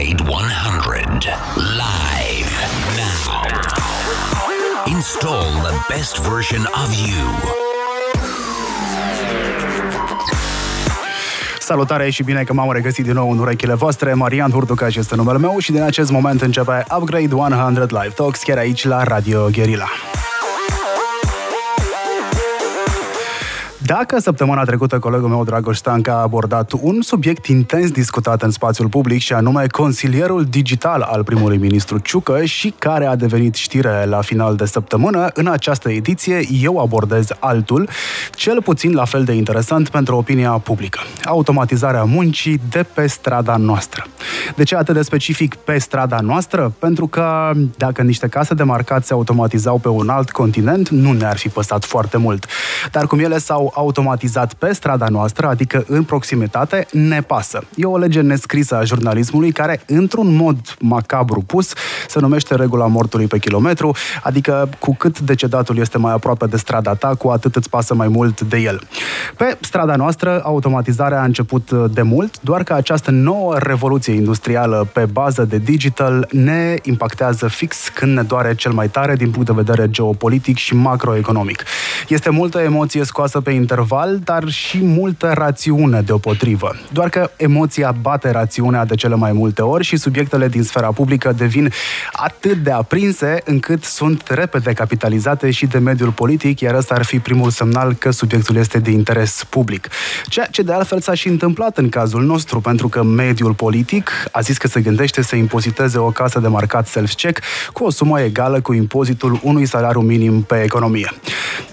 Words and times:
Upgrade 0.00 0.30
100 0.30 1.26
live 1.56 2.52
now. 2.96 3.42
Install 4.86 5.50
the 5.62 5.74
best 5.88 6.18
version 6.18 6.66
of 6.82 6.94
you. 7.06 7.26
Salutare 11.58 12.10
și 12.10 12.22
bine 12.22 12.42
că 12.42 12.52
m-am 12.52 12.72
regăsit 12.72 13.04
din 13.04 13.12
nou 13.12 13.30
în 13.30 13.38
urechile 13.38 13.74
voastre. 13.74 14.14
Marian 14.14 14.50
Hurducaș 14.50 14.94
este 14.94 15.16
numele 15.16 15.38
meu 15.38 15.58
și 15.58 15.72
din 15.72 15.82
acest 15.82 16.10
moment 16.10 16.40
începe 16.42 16.84
Upgrade 16.96 17.34
100 17.34 17.86
Live 17.88 18.12
Talks 18.14 18.42
chiar 18.42 18.58
aici 18.58 18.84
la 18.84 19.02
Radio 19.02 19.48
Guerilla. 19.50 19.88
Dacă 23.96 24.18
săptămâna 24.18 24.64
trecută 24.64 24.98
colegul 24.98 25.28
meu 25.28 25.44
Dragoș 25.44 25.76
Stanca 25.76 26.12
a 26.12 26.22
abordat 26.22 26.72
un 26.80 27.00
subiect 27.02 27.46
intens 27.46 27.90
discutat 27.90 28.42
în 28.42 28.50
spațiul 28.50 28.88
public 28.88 29.20
și 29.20 29.32
anume 29.32 29.66
consilierul 29.66 30.44
digital 30.44 31.00
al 31.00 31.24
primului 31.24 31.56
ministru 31.56 31.98
Ciucă 31.98 32.44
și 32.44 32.74
care 32.78 33.06
a 33.06 33.16
devenit 33.16 33.54
știre 33.54 34.04
la 34.06 34.20
final 34.20 34.56
de 34.56 34.64
săptămână, 34.64 35.30
în 35.34 35.46
această 35.46 35.90
ediție 35.90 36.40
eu 36.62 36.78
abordez 36.78 37.28
altul, 37.38 37.88
cel 38.34 38.62
puțin 38.62 38.94
la 38.94 39.04
fel 39.04 39.24
de 39.24 39.32
interesant 39.32 39.88
pentru 39.88 40.16
opinia 40.16 40.50
publică. 40.50 41.00
Automatizarea 41.24 42.04
muncii 42.04 42.60
de 42.70 42.86
pe 42.94 43.06
strada 43.06 43.56
noastră. 43.56 44.06
De 44.56 44.62
ce 44.62 44.76
atât 44.76 44.94
de 44.94 45.02
specific 45.02 45.54
pe 45.54 45.78
strada 45.78 46.20
noastră? 46.20 46.72
Pentru 46.78 47.06
că 47.06 47.50
dacă 47.76 48.02
niște 48.02 48.28
case 48.28 48.54
de 48.54 48.62
marcat 48.62 49.04
se 49.04 49.12
automatizau 49.12 49.78
pe 49.78 49.88
un 49.88 50.08
alt 50.08 50.30
continent, 50.30 50.88
nu 50.88 51.12
ne-ar 51.12 51.36
fi 51.36 51.48
păsat 51.48 51.84
foarte 51.84 52.16
mult. 52.16 52.46
Dar 52.90 53.06
cum 53.06 53.18
ele 53.18 53.38
s-au 53.38 53.72
automatizat 53.80 54.54
pe 54.54 54.72
strada 54.72 55.08
noastră, 55.08 55.46
adică 55.46 55.84
în 55.88 56.02
proximitate, 56.02 56.86
ne 56.92 57.20
pasă. 57.20 57.62
E 57.76 57.84
o 57.84 57.98
lege 57.98 58.20
nescrisă 58.20 58.76
a 58.76 58.84
jurnalismului 58.84 59.52
care, 59.52 59.80
într-un 59.86 60.34
mod 60.34 60.56
macabru 60.80 61.40
pus, 61.40 61.72
se 62.08 62.20
numește 62.20 62.54
regula 62.54 62.86
mortului 62.86 63.26
pe 63.26 63.38
kilometru, 63.38 63.96
adică 64.22 64.68
cu 64.78 64.94
cât 64.94 65.20
decedatul 65.20 65.78
este 65.78 65.98
mai 65.98 66.12
aproape 66.12 66.46
de 66.46 66.56
strada 66.56 66.94
ta, 66.94 67.14
cu 67.18 67.28
atât 67.28 67.56
îți 67.56 67.68
pasă 67.68 67.94
mai 67.94 68.08
mult 68.08 68.40
de 68.40 68.56
el. 68.56 68.80
Pe 69.36 69.56
strada 69.60 69.96
noastră, 69.96 70.40
automatizarea 70.44 71.20
a 71.20 71.24
început 71.24 71.70
de 71.70 72.02
mult, 72.02 72.40
doar 72.40 72.62
că 72.62 72.72
această 72.72 73.10
nouă 73.10 73.58
revoluție 73.58 74.12
industrială 74.12 74.88
pe 74.92 75.04
bază 75.12 75.44
de 75.44 75.58
digital 75.58 76.28
ne 76.30 76.74
impactează 76.82 77.48
fix 77.48 77.88
când 77.88 78.16
ne 78.16 78.22
doare 78.22 78.54
cel 78.54 78.72
mai 78.72 78.88
tare 78.88 79.14
din 79.14 79.30
punct 79.30 79.46
de 79.46 79.52
vedere 79.62 79.90
geopolitic 79.90 80.56
și 80.56 80.74
macroeconomic. 80.74 81.64
Este 82.08 82.30
multă 82.30 82.58
emoție 82.58 83.04
scoasă 83.04 83.40
pe 83.40 83.50
interval, 83.60 84.18
dar 84.24 84.48
și 84.48 84.78
multă 84.82 85.32
rațiune 85.34 86.00
deopotrivă. 86.00 86.76
Doar 86.92 87.08
că 87.08 87.30
emoția 87.36 87.94
bate 88.00 88.30
rațiunea 88.30 88.84
de 88.84 88.94
cele 88.94 89.14
mai 89.14 89.32
multe 89.32 89.62
ori 89.62 89.84
și 89.84 89.96
subiectele 89.96 90.48
din 90.48 90.62
sfera 90.62 90.86
publică 90.92 91.32
devin 91.36 91.72
atât 92.12 92.56
de 92.56 92.70
aprinse 92.70 93.42
încât 93.44 93.84
sunt 93.84 94.22
repede 94.28 94.72
capitalizate 94.72 95.50
și 95.50 95.66
de 95.66 95.78
mediul 95.78 96.10
politic, 96.10 96.60
iar 96.60 96.74
ăsta 96.74 96.94
ar 96.94 97.04
fi 97.04 97.18
primul 97.18 97.50
semnal 97.50 97.92
că 97.92 98.10
subiectul 98.10 98.56
este 98.56 98.78
de 98.78 98.90
interes 98.90 99.44
public. 99.48 99.88
Ceea 100.24 100.46
ce 100.46 100.62
de 100.62 100.72
altfel 100.72 101.00
s-a 101.00 101.14
și 101.14 101.28
întâmplat 101.28 101.78
în 101.78 101.88
cazul 101.88 102.24
nostru, 102.24 102.60
pentru 102.60 102.88
că 102.88 103.02
mediul 103.02 103.54
politic 103.54 104.10
a 104.32 104.40
zis 104.40 104.56
că 104.56 104.68
se 104.68 104.80
gândește 104.80 105.22
să 105.22 105.36
impoziteze 105.36 105.98
o 105.98 106.10
casă 106.10 106.40
de 106.40 106.48
marcat 106.48 106.88
self-check 106.88 107.42
cu 107.72 107.84
o 107.84 107.90
sumă 107.90 108.20
egală 108.20 108.60
cu 108.60 108.72
impozitul 108.72 109.40
unui 109.42 109.66
salariu 109.66 110.00
minim 110.00 110.42
pe 110.42 110.62
economie. 110.62 111.12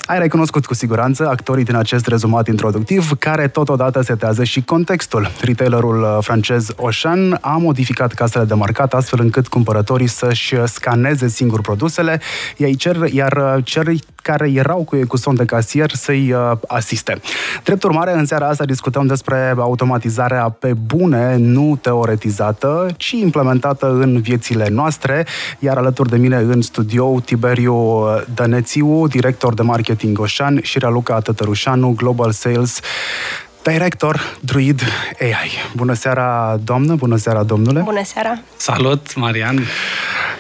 Ai 0.06 0.20
recunoscut 0.20 0.66
cu 0.66 0.74
siguranță 0.74 1.28
actorii 1.28 1.64
din 1.64 1.76
acest 1.78 2.08
rezumat 2.08 2.48
introductiv, 2.48 3.12
care 3.20 3.48
totodată 3.48 4.02
setează 4.02 4.44
și 4.44 4.62
contextul. 4.62 5.32
Retailerul 5.42 6.02
uh, 6.02 6.18
francez 6.22 6.74
Auchan 6.78 7.38
a 7.42 7.58
modificat 7.58 8.14
casele 8.14 8.46
de 8.46 8.54
marcat 8.54 8.94
astfel 8.94 9.20
încât 9.22 9.48
cumpărătorii 9.48 10.08
să-și 10.08 10.56
scaneze 10.66 11.28
singur 11.28 11.62
produsele, 11.62 12.22
iar 12.58 12.76
cer, 12.76 12.96
iar 13.12 13.62
cer 13.64 13.86
care 14.28 14.52
erau 14.52 14.84
cu 14.84 14.96
ei 14.96 15.06
cu 15.06 15.18
son 15.18 15.36
de 15.36 15.46
casier 15.46 15.90
să-i 15.94 16.32
uh, 16.32 16.52
asiste. 16.68 17.20
Drept 17.64 17.84
urmare, 17.84 18.14
în 18.14 18.26
seara 18.26 18.48
asta 18.48 18.66
discutăm 18.66 19.06
despre 19.06 19.54
automatizarea 19.58 20.50
pe 20.50 20.74
bune, 20.74 21.36
nu 21.38 21.80
teoretizată, 21.82 22.88
ci 22.98 23.12
implementată 23.12 23.86
în 23.88 24.22
viețile 24.22 24.68
noastre, 24.70 25.26
iar 25.60 25.78
alături 25.78 26.10
de 26.10 26.18
mine 26.18 26.36
în 26.36 26.62
studio 26.62 27.20
Tiberiu 27.26 28.06
Dănețiu, 28.34 29.08
director 29.08 29.54
de 29.54 29.62
marketing 29.62 30.20
Oșan 30.20 30.60
și 30.62 30.80
Raluca 30.80 31.20
Tătărușanu, 31.20 31.94
Global 31.98 32.32
Sales 32.32 32.80
Director 33.72 34.38
Druid 34.40 34.82
AI. 35.20 35.52
Bună 35.76 35.94
seara, 35.94 36.60
doamnă, 36.64 36.96
bună 36.96 37.16
seara, 37.16 37.44
domnule. 37.44 37.82
Bună 37.82 38.04
seara. 38.04 38.40
Salut, 38.58 39.16
Marian. 39.16 39.60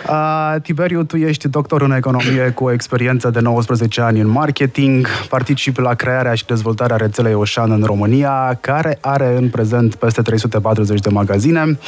Uh, 0.09 0.55
Tiberiu, 0.61 1.03
tu 1.03 1.17
ești 1.17 1.47
doctor 1.47 1.81
în 1.81 1.91
economie 1.91 2.51
cu 2.55 2.63
o 2.63 2.71
experiență 2.71 3.29
de 3.29 3.39
19 3.39 4.01
ani 4.01 4.19
în 4.19 4.27
marketing, 4.27 5.07
participi 5.29 5.81
la 5.81 5.93
crearea 5.93 6.33
și 6.33 6.45
dezvoltarea 6.45 6.95
rețelei 6.95 7.33
Oșan 7.33 7.71
în 7.71 7.83
România, 7.83 8.57
care 8.61 8.97
are 9.01 9.35
în 9.37 9.49
prezent 9.49 9.95
peste 9.95 10.21
340 10.21 10.99
de 10.99 11.09
magazine. 11.09 11.79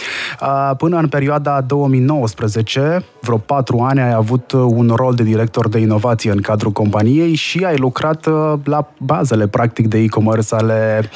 Uh, 0.42 0.72
până 0.78 0.98
în 0.98 1.08
perioada 1.08 1.62
2019, 1.62 3.04
vreo 3.22 3.38
4 3.38 3.80
ani, 3.80 4.00
ai 4.00 4.14
avut 4.14 4.52
un 4.52 4.92
rol 4.96 5.14
de 5.14 5.24
director 5.24 5.70
de 5.70 5.80
inovație 5.80 6.32
în 6.32 6.42
cadrul 6.42 6.72
companiei 6.72 7.36
și 7.36 7.64
ai 7.66 7.78
lucrat 7.78 8.26
uh, 8.26 8.54
la 8.64 8.92
bazele, 8.98 9.48
practic, 9.48 9.88
de 9.88 9.98
e-commerce 9.98 10.56
ale 10.56 11.00
uh, 11.04 11.10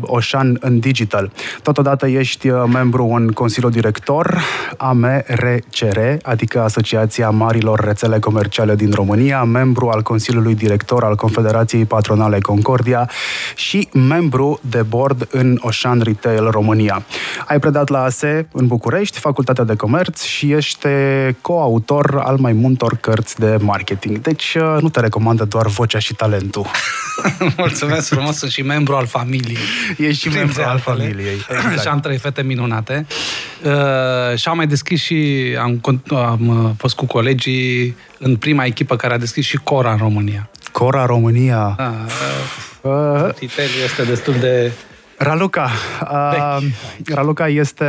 Oșan 0.00 0.56
în 0.60 0.78
digital. 0.78 1.30
Totodată 1.62 2.06
ești 2.06 2.48
uh, 2.48 2.62
membru 2.72 3.04
în 3.06 3.28
Consiliul 3.28 3.70
Director 3.70 4.40
AMRCR, 4.76 5.98
adică 6.22 6.60
Asociația 6.60 7.30
Marilor 7.30 7.80
Rețele 7.80 8.18
Comerciale 8.18 8.74
din 8.74 8.90
România, 8.92 9.42
membru 9.42 9.88
al 9.88 10.02
Consiliului 10.02 10.54
Director 10.54 11.04
al 11.04 11.16
Confederației 11.16 11.84
Patronale 11.84 12.38
Concordia 12.38 13.10
și 13.54 13.88
membru 13.92 14.60
de 14.62 14.82
board 14.82 15.28
în 15.30 15.58
Oșan 15.60 16.00
Retail 16.00 16.50
România. 16.50 17.04
Ai 17.46 17.58
predat 17.58 17.88
la 17.88 18.02
ASE 18.02 18.48
în 18.52 18.66
București, 18.66 19.18
Facultatea 19.18 19.64
de 19.64 19.76
Comerț 19.76 20.22
și 20.22 20.52
ești 20.52 20.86
coautor 21.40 22.20
al 22.24 22.36
mai 22.36 22.52
multor 22.52 22.96
cărți 23.00 23.38
de 23.38 23.56
marketing. 23.60 24.18
Deci 24.18 24.54
uh, 24.54 24.76
nu 24.80 24.88
te 24.88 25.00
recomandă 25.00 25.44
doar 25.44 25.66
vocea 25.66 25.98
și 25.98 26.14
talentul. 26.14 26.66
Mulțumesc 27.56 28.08
frumos, 28.08 28.36
sunt 28.36 28.50
și 28.50 28.62
membru 28.62 28.94
al 28.94 29.06
familiei. 29.06 29.23
Ești 29.96 30.28
și 30.28 30.34
membru 30.34 30.62
al 30.62 30.78
familiei. 30.78 31.36
Exact. 31.50 31.80
și 31.80 31.88
am 31.88 32.00
trei 32.00 32.18
fete 32.18 32.42
minunate. 32.42 33.06
Uh, 33.62 34.38
și 34.38 34.48
am 34.48 34.56
mai 34.56 34.66
deschis 34.66 35.02
și 35.02 35.48
am, 35.58 35.80
am 36.10 36.48
uh, 36.48 36.70
fost 36.76 36.94
cu 36.94 37.06
colegii 37.06 37.96
în 38.18 38.36
prima 38.36 38.64
echipă 38.64 38.96
care 38.96 39.14
a 39.14 39.18
deschis 39.18 39.44
și 39.44 39.56
Cora 39.56 39.92
în 39.92 39.98
România. 39.98 40.48
Cora 40.72 41.06
România. 41.06 41.74
Da, 41.76 41.94
uh, 42.80 43.28
este 43.84 44.02
destul 44.04 44.34
de 44.40 44.72
Raluca. 45.16 45.70
Uh, 46.10 46.66
Raluca 47.06 47.48
este 47.48 47.86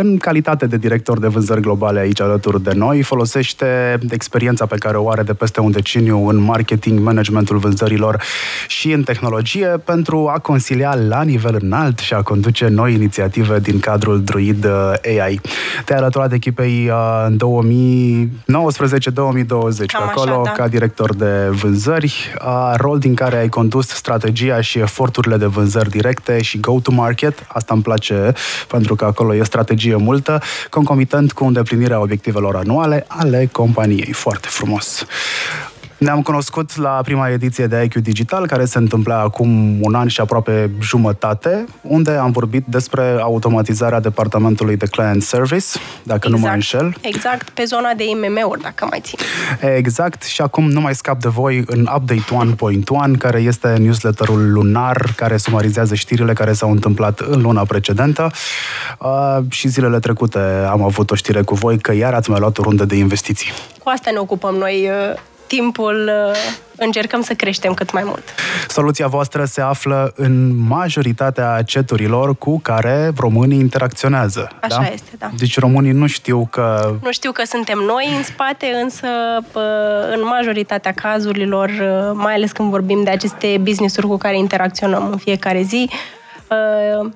în 0.00 0.16
calitate 0.16 0.66
de 0.66 0.76
director 0.76 1.18
de 1.18 1.26
vânzări 1.26 1.60
globale 1.60 2.00
aici 2.00 2.20
alături 2.20 2.62
de 2.62 2.72
noi, 2.74 3.02
folosește 3.02 3.98
experiența 4.10 4.66
pe 4.66 4.76
care 4.76 4.96
o 4.96 5.10
are 5.10 5.22
de 5.22 5.34
peste 5.34 5.60
un 5.60 5.70
deceniu 5.70 6.28
în 6.28 6.36
marketing, 6.36 7.00
managementul 7.00 7.56
vânzărilor 7.56 8.22
și 8.66 8.92
în 8.92 9.02
tehnologie 9.02 9.66
pentru 9.66 10.30
a 10.34 10.38
consilia 10.38 10.94
la 11.08 11.22
nivel 11.22 11.58
înalt 11.60 11.98
și 11.98 12.14
a 12.14 12.22
conduce 12.22 12.68
noi 12.68 12.94
inițiative 12.94 13.58
din 13.58 13.80
cadrul 13.80 14.22
Druid 14.22 14.64
uh, 14.64 15.20
AI. 15.20 15.40
Te-ai 15.84 15.98
alăturat 15.98 16.32
echipei 16.32 16.88
uh, 16.88 17.24
în 17.26 17.36
2019-2020 17.36 17.40
Cam 19.86 20.02
acolo 20.02 20.30
așa, 20.30 20.42
da. 20.44 20.50
ca 20.50 20.68
director 20.68 21.14
de 21.14 21.48
vânzări, 21.50 22.34
uh, 22.44 22.74
rol 22.76 22.98
din 22.98 23.14
care 23.14 23.36
ai 23.36 23.48
condus 23.48 23.88
strategia 23.88 24.60
și 24.60 24.78
eforturile 24.78 25.36
de 25.36 25.46
vânzări 25.46 25.90
directe 25.90 26.42
și 26.42 26.60
go-to-market. 26.60 27.46
Asta 27.48 27.74
îmi 27.74 27.82
place 27.82 28.32
pentru 28.68 28.94
că 28.94 29.04
acolo 29.04 29.34
e 29.34 29.42
strategie 29.44 29.89
multă, 29.96 30.42
concomitent 30.70 31.32
cu 31.32 31.44
îndeplinirea 31.44 32.00
obiectivelor 32.00 32.56
anuale 32.56 33.04
ale 33.08 33.48
companiei. 33.52 34.12
Foarte 34.12 34.48
frumos. 34.50 35.06
Ne-am 36.00 36.22
cunoscut 36.22 36.76
la 36.76 37.00
prima 37.04 37.28
ediție 37.28 37.66
de 37.66 37.82
IQ 37.82 37.94
Digital, 37.94 38.46
care 38.46 38.64
se 38.64 38.78
întâmpla 38.78 39.20
acum 39.20 39.82
un 39.82 39.94
an 39.94 40.08
și 40.08 40.20
aproape 40.20 40.70
jumătate, 40.82 41.64
unde 41.82 42.10
am 42.10 42.30
vorbit 42.30 42.64
despre 42.66 43.16
automatizarea 43.20 44.00
departamentului 44.00 44.76
de 44.76 44.86
client 44.86 45.22
service, 45.22 45.66
dacă 46.02 46.28
nu 46.28 46.38
mă 46.38 46.48
înșel. 46.48 46.96
Exact, 47.00 47.50
pe 47.50 47.64
zona 47.64 47.92
de 47.96 48.04
IMM-uri, 48.04 48.60
dacă 48.60 48.86
mai 48.90 49.00
țin. 49.02 49.18
Exact, 49.76 50.22
și 50.22 50.40
acum 50.40 50.70
nu 50.70 50.80
mai 50.80 50.94
scap 50.94 51.20
de 51.20 51.28
voi 51.28 51.64
în 51.66 51.88
Update 51.96 52.52
1.1, 53.12 53.18
care 53.18 53.40
este 53.40 53.68
newsletterul 53.68 54.52
lunar, 54.52 55.12
care 55.16 55.36
sumarizează 55.36 55.94
știrile 55.94 56.32
care 56.32 56.52
s-au 56.52 56.70
întâmplat 56.70 57.20
în 57.20 57.40
luna 57.40 57.64
precedentă. 57.64 58.30
Uh, 58.98 59.38
și 59.48 59.68
zilele 59.68 59.98
trecute 59.98 60.38
am 60.70 60.82
avut 60.82 61.10
o 61.10 61.14
știre 61.14 61.42
cu 61.42 61.54
voi 61.54 61.78
că 61.78 61.94
iar 61.94 62.14
ați 62.14 62.30
mai 62.30 62.38
luat 62.40 62.58
o 62.58 62.62
rundă 62.62 62.84
de 62.84 62.96
investiții. 62.96 63.50
Cu 63.82 63.88
asta 63.88 64.10
ne 64.10 64.18
ocupăm 64.18 64.54
noi 64.54 64.88
uh, 65.12 65.18
timpul 65.56 66.10
uh, 66.30 66.36
încercăm 66.76 67.22
să 67.22 67.34
creștem 67.34 67.74
cât 67.74 67.92
mai 67.92 68.02
mult. 68.04 68.22
Soluția 68.68 69.06
voastră 69.06 69.44
se 69.44 69.60
află 69.60 70.12
în 70.16 70.66
majoritatea 70.66 71.62
ceturilor 71.62 72.36
cu 72.36 72.60
care 72.60 73.12
românii 73.16 73.58
interacționează. 73.58 74.50
Așa 74.60 74.80
da? 74.80 74.92
este, 74.92 75.10
da. 75.18 75.30
Deci 75.36 75.58
românii 75.58 75.92
nu 75.92 76.06
știu 76.06 76.48
că... 76.50 76.94
Nu 77.02 77.12
știu 77.12 77.32
că 77.32 77.42
suntem 77.44 77.78
noi 77.78 78.12
în 78.16 78.22
spate, 78.22 78.66
însă 78.82 79.06
pă, 79.52 79.60
în 80.14 80.24
majoritatea 80.24 80.92
cazurilor, 80.92 81.68
uh, 81.68 82.10
mai 82.14 82.34
ales 82.34 82.52
când 82.52 82.70
vorbim 82.70 83.02
de 83.04 83.10
aceste 83.10 83.60
business-uri 83.62 84.06
cu 84.06 84.16
care 84.16 84.38
interacționăm 84.38 85.08
în 85.10 85.16
fiecare 85.16 85.62
zi, 85.62 85.88
uh, 85.88 86.19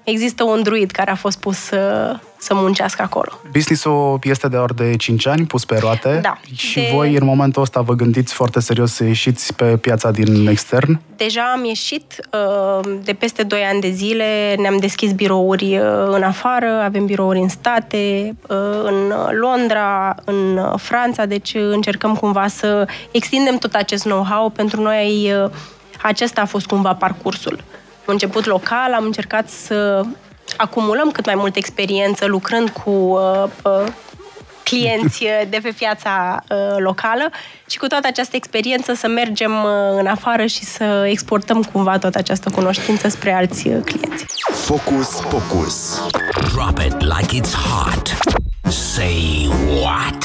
există 0.05 0.45
un 0.45 0.63
druid 0.63 0.91
care 0.91 1.11
a 1.11 1.15
fost 1.15 1.39
pus 1.39 1.57
să, 1.57 2.15
să 2.39 2.55
muncească 2.55 3.03
acolo. 3.03 3.29
Business-ul 3.53 4.19
este 4.23 4.49
de 4.49 4.57
ori 4.57 4.77
de 4.77 4.97
5 4.97 5.27
ani 5.27 5.47
pus 5.47 5.65
pe 5.65 5.79
roate 5.79 6.19
Da. 6.23 6.39
și 6.55 6.75
De- 6.81 6.89
voi 6.93 7.15
în 7.15 7.25
momentul 7.25 7.63
ăsta 7.63 7.81
vă 7.81 7.93
gândiți 7.95 8.35
foarte 8.35 8.61
serios 8.61 8.93
să 8.93 9.05
ieșiți 9.05 9.55
pe 9.55 9.65
piața 9.65 10.11
din 10.11 10.47
extern? 10.47 11.01
Deja 11.17 11.53
am 11.57 11.65
ieșit 11.65 12.29
uh, 12.33 12.91
de 13.05 13.13
peste 13.13 13.43
2 13.43 13.61
ani 13.63 13.81
de 13.81 13.91
zile, 13.91 14.55
ne-am 14.59 14.77
deschis 14.77 15.13
birouri 15.13 15.79
uh, 15.79 15.85
în 16.11 16.23
afară, 16.23 16.67
avem 16.85 17.07
birouri 17.07 17.39
în 17.39 17.49
state, 17.49 18.35
uh, 18.49 18.57
în 18.85 19.13
Londra, 19.41 20.15
în 20.25 20.57
uh, 20.57 20.73
Franța, 20.77 21.27
deci 21.27 21.53
uh, 21.55 21.63
încercăm 21.73 22.15
cumva 22.15 22.47
să 22.47 22.87
extindem 23.11 23.57
tot 23.57 23.75
acest 23.75 24.03
know-how. 24.05 24.49
Pentru 24.51 24.81
noi 24.83 25.33
uh, 25.45 25.51
acesta 26.03 26.41
a 26.41 26.45
fost 26.47 26.67
cumva 26.67 26.95
parcursul. 26.95 27.63
Am 28.07 28.13
început 28.13 28.45
local, 28.45 28.93
am 28.93 29.05
încercat 29.05 29.49
să 29.49 30.05
acumulăm 30.57 31.11
cât 31.11 31.27
mai 31.27 31.35
multă 31.35 31.59
experiență 31.59 32.27
lucrând 32.27 32.69
cu 32.69 32.91
uh, 32.91 33.45
uh, 33.63 33.87
clienți 34.63 35.25
uh, 35.25 35.43
de 35.49 35.59
pe 35.63 35.75
piața 35.79 36.45
uh, 36.49 36.77
locală 36.79 37.31
și 37.67 37.79
cu 37.79 37.87
toată 37.87 38.07
această 38.07 38.37
experiență 38.37 38.93
să 38.95 39.09
mergem 39.09 39.53
uh, 39.53 39.99
în 39.99 40.07
afară 40.07 40.47
și 40.47 40.65
să 40.65 41.07
exportăm 41.09 41.63
cumva 41.63 41.99
toată 41.99 42.19
această 42.19 42.51
cunoștință 42.51 43.09
spre 43.09 43.33
alți 43.33 43.69
uh, 43.69 43.77
clienți. 43.85 44.25
Focus 44.53 45.21
Pocus. 45.31 46.03
Drop 46.53 46.79
it 46.79 47.01
like 47.01 47.41
it's 47.41 47.55
hot. 47.55 48.17
Say 48.73 49.49
what? 49.83 50.25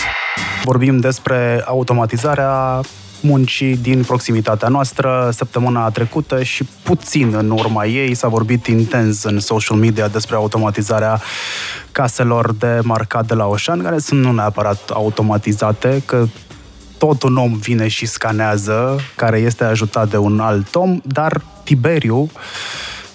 Vorbim 0.63 0.99
despre 0.99 1.63
automatizarea 1.65 2.81
muncii 3.21 3.77
din 3.77 4.03
proximitatea 4.03 4.67
noastră. 4.67 5.29
Săptămâna 5.33 5.89
trecută 5.89 6.43
și 6.43 6.63
puțin 6.83 7.33
în 7.33 7.49
urma 7.49 7.85
ei 7.85 8.13
s-a 8.13 8.27
vorbit 8.27 8.67
intens 8.67 9.23
în 9.23 9.39
social 9.39 9.77
media 9.77 10.07
despre 10.07 10.35
automatizarea 10.35 11.21
caselor 11.91 12.53
de 12.53 12.79
marcat 12.83 13.27
de 13.27 13.33
la 13.33 13.45
Oșan, 13.45 13.83
care 13.83 13.99
sunt 13.99 14.23
nu 14.23 14.31
neapărat 14.31 14.89
automatizate, 14.89 16.01
că 16.05 16.25
tot 16.97 17.23
un 17.23 17.37
om 17.37 17.53
vine 17.53 17.87
și 17.87 18.05
scanează, 18.05 18.99
care 19.15 19.37
este 19.37 19.63
ajutat 19.63 20.09
de 20.09 20.17
un 20.17 20.39
alt 20.39 20.75
om, 20.75 20.99
dar 21.03 21.41
Tiberiu, 21.63 22.29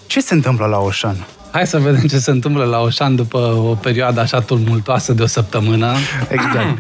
ce 0.07 0.21
se 0.21 0.35
întâmplă 0.35 0.67
la 0.67 0.79
Oșan? 0.79 1.27
Hai 1.51 1.67
să 1.67 1.79
vedem 1.79 2.07
ce 2.07 2.19
se 2.19 2.31
întâmplă 2.31 2.65
la 2.65 2.81
Oșan 2.81 3.17
după 3.17 3.39
o 3.39 3.75
perioadă 3.75 4.21
așa 4.21 4.41
tumultoasă 4.41 5.13
de 5.13 5.23
o 5.23 5.27
săptămână. 5.27 5.93
Exact. 6.29 6.79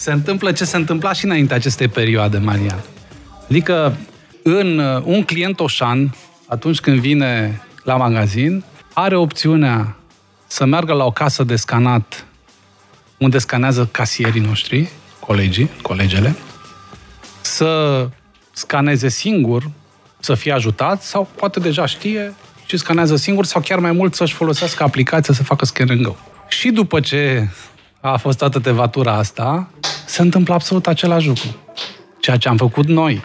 Se 0.00 0.12
întâmplă 0.12 0.52
ce 0.52 0.64
se 0.64 0.76
întâmpla 0.76 1.12
și 1.12 1.24
înainte 1.24 1.54
acestei 1.54 1.88
perioade, 1.88 2.38
Marian. 2.38 2.84
Adică, 3.48 3.96
în 4.42 4.78
uh, 4.78 5.02
un 5.04 5.22
client 5.22 5.60
Oșan, 5.60 6.14
atunci 6.46 6.80
când 6.80 6.98
vine 6.98 7.62
la 7.84 7.96
magazin, 7.96 8.64
are 8.92 9.16
opțiunea 9.16 9.96
să 10.46 10.64
meargă 10.64 10.92
la 10.92 11.04
o 11.04 11.10
casă 11.10 11.44
de 11.44 11.56
scanat 11.56 12.26
unde 13.18 13.38
scanează 13.38 13.88
casierii 13.90 14.40
noștri, 14.40 14.90
colegii, 15.18 15.70
colegele, 15.82 16.36
să 17.40 18.08
scaneze 18.52 19.08
singur, 19.08 19.70
să 20.18 20.34
fie 20.34 20.52
ajutat 20.52 21.02
sau 21.02 21.28
poate 21.36 21.60
deja 21.60 21.86
știe 21.86 22.34
și 22.66 22.76
scanează 22.76 23.16
singur 23.16 23.44
sau 23.44 23.60
chiar 23.60 23.78
mai 23.78 23.92
mult 23.92 24.14
să-și 24.14 24.34
folosească 24.34 24.82
aplicația 24.82 25.34
să 25.34 25.42
facă 25.42 25.64
scan 25.64 25.90
and 25.90 26.02
go. 26.02 26.14
Și 26.48 26.70
după 26.70 27.00
ce 27.00 27.48
a 28.00 28.16
fost 28.16 28.38
toată 28.38 28.60
tevatura 28.60 29.12
asta, 29.12 29.70
se 30.06 30.22
întâmplă 30.22 30.54
absolut 30.54 30.86
același 30.86 31.26
lucru. 31.26 31.56
Ceea 32.20 32.36
ce 32.36 32.48
am 32.48 32.56
făcut 32.56 32.86
noi. 32.86 33.24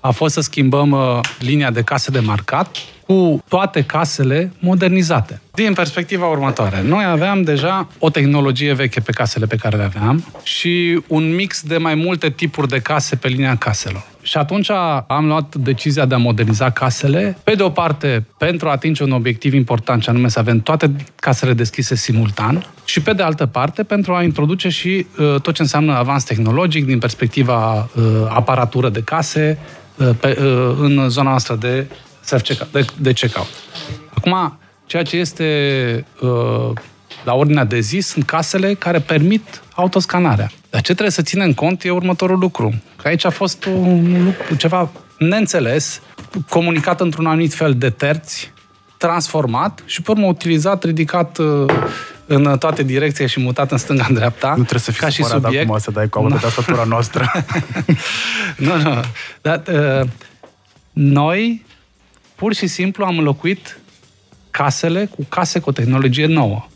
A 0.00 0.10
fost 0.10 0.34
să 0.34 0.40
schimbăm 0.40 0.90
uh, 0.90 1.20
linia 1.38 1.70
de 1.70 1.82
case 1.82 2.10
de 2.10 2.18
marcat 2.18 2.76
cu 3.08 3.42
toate 3.48 3.82
casele 3.82 4.52
modernizate. 4.58 5.40
Din 5.54 5.72
perspectiva 5.72 6.26
următoare, 6.26 6.82
noi 6.82 7.04
aveam 7.04 7.42
deja 7.42 7.88
o 7.98 8.10
tehnologie 8.10 8.72
veche 8.72 9.00
pe 9.00 9.12
casele 9.12 9.46
pe 9.46 9.56
care 9.56 9.76
le 9.76 9.82
aveam 9.82 10.24
și 10.42 11.00
un 11.06 11.34
mix 11.34 11.62
de 11.62 11.76
mai 11.76 11.94
multe 11.94 12.30
tipuri 12.30 12.68
de 12.68 12.78
case 12.78 13.16
pe 13.16 13.28
linia 13.28 13.56
caselor. 13.56 14.06
Și 14.22 14.36
atunci 14.36 14.70
am 15.06 15.26
luat 15.26 15.54
decizia 15.54 16.04
de 16.04 16.14
a 16.14 16.18
moderniza 16.18 16.70
casele, 16.70 17.38
pe 17.44 17.54
de 17.54 17.62
o 17.62 17.70
parte 17.70 18.26
pentru 18.38 18.68
a 18.68 18.70
atinge 18.70 19.02
un 19.02 19.10
obiectiv 19.10 19.54
important, 19.54 20.02
și 20.02 20.08
anume 20.08 20.28
să 20.28 20.38
avem 20.38 20.60
toate 20.60 20.96
casele 21.14 21.52
deschise 21.52 21.94
simultan, 21.94 22.66
și 22.84 23.00
pe 23.02 23.12
de 23.12 23.22
altă 23.22 23.46
parte 23.46 23.82
pentru 23.82 24.14
a 24.14 24.22
introduce 24.22 24.68
și 24.68 25.06
uh, 25.18 25.40
tot 25.40 25.54
ce 25.54 25.62
înseamnă 25.62 25.92
avans 25.92 26.24
tehnologic 26.24 26.86
din 26.86 26.98
perspectiva 26.98 27.76
uh, 27.76 28.04
aparatură 28.28 28.88
de 28.88 29.02
case 29.02 29.58
uh, 29.96 30.08
pe, 30.20 30.38
uh, 30.40 30.76
în 30.80 31.08
zona 31.08 31.28
noastră 31.28 31.54
de 31.54 31.86
self-checkout, 32.28 32.72
de, 32.72 32.84
de 33.00 33.12
checkout. 33.12 33.48
Acum, 34.14 34.58
ceea 34.86 35.02
ce 35.02 35.16
este 35.16 35.46
uh, 36.20 36.70
la 37.24 37.34
ordinea 37.34 37.64
de 37.64 37.80
zi 37.80 37.98
sunt 37.98 38.24
casele 38.24 38.74
care 38.74 38.98
permit 38.98 39.62
autoscanarea. 39.74 40.50
Dar 40.70 40.80
ce 40.80 40.92
trebuie 40.92 41.10
să 41.10 41.22
ținem 41.22 41.52
cont 41.52 41.84
e 41.84 41.90
următorul 41.90 42.38
lucru. 42.38 42.82
Că 42.96 43.08
aici 43.08 43.24
a 43.24 43.30
fost 43.30 43.64
un 43.64 44.24
lucru, 44.24 44.54
ceva 44.56 44.90
neînțeles, 45.18 46.00
comunicat 46.48 47.00
într-un 47.00 47.26
anumit 47.26 47.54
fel 47.54 47.74
de 47.74 47.90
terți, 47.90 48.52
transformat 48.96 49.82
și 49.84 50.02
pe 50.02 50.10
urmă 50.10 50.26
utilizat, 50.26 50.84
ridicat 50.84 51.38
uh, 51.38 51.72
în 52.26 52.58
toate 52.58 52.82
direcțiile 52.82 53.28
și 53.28 53.40
mutat 53.40 53.70
în 53.70 53.78
stânga 53.78 54.06
în 54.08 54.14
dreapta. 54.14 54.48
Nu 54.48 54.54
trebuie 54.54 54.80
să 54.80 54.90
fii 54.90 55.00
ca 55.00 55.08
și 55.08 55.22
supărat 55.22 55.42
subiect. 55.42 55.68
acum 55.68 55.78
să 55.78 55.90
dai 55.90 56.08
cu 56.08 56.28
tastatura 56.40 56.84
noastră. 56.84 57.32
nu, 58.66 58.76
nu. 58.82 59.00
Dar, 59.42 59.62
uh, 59.72 60.08
noi 60.92 61.66
pur 62.38 62.54
și 62.54 62.66
simplu 62.66 63.04
am 63.04 63.18
înlocuit 63.18 63.80
casele 64.50 65.04
cu 65.16 65.26
case 65.28 65.58
cu 65.58 65.68
o 65.68 65.72
tehnologie 65.72 66.26
nouă. 66.26 66.66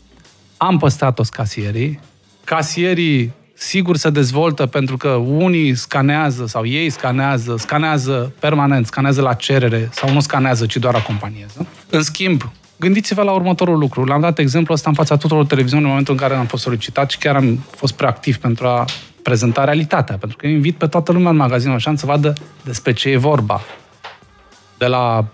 Am 0.57 0.77
păstrat 0.77 1.13
toți 1.13 1.31
casierii. 1.31 1.99
Casierii 2.43 3.31
sigur 3.53 3.97
se 3.97 4.09
dezvoltă 4.09 4.65
pentru 4.65 4.97
că 4.97 5.09
unii 5.09 5.75
scanează 5.75 6.45
sau 6.45 6.65
ei 6.65 6.89
scanează, 6.89 7.55
scanează 7.57 8.33
permanent, 8.39 8.85
scanează 8.85 9.21
la 9.21 9.33
cerere 9.33 9.89
sau 9.91 10.13
nu 10.13 10.19
scanează, 10.19 10.65
ci 10.65 10.77
doar 10.77 10.95
acompaniază. 10.95 11.67
În 11.89 12.01
schimb, 12.01 12.51
gândiți-vă 12.79 13.21
la 13.21 13.31
următorul 13.31 13.77
lucru. 13.77 14.03
L-am 14.03 14.21
dat 14.21 14.39
exemplu 14.39 14.73
ăsta 14.73 14.89
în 14.89 14.95
fața 14.95 15.17
tuturor 15.17 15.45
televiziunilor 15.45 15.91
în 15.91 15.97
momentul 15.97 16.13
în 16.13 16.19
care 16.19 16.39
am 16.39 16.45
fost 16.45 16.63
solicitat 16.63 17.09
și 17.09 17.17
chiar 17.17 17.35
am 17.35 17.65
fost 17.75 17.93
preactiv 17.93 18.37
pentru 18.37 18.67
a 18.67 18.85
prezenta 19.21 19.63
realitatea, 19.63 20.17
pentru 20.17 20.37
că 20.37 20.47
invit 20.47 20.75
pe 20.75 20.87
toată 20.87 21.11
lumea 21.11 21.29
în 21.29 21.35
magazinul 21.35 21.75
Oșan 21.75 21.95
să 21.95 22.05
vadă 22.05 22.33
despre 22.63 22.93
ce 22.93 23.09
e 23.09 23.17
vorba. 23.17 23.61
De 24.83 24.89
la 24.89 25.25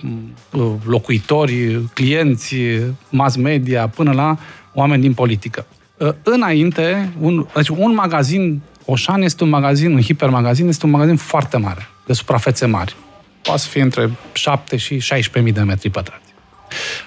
uh, 0.51 0.72
locuitori, 0.86 1.82
clienți, 1.94 2.56
mass 3.10 3.36
media, 3.36 3.88
până 3.88 4.12
la 4.12 4.38
oameni 4.74 5.01
din 5.01 5.13
politică. 5.13 5.65
Uh, 5.98 6.10
Înainte, 6.24 7.13
un, 7.20 7.46
deci 7.53 7.70
un 7.70 7.94
magazin 7.94 8.62
Oșan 8.86 9.22
este 9.22 9.44
un 9.44 9.50
magazin, 9.50 9.91
un 9.91 10.01
hipermagazin, 10.01 10.68
este 10.68 10.86
un 10.86 10.91
magazin 10.91 11.15
foarte 11.15 11.58
mare, 11.58 11.88
de 12.06 12.13
suprafețe 12.13 12.65
mari. 12.65 12.96
Poate 13.41 13.60
să 13.60 13.68
fie 13.68 13.82
între 13.82 14.10
7 14.34 14.77
și 14.77 15.01
16.000 15.13 15.53
de 15.53 15.62
metri 15.62 15.89
pătrați. 15.89 16.34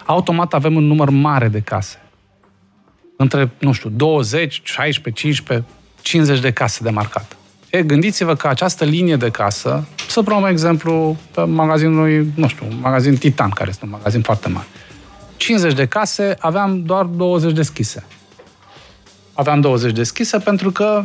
Automat 0.07 0.55
avem 0.55 0.77
un 0.77 0.85
număr 0.85 1.11
mare 1.11 1.49
de 1.49 1.61
case. 1.61 2.03
Între, 3.17 3.51
nu 3.59 3.73
știu, 3.73 3.91
20, 3.91 4.61
16, 4.65 5.23
15, 5.23 5.69
50 6.03 6.41
de 6.41 6.53
case 6.53 6.83
de 6.83 6.91
marcat. 6.91 7.37
E, 7.73 7.83
gândiți-vă 7.83 8.35
că 8.35 8.49
această 8.49 8.85
linie 8.85 9.17
de 9.17 9.31
casă, 9.31 9.85
să 10.09 10.23
luăm 10.25 10.45
exemplu 10.45 11.17
pe 11.31 11.43
magazinului, 11.43 12.33
nu 12.35 12.49
știu, 12.49 12.67
un 12.67 12.79
magazin 12.81 13.17
Titan, 13.17 13.51
care 13.51 13.71
este 13.71 13.85
un 13.85 13.91
magazin 13.91 14.23
foarte 14.23 14.49
mare. 14.49 14.67
50 15.37 15.75
de 15.75 15.87
case, 15.87 16.37
aveam 16.39 16.83
doar 16.83 17.05
20 17.05 17.53
deschise. 17.53 18.05
Aveam 19.33 19.61
20 19.61 19.93
deschise 19.93 20.39
pentru 20.39 20.71
că 20.71 21.05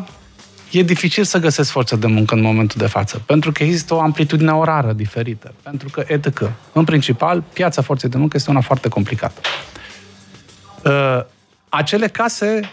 e 0.71 0.81
dificil 0.81 1.23
să 1.23 1.37
găsesc 1.37 1.69
forță 1.69 1.95
de 1.95 2.07
muncă 2.07 2.35
în 2.35 2.41
momentul 2.41 2.77
de 2.79 2.87
față, 2.87 3.21
pentru 3.25 3.51
că 3.51 3.63
există 3.63 3.93
o 3.93 4.01
amplitudine 4.01 4.51
orară 4.51 4.93
diferită, 4.93 5.53
pentru 5.63 5.89
că 5.89 6.03
etc. 6.07 6.51
În 6.73 6.83
principal, 6.83 7.43
piața 7.53 7.81
forței 7.81 8.09
de 8.09 8.17
muncă 8.17 8.37
este 8.37 8.49
una 8.49 8.61
foarte 8.61 8.89
complicată. 8.89 9.41
Uh, 10.85 11.25
acele 11.69 12.07
case 12.07 12.71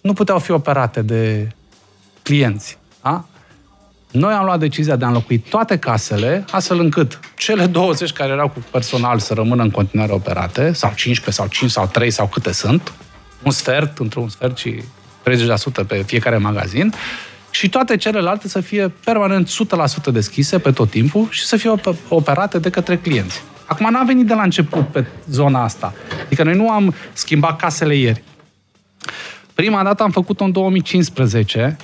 nu 0.00 0.12
puteau 0.12 0.38
fi 0.38 0.50
operate 0.50 1.02
de 1.02 1.48
clienți. 2.26 2.78
Da? 3.02 3.24
Noi 4.10 4.32
am 4.32 4.44
luat 4.44 4.58
decizia 4.58 4.96
de 4.96 5.04
a 5.04 5.08
înlocui 5.08 5.38
toate 5.38 5.78
casele, 5.78 6.44
astfel 6.50 6.78
încât 6.80 7.20
cele 7.36 7.66
20 7.80 8.12
care 8.12 8.32
erau 8.32 8.48
cu 8.48 8.64
personal 8.70 9.18
să 9.18 9.34
rămână 9.34 9.62
în 9.62 9.70
continuare 9.70 10.12
operate, 10.12 10.72
sau 10.72 10.92
15, 10.94 11.42
sau 11.42 11.46
5, 11.46 11.70
sau 11.70 11.86
3, 11.86 12.10
sau 12.10 12.26
câte 12.26 12.52
sunt, 12.52 12.92
un 13.42 13.50
sfert, 13.50 13.98
într-un 13.98 14.28
sfert 14.28 14.56
și 14.56 14.82
30% 15.82 15.86
pe 15.86 16.02
fiecare 16.06 16.36
magazin, 16.36 16.92
și 17.50 17.68
toate 17.68 17.96
celelalte 17.96 18.48
să 18.48 18.60
fie 18.60 18.92
permanent 19.04 19.50
100% 20.10 20.12
deschise 20.12 20.58
pe 20.58 20.70
tot 20.70 20.90
timpul 20.90 21.26
și 21.30 21.44
să 21.44 21.56
fie 21.56 21.70
operate 22.08 22.58
de 22.58 22.70
către 22.70 22.96
clienți. 22.96 23.42
Acum 23.66 23.90
n-a 23.90 24.02
venit 24.02 24.26
de 24.26 24.34
la 24.34 24.42
început 24.42 24.88
pe 24.88 25.06
zona 25.30 25.62
asta. 25.62 25.94
Adică 26.24 26.42
noi 26.42 26.54
nu 26.54 26.70
am 26.70 26.94
schimbat 27.12 27.56
casele 27.56 27.94
ieri. 27.96 28.22
Prima 29.54 29.82
dată 29.82 30.02
am 30.02 30.10
făcut-o 30.10 30.44
în 30.44 30.52
2015, 30.52 31.76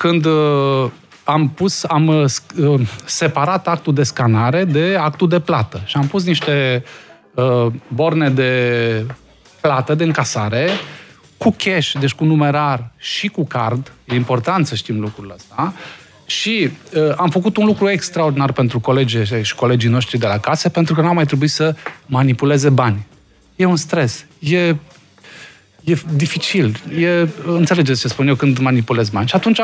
când 0.00 0.24
uh, 0.24 0.90
am 1.24 1.48
pus, 1.48 1.84
am 1.84 2.06
uh, 2.06 2.24
uh, 2.58 2.80
separat 3.04 3.68
actul 3.68 3.94
de 3.94 4.02
scanare 4.02 4.64
de 4.64 4.96
actul 5.00 5.28
de 5.28 5.40
plată 5.40 5.82
și 5.84 5.96
am 5.96 6.06
pus 6.06 6.24
niște 6.24 6.84
uh, 7.34 7.66
borne 7.88 8.30
de 8.30 9.04
plată, 9.60 9.94
de 9.94 10.04
încasare, 10.04 10.68
cu 11.36 11.54
cash, 11.58 11.92
deci 12.00 12.14
cu 12.14 12.24
numerar 12.24 12.92
și 12.96 13.28
cu 13.28 13.44
card. 13.44 13.92
E 14.04 14.14
important 14.14 14.66
să 14.66 14.74
știm 14.74 15.00
lucrul 15.00 15.32
ăsta. 15.34 15.74
Și 16.26 16.70
uh, 16.94 17.12
am 17.16 17.30
făcut 17.30 17.56
un 17.56 17.66
lucru 17.66 17.88
extraordinar 17.88 18.52
pentru 18.52 18.80
colegii 18.80 19.42
și 19.42 19.54
colegii 19.54 19.90
noștri 19.90 20.18
de 20.18 20.26
la 20.26 20.38
case, 20.38 20.68
pentru 20.68 20.94
că 20.94 21.00
n-am 21.00 21.14
mai 21.14 21.26
trebuit 21.26 21.50
să 21.50 21.74
manipuleze 22.06 22.68
bani. 22.68 23.06
E 23.56 23.64
un 23.64 23.76
stres. 23.76 24.24
E, 24.38 24.74
e 25.84 25.94
dificil. 26.14 26.80
E, 26.98 27.28
înțelegeți 27.46 28.00
ce 28.00 28.08
spun 28.08 28.28
eu 28.28 28.34
când 28.34 28.58
manipulez 28.58 29.08
bani. 29.08 29.28
Și 29.28 29.34
atunci 29.34 29.60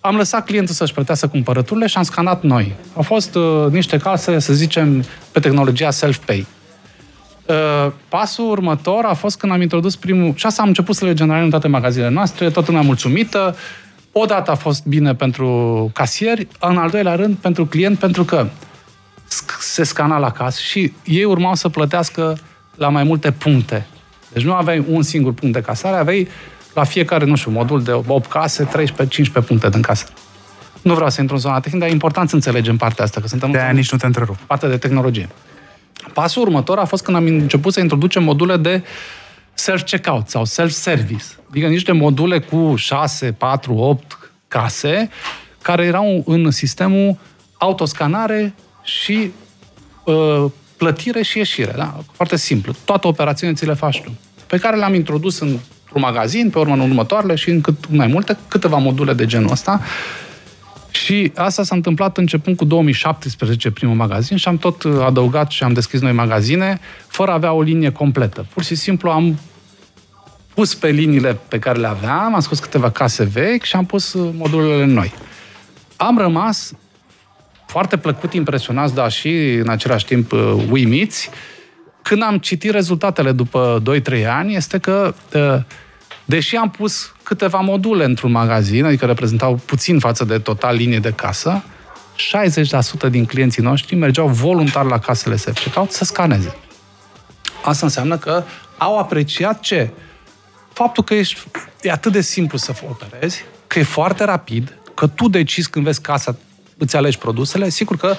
am 0.00 0.16
lăsat 0.16 0.44
clientul 0.44 0.74
să-și 0.74 0.92
plătească 0.92 1.26
cumpărăturile 1.26 1.86
și 1.86 1.96
am 1.96 2.02
scanat 2.02 2.42
noi. 2.42 2.74
Au 2.96 3.02
fost 3.02 3.34
uh, 3.34 3.66
niște 3.70 3.96
case, 3.96 4.38
să 4.38 4.52
zicem, 4.52 5.04
pe 5.32 5.40
tehnologia 5.40 5.90
self-pay. 5.90 6.46
Uh, 7.46 7.92
pasul 8.08 8.50
următor 8.50 9.04
a 9.04 9.14
fost 9.14 9.38
când 9.38 9.52
am 9.52 9.60
introdus 9.60 9.96
primul... 9.96 10.32
Și 10.36 10.46
asta 10.46 10.62
am 10.62 10.68
început 10.68 10.94
să 10.94 11.04
le 11.04 11.14
generăm 11.14 11.42
în 11.42 11.50
toate 11.50 11.68
magazinele 11.68 12.10
noastre, 12.10 12.50
toată 12.50 12.70
lumea 12.70 12.86
mulțumită. 12.86 13.56
Odată 14.12 14.50
a 14.50 14.54
fost 14.54 14.86
bine 14.86 15.14
pentru 15.14 15.90
casieri, 15.94 16.48
în 16.60 16.76
al 16.76 16.90
doilea 16.90 17.14
rând 17.14 17.36
pentru 17.36 17.66
client, 17.66 17.98
pentru 17.98 18.24
că 18.24 18.46
se 19.60 19.82
scana 19.82 20.18
la 20.18 20.30
casă 20.30 20.60
și 20.60 20.92
ei 21.04 21.24
urmau 21.24 21.54
să 21.54 21.68
plătească 21.68 22.38
la 22.76 22.88
mai 22.88 23.04
multe 23.04 23.32
puncte. 23.32 23.86
Deci 24.32 24.44
nu 24.44 24.52
aveai 24.52 24.84
un 24.88 25.02
singur 25.02 25.32
punct 25.32 25.54
de 25.54 25.60
casare, 25.60 25.96
aveai 25.96 26.28
la 26.74 26.84
fiecare, 26.84 27.24
nu 27.24 27.36
știu, 27.36 27.50
modul 27.50 27.82
de 27.82 27.92
8 28.06 28.30
case, 28.30 28.68
13-15 29.42 29.46
puncte 29.46 29.68
din 29.68 29.82
casă. 29.82 30.06
Nu 30.82 30.94
vreau 30.94 31.10
să 31.10 31.20
intru 31.20 31.36
în 31.36 31.40
zona 31.40 31.60
tehnică, 31.60 31.78
dar 31.78 31.88
e 31.88 31.92
important 31.92 32.28
să 32.28 32.34
înțelegem 32.34 32.76
partea 32.76 33.04
asta, 33.04 33.20
că 33.20 33.26
suntem 33.26 33.50
de 33.50 33.58
în 33.70 33.76
nici 33.76 33.92
nu 33.92 33.98
te 33.98 34.06
întrerup. 34.06 34.36
Partea 34.36 34.68
de 34.68 34.76
tehnologie. 34.76 35.28
Pasul 36.12 36.42
următor 36.42 36.78
a 36.78 36.84
fost 36.84 37.04
când 37.04 37.16
am 37.16 37.24
început 37.24 37.72
să 37.72 37.80
introducem 37.80 38.22
module 38.22 38.56
de 38.56 38.82
self-checkout 39.54 40.28
sau 40.28 40.44
self-service. 40.44 41.24
Adică 41.50 41.66
niște 41.66 41.92
module 41.92 42.40
cu 42.40 42.74
6, 42.76 43.32
4, 43.32 43.74
8 43.74 44.30
case 44.48 45.10
care 45.62 45.84
erau 45.84 46.22
în 46.26 46.50
sistemul 46.50 47.16
autoscanare 47.58 48.54
și 48.82 49.32
uh, 50.04 50.44
plătire 50.82 51.22
și 51.22 51.38
ieșire. 51.38 51.72
Da? 51.76 51.96
Foarte 52.12 52.36
simplu. 52.36 52.72
Toate 52.84 53.06
operațiunile 53.06 53.58
ți 53.58 53.66
le 53.66 53.74
faci 53.74 54.00
tu. 54.00 54.14
Pe 54.46 54.58
care 54.58 54.76
le-am 54.76 54.94
introdus 54.94 55.38
în 55.38 55.58
un 55.92 56.00
magazin, 56.00 56.50
pe 56.50 56.58
urmă 56.58 56.74
în 56.74 56.80
următoarele 56.80 57.34
și 57.34 57.50
în 57.50 57.60
cât 57.60 57.88
mai 57.88 58.06
multe, 58.06 58.36
câteva 58.48 58.76
module 58.76 59.12
de 59.12 59.26
genul 59.26 59.50
ăsta. 59.50 59.80
Și 60.90 61.32
asta 61.34 61.62
s-a 61.62 61.74
întâmplat 61.74 62.18
începând 62.18 62.56
cu 62.56 62.64
2017, 62.64 63.70
primul 63.70 63.96
magazin, 63.96 64.36
și 64.36 64.48
am 64.48 64.56
tot 64.56 64.84
adăugat 65.04 65.50
și 65.50 65.62
am 65.62 65.72
deschis 65.72 66.00
noi 66.00 66.12
magazine, 66.12 66.80
fără 67.06 67.30
a 67.30 67.34
avea 67.34 67.52
o 67.52 67.62
linie 67.62 67.90
completă. 67.90 68.46
Pur 68.54 68.62
și 68.62 68.74
simplu 68.74 69.10
am 69.10 69.38
pus 70.54 70.74
pe 70.74 70.88
liniile 70.88 71.38
pe 71.48 71.58
care 71.58 71.78
le 71.78 71.86
aveam, 71.86 72.34
am 72.34 72.40
scos 72.40 72.58
câteva 72.58 72.90
case 72.90 73.24
vechi 73.24 73.62
și 73.62 73.76
am 73.76 73.84
pus 73.84 74.14
modulele 74.14 74.84
noi. 74.84 75.12
Am 75.96 76.18
rămas 76.18 76.72
foarte 77.72 77.96
plăcut 77.96 78.32
impresionați, 78.32 78.94
dar 78.94 79.10
și 79.10 79.54
în 79.54 79.68
același 79.68 80.04
timp 80.04 80.32
uimiți, 80.70 81.30
când 82.02 82.22
am 82.22 82.38
citit 82.38 82.70
rezultatele 82.70 83.32
după 83.32 83.82
2-3 84.20 84.26
ani, 84.26 84.54
este 84.54 84.78
că 84.78 85.14
Deși 86.24 86.56
am 86.56 86.70
pus 86.70 87.12
câteva 87.22 87.58
module 87.58 88.04
într-un 88.04 88.30
magazin, 88.30 88.84
adică 88.84 89.06
reprezentau 89.06 89.54
puțin 89.54 89.98
față 89.98 90.24
de 90.24 90.38
total 90.38 90.76
linie 90.76 90.98
de 90.98 91.10
casă, 91.10 91.62
60% 93.06 93.10
din 93.10 93.24
clienții 93.24 93.62
noștri 93.62 93.94
mergeau 93.94 94.28
voluntar 94.28 94.84
la 94.84 94.98
casele 94.98 95.36
self-checkout 95.36 95.90
să 95.90 96.04
scaneze. 96.04 96.56
Asta 97.64 97.86
înseamnă 97.86 98.16
că 98.18 98.44
au 98.78 98.98
apreciat 98.98 99.60
ce? 99.60 99.90
Faptul 100.72 101.04
că 101.04 101.14
ești, 101.14 101.40
e 101.82 101.90
atât 101.90 102.12
de 102.12 102.20
simplu 102.20 102.58
să 102.58 102.72
operezi, 102.88 103.44
că 103.66 103.78
e 103.78 103.82
foarte 103.82 104.24
rapid, 104.24 104.78
că 104.94 105.06
tu 105.06 105.28
decizi 105.28 105.70
când 105.70 105.84
vezi 105.84 106.00
casa, 106.00 106.36
îți 106.82 106.96
alegi 106.96 107.18
produsele, 107.18 107.68
sigur 107.68 107.96
că 107.96 108.14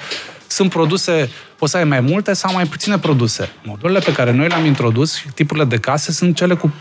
sunt 0.47 0.69
produse, 0.69 1.29
poți 1.57 1.71
să 1.71 1.77
ai 1.77 1.83
mai 1.83 1.99
multe 1.99 2.33
sau 2.33 2.53
mai 2.53 2.65
puține 2.65 2.97
produse. 2.97 3.51
Modulele 3.63 3.99
pe 3.99 4.11
care 4.11 4.31
noi 4.31 4.47
le-am 4.47 4.65
introdus, 4.65 5.23
tipurile 5.35 5.65
de 5.65 5.77
case, 5.77 6.11
sunt 6.11 6.35
cele 6.35 6.55
cu 6.55 6.73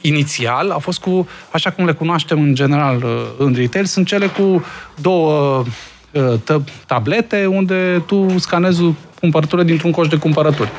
inițial 0.00 0.70
a 0.70 0.78
fost 0.78 1.00
cu, 1.00 1.28
așa 1.50 1.70
cum 1.70 1.84
le 1.84 1.92
cunoaștem 1.92 2.40
în 2.40 2.54
general 2.54 3.02
uh, 3.02 3.26
în 3.38 3.54
retail, 3.54 3.84
sunt 3.84 4.06
cele 4.06 4.26
cu 4.26 4.64
două 5.00 5.64
uh, 6.12 6.60
tablete 6.86 7.46
unde 7.46 8.02
tu 8.06 8.38
scanezi 8.38 8.82
cumpărăturile 9.20 9.66
dintr-un 9.66 9.90
coș 9.90 10.08
de 10.08 10.16
cumpărături. 10.16 10.70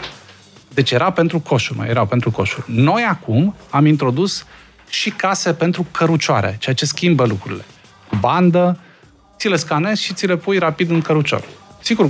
Deci 0.74 0.92
era 0.92 1.12
pentru 1.12 1.40
coșuri, 1.40 1.78
mai 1.78 1.88
erau 1.90 2.06
pentru 2.06 2.32
coșuri. 2.32 2.66
Noi 2.68 3.04
acum 3.10 3.56
am 3.70 3.86
introdus 3.86 4.46
și 4.90 5.10
case 5.10 5.54
pentru 5.54 5.86
cărucioare, 5.92 6.58
ceea 6.60 6.76
ce 6.76 6.86
schimbă 6.86 7.26
lucrurile. 7.26 7.66
Cu 8.10 8.16
bandă, 8.20 8.80
ți 9.38 9.48
le 9.48 9.56
scanezi 9.56 10.04
și 10.04 10.14
ți 10.14 10.26
le 10.26 10.38
pui 10.38 10.58
rapid 10.58 10.90
în 10.90 11.02
cărucior. 11.02 11.44
Sigur, 11.82 12.10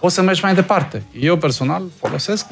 o 0.00 0.08
să 0.08 0.22
mergi 0.22 0.42
mai 0.42 0.54
departe. 0.54 1.02
Eu 1.20 1.36
personal 1.36 1.82
folosesc 2.00 2.46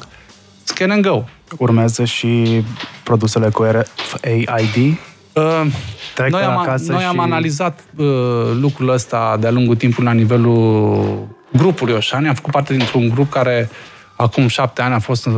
Scan 0.63 0.91
and 0.91 1.05
Go. 1.05 1.23
Urmează 1.57 2.03
și 2.03 2.63
produsele 3.03 3.49
cu 3.49 3.63
RFAID? 3.63 4.97
Uh, 5.33 5.65
Trec 6.15 6.31
noi 6.31 6.41
am, 6.41 6.57
acasă 6.57 6.91
noi 6.91 7.01
și... 7.01 7.07
am 7.07 7.19
analizat 7.19 7.79
uh, 7.95 8.05
lucrul 8.59 8.89
ăsta 8.89 9.37
de-a 9.39 9.51
lungul 9.51 9.75
timpului 9.75 10.07
la 10.07 10.15
nivelul 10.15 11.27
grupului 11.53 11.93
Oșani. 11.93 12.27
Am 12.27 12.33
făcut 12.33 12.51
parte 12.51 12.73
dintr-un 12.73 13.09
grup 13.09 13.31
care 13.31 13.69
acum 14.15 14.47
șapte 14.47 14.81
ani 14.81 14.93
a 14.93 14.99
fost 14.99 15.25
uh, 15.25 15.33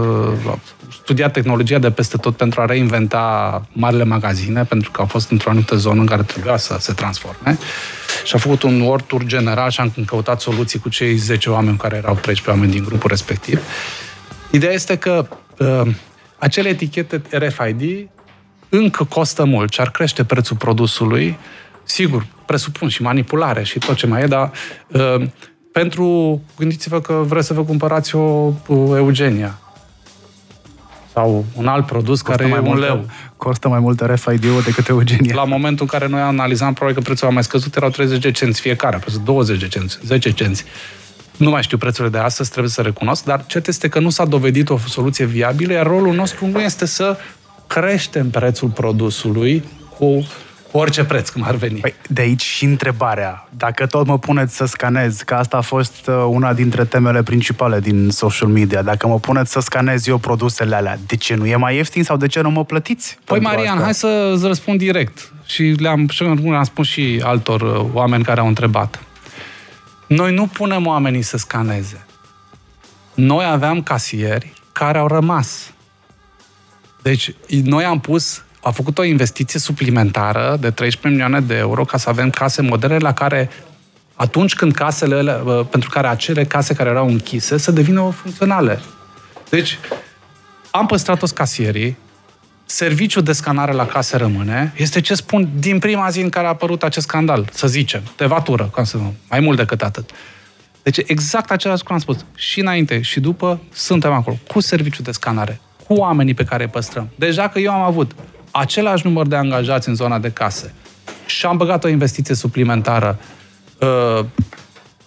studiat 0.91 1.33
tehnologia 1.33 1.77
de 1.77 1.91
peste 1.91 2.17
tot 2.17 2.35
pentru 2.35 2.61
a 2.61 2.65
reinventa 2.65 3.65
marile 3.71 4.03
magazine, 4.03 4.63
pentru 4.63 4.91
că 4.91 5.01
au 5.01 5.07
fost 5.07 5.31
într-o 5.31 5.49
anumită 5.49 5.75
zonă 5.75 5.99
în 5.99 6.05
care 6.05 6.23
trebuia 6.23 6.57
să 6.57 6.77
se 6.79 6.93
transforme. 6.93 7.57
Și 8.23 8.35
a 8.35 8.37
făcut 8.37 8.63
un 8.63 8.79
world 8.79 9.03
tour 9.03 9.23
general 9.23 9.69
și 9.69 9.79
am 9.79 9.93
căutat 10.05 10.41
soluții 10.41 10.79
cu 10.79 10.89
cei 10.89 11.15
10 11.15 11.49
oameni 11.49 11.77
care 11.77 11.95
erau 11.95 12.13
13 12.13 12.49
oameni 12.49 12.71
din 12.71 12.83
grupul 12.83 13.09
respectiv. 13.09 13.61
Ideea 14.51 14.71
este 14.71 14.97
că 14.97 15.27
uh, 15.57 15.81
acele 16.37 16.69
etichete 16.69 17.21
RFID 17.29 18.09
încă 18.69 19.03
costă 19.03 19.45
mult 19.45 19.73
și 19.73 19.81
ar 19.81 19.91
crește 19.91 20.23
prețul 20.23 20.55
produsului. 20.55 21.37
Sigur, 21.83 22.25
presupun 22.45 22.87
și 22.89 23.01
manipulare 23.01 23.63
și 23.63 23.79
tot 23.79 23.95
ce 23.95 24.07
mai 24.07 24.21
e, 24.21 24.25
dar 24.25 24.51
uh, 24.87 25.27
pentru, 25.71 26.41
gândiți-vă 26.57 27.01
că 27.01 27.13
vreți 27.13 27.47
să 27.47 27.53
vă 27.53 27.63
cumpărați 27.63 28.15
o, 28.15 28.53
o 28.67 28.97
Eugenia 28.97 29.59
sau 31.17 31.45
un 31.53 31.67
alt 31.67 31.85
produs 31.85 32.21
costă 32.21 32.43
care 32.43 32.49
mai 32.49 32.69
e 32.69 32.71
un 32.71 32.79
leu. 32.79 33.05
Costă 33.37 33.67
mai 33.67 33.79
mult 33.79 34.01
RFID-ul 34.01 34.61
decât 34.61 34.87
Eugenia. 34.87 35.35
La 35.35 35.43
momentul 35.43 35.87
în 35.91 35.99
care 35.99 36.11
noi 36.11 36.21
analizam, 36.21 36.73
probabil 36.73 36.95
că 36.95 37.01
prețul 37.01 37.27
a 37.27 37.31
mai 37.31 37.43
scăzut, 37.43 37.75
erau 37.75 37.89
30 37.89 38.21
de 38.21 38.31
cenți 38.31 38.61
fiecare, 38.61 38.99
20 39.23 39.59
de 39.59 39.67
cenți, 39.67 39.99
10 40.05 40.31
cenți. 40.31 40.63
Nu 41.37 41.49
mai 41.49 41.63
știu 41.63 41.77
prețurile 41.77 42.17
de 42.17 42.23
astăzi, 42.23 42.49
trebuie 42.49 42.71
să 42.71 42.81
recunosc, 42.81 43.23
dar 43.23 43.45
cert 43.45 43.67
este 43.67 43.87
că 43.87 43.99
nu 43.99 44.09
s-a 44.09 44.25
dovedit 44.25 44.69
o 44.69 44.77
soluție 44.77 45.25
viabilă, 45.25 45.73
iar 45.73 45.87
rolul 45.87 46.13
nostru 46.13 46.45
nu 46.45 46.59
este 46.59 46.85
să 46.85 47.17
creștem 47.67 48.29
prețul 48.29 48.69
produsului 48.69 49.63
cu 49.99 50.27
cu 50.71 50.77
orice 50.77 51.03
preț, 51.03 51.29
cum 51.29 51.43
ar 51.43 51.55
veni. 51.55 51.79
Păi, 51.79 51.93
de 52.07 52.21
aici 52.21 52.41
și 52.41 52.65
întrebarea. 52.65 53.47
Dacă 53.57 53.85
tot 53.85 54.05
mă 54.05 54.19
puneți 54.19 54.55
să 54.55 54.65
scanez, 54.65 55.21
că 55.21 55.33
asta 55.33 55.57
a 55.57 55.61
fost 55.61 56.07
uh, 56.07 56.25
una 56.27 56.53
dintre 56.53 56.85
temele 56.85 57.23
principale 57.23 57.79
din 57.79 58.09
social 58.09 58.47
media, 58.47 58.81
dacă 58.81 59.07
mă 59.07 59.19
puneți 59.19 59.51
să 59.51 59.59
scanez 59.59 60.07
eu 60.07 60.17
produsele 60.17 60.75
alea, 60.75 60.99
de 61.07 61.15
ce 61.15 61.35
nu 61.35 61.45
e 61.45 61.55
mai 61.55 61.75
ieftin 61.75 62.03
sau 62.03 62.17
de 62.17 62.27
ce 62.27 62.41
nu 62.41 62.49
mă 62.49 62.65
plătiți? 62.65 63.17
Păi, 63.23 63.39
Marian, 63.39 63.73
asta? 63.73 63.83
hai 63.83 63.93
să-ți 63.93 64.45
răspund 64.45 64.77
direct. 64.77 65.31
Și 65.45 65.63
le-am, 65.63 66.07
și 66.07 66.23
am 66.23 66.63
spus 66.63 66.87
și 66.87 67.21
altor 67.23 67.61
uh, 67.61 67.85
oameni 67.93 68.23
care 68.23 68.39
au 68.39 68.47
întrebat. 68.47 69.01
Noi 70.07 70.33
nu 70.33 70.47
punem 70.47 70.85
oamenii 70.85 71.21
să 71.21 71.37
scaneze. 71.37 72.05
Noi 73.13 73.45
aveam 73.45 73.83
casieri 73.83 74.53
care 74.71 74.97
au 74.97 75.07
rămas. 75.07 75.71
Deci, 77.01 77.33
noi 77.63 77.83
am 77.83 77.99
pus, 77.99 78.43
a 78.67 78.71
făcut 78.71 78.97
o 78.97 79.03
investiție 79.03 79.59
suplimentară 79.59 80.57
de 80.59 80.71
13 80.71 81.07
milioane 81.07 81.45
de 81.45 81.55
euro 81.55 81.85
ca 81.85 81.97
să 81.97 82.09
avem 82.09 82.29
case 82.29 82.61
moderne 82.61 82.97
la 82.97 83.13
care 83.13 83.49
atunci 84.13 84.55
când 84.55 84.73
casele 84.73 85.41
pentru 85.69 85.89
care 85.89 86.07
acele 86.07 86.45
case 86.45 86.73
care 86.73 86.89
erau 86.89 87.07
închise 87.07 87.57
să 87.57 87.71
devină 87.71 88.13
funcționale. 88.21 88.79
Deci, 89.49 89.79
am 90.71 90.85
păstrat 90.85 91.19
toți 91.19 91.33
casierii, 91.33 91.97
serviciul 92.65 93.23
de 93.23 93.31
scanare 93.31 93.71
la 93.71 93.85
case 93.85 94.17
rămâne, 94.17 94.73
este 94.75 95.01
ce 95.01 95.13
spun 95.13 95.49
din 95.59 95.79
prima 95.79 96.09
zi 96.09 96.21
în 96.21 96.29
care 96.29 96.45
a 96.45 96.49
apărut 96.49 96.83
acest 96.83 97.07
scandal, 97.07 97.49
să 97.51 97.67
zicem, 97.67 98.01
de 98.17 98.25
vatură, 98.25 98.69
ca 98.73 98.83
să 98.83 98.97
nu, 98.97 99.13
mai 99.29 99.39
mult 99.39 99.57
decât 99.57 99.81
atât. 99.81 100.09
Deci 100.83 100.97
exact 101.05 101.51
același 101.51 101.79
lucru 101.79 101.93
am 101.93 101.99
spus. 101.99 102.25
Și 102.35 102.59
înainte 102.59 103.01
și 103.01 103.19
după 103.19 103.59
suntem 103.73 104.11
acolo, 104.11 104.37
cu 104.47 104.59
serviciul 104.59 105.03
de 105.03 105.11
scanare, 105.11 105.59
cu 105.87 105.93
oamenii 105.93 106.33
pe 106.33 106.43
care 106.43 106.63
îi 106.63 106.69
păstrăm. 106.69 107.09
Deja 107.15 107.49
că 107.49 107.59
eu 107.59 107.71
am 107.71 107.81
avut 107.81 108.11
același 108.59 109.05
număr 109.05 109.27
de 109.27 109.35
angajați 109.35 109.87
în 109.89 109.95
zona 109.95 110.19
de 110.19 110.31
case 110.31 110.73
și 111.25 111.45
am 111.45 111.57
băgat 111.57 111.83
o 111.83 111.87
investiție 111.87 112.35
suplimentară, 112.35 113.19
uh, 113.79 114.25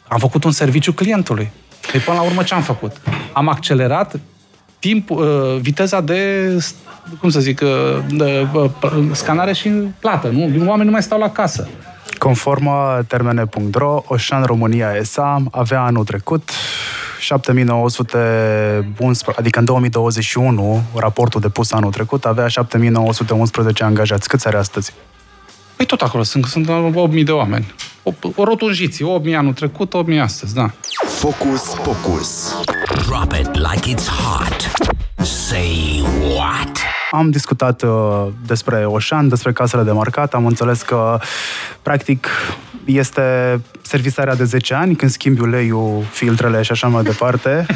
am 0.08 0.18
făcut 0.18 0.44
un 0.44 0.50
serviciu 0.50 0.92
clientului. 0.92 1.50
Păi 1.92 2.00
până 2.00 2.16
la 2.16 2.22
urmă 2.22 2.42
ce 2.42 2.54
am 2.54 2.62
făcut? 2.62 2.96
Am 3.32 3.48
accelerat 3.48 4.20
timp, 4.78 5.10
uh, 5.10 5.56
viteza 5.60 6.00
de, 6.00 6.48
cum 7.20 7.30
să 7.30 7.40
zic, 7.40 7.60
uh, 7.60 7.68
de, 8.08 8.46
uh, 8.52 8.70
scanare 9.12 9.52
și 9.52 9.68
plată. 10.00 10.28
Nu? 10.28 10.40
Oamenii 10.40 10.84
nu 10.84 10.90
mai 10.90 11.02
stau 11.02 11.18
la 11.18 11.30
casă. 11.30 11.68
Conform 12.18 12.70
termene.ro, 13.06 14.02
Oșan 14.06 14.42
România 14.42 15.02
SA 15.02 15.42
avea 15.50 15.82
anul 15.82 16.04
trecut 16.04 16.50
7911, 17.20 19.40
adică 19.40 19.58
în 19.58 19.64
2021, 19.64 20.82
raportul 20.94 21.40
depus 21.40 21.72
anul 21.72 21.90
trecut, 21.90 22.24
avea 22.24 22.48
7911 22.48 23.84
angajați. 23.84 24.28
Câți 24.28 24.46
are 24.46 24.56
astăzi? 24.56 24.92
Păi 25.76 25.86
tot 25.86 26.00
acolo 26.00 26.22
sunt, 26.22 26.44
sunt 26.44 26.66
8.000 26.66 27.24
de 27.24 27.32
oameni. 27.32 27.74
O, 28.02 28.12
o 28.34 28.44
rotunjiți, 28.44 29.02
8.000 29.02 29.34
anul 29.36 29.52
trecut, 29.52 29.94
8.000 30.12 30.20
astăzi, 30.20 30.54
da. 30.54 30.70
Focus, 31.06 31.62
focus. 31.62 32.56
Drop 33.06 33.32
it 33.32 33.54
like 33.54 33.94
it's 33.94 34.08
hot. 34.08 34.70
Say 35.26 36.02
what? 36.36 36.78
Am 37.10 37.30
discutat 37.30 37.82
uh, 37.82 38.26
despre 38.46 38.84
Oșan, 38.86 39.28
despre 39.28 39.52
casele 39.52 39.82
de 39.82 39.90
marcat, 39.90 40.34
am 40.34 40.46
înțeles 40.46 40.82
că, 40.82 41.18
practic, 41.82 42.28
este 42.84 43.60
servisarea 43.82 44.34
de 44.34 44.44
10 44.44 44.74
ani, 44.74 44.94
când 44.94 45.10
schimbi 45.10 45.40
uleiul, 45.40 46.02
filtrele 46.10 46.62
și 46.62 46.72
așa 46.72 46.86
mai 46.86 47.02
departe. 47.02 47.66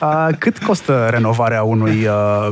Uh, 0.00 0.28
cât 0.38 0.58
costă 0.58 1.08
renovarea 1.10 1.62
unui, 1.62 2.06
uh, 2.06 2.48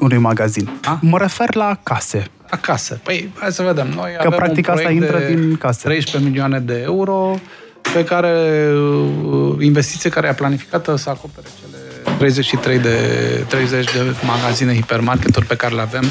unui 0.00 0.18
magazin? 0.18 0.70
A? 0.84 0.98
Mă 1.02 1.18
refer 1.18 1.54
la 1.54 1.78
case. 1.82 2.26
La 2.50 2.56
case. 2.56 3.00
Păi, 3.02 3.32
hai 3.38 3.52
să 3.52 3.62
vedem. 3.62 3.88
Noi 3.94 4.10
că 4.18 4.26
avem 4.26 4.38
practic 4.38 4.66
un 4.66 4.74
asta 4.74 4.90
intră 4.90 5.18
din 5.18 5.56
case. 5.56 5.80
13 5.84 6.28
milioane 6.30 6.60
de 6.60 6.80
euro 6.84 7.34
pe 7.92 8.04
care 8.04 8.70
uh, 8.72 9.56
investiție 9.60 10.10
care 10.10 10.28
a 10.28 10.34
planificată 10.34 10.96
să 10.96 11.10
acopere 11.10 11.46
cele 11.58 11.63
33 12.24 12.78
de 12.78 13.44
30 13.48 13.84
de 13.84 14.14
magazine 14.26 14.74
hipermarketuri 14.74 15.46
pe 15.46 15.56
care 15.56 15.74
le 15.74 15.80
avem 15.80 16.04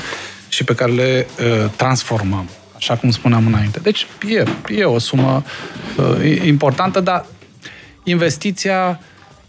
și 0.49 0.63
pe 0.63 0.75
care 0.75 0.91
le 0.91 1.27
uh, 1.39 1.69
transformăm, 1.75 2.49
așa 2.75 2.95
cum 2.95 3.11
spuneam 3.11 3.45
înainte. 3.47 3.79
Deci 3.79 4.07
e, 4.27 4.43
e 4.75 4.83
o 4.83 4.99
sumă 4.99 5.43
uh, 5.97 6.41
importantă, 6.45 6.99
dar 6.99 7.25
investiția, 8.03 8.99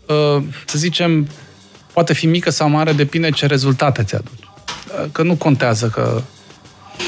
uh, 0.06 0.42
să 0.64 0.78
zicem, 0.78 1.28
poate 1.92 2.12
fi 2.12 2.26
mică 2.26 2.50
sau 2.50 2.68
mare, 2.68 2.92
depinde 2.92 3.30
ce 3.30 3.47
rezultate 3.47 4.02
ți-aduci. 4.02 4.44
Uh, 4.44 5.11
că 5.12 5.23
nu 5.23 5.35
contează 5.35 5.88
că... 5.88 6.23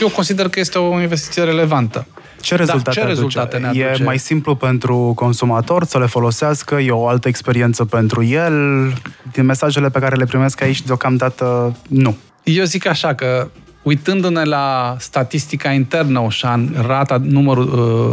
Eu 0.00 0.08
consider 0.08 0.48
că 0.48 0.60
este 0.60 0.78
o 0.78 1.00
investiție 1.00 1.42
relevantă. 1.42 2.06
Ce 2.46 2.54
rezultate, 2.54 3.00
da, 3.00 3.06
ce 3.06 3.06
rezultate 3.06 3.56
ne 3.56 3.66
aduce? 3.66 3.96
E 4.00 4.04
mai 4.04 4.18
simplu 4.18 4.54
pentru 4.54 5.12
consumator 5.14 5.84
să 5.84 5.98
le 5.98 6.06
folosească, 6.06 6.74
e 6.74 6.90
o 6.90 7.08
altă 7.08 7.28
experiență 7.28 7.84
pentru 7.84 8.24
el. 8.24 8.92
Din 9.32 9.44
mesajele 9.44 9.90
pe 9.90 9.98
care 9.98 10.16
le 10.16 10.24
primesc 10.24 10.60
aici, 10.62 10.82
deocamdată, 10.82 11.76
nu. 11.88 12.16
Eu 12.42 12.64
zic 12.64 12.86
așa 12.86 13.14
că 13.14 13.48
uitându-ne 13.82 14.44
la 14.44 14.96
statistica 14.98 15.70
internă, 15.70 16.20
Oșan, 16.20 16.84
rata, 16.86 17.20
numărul, 17.22 17.68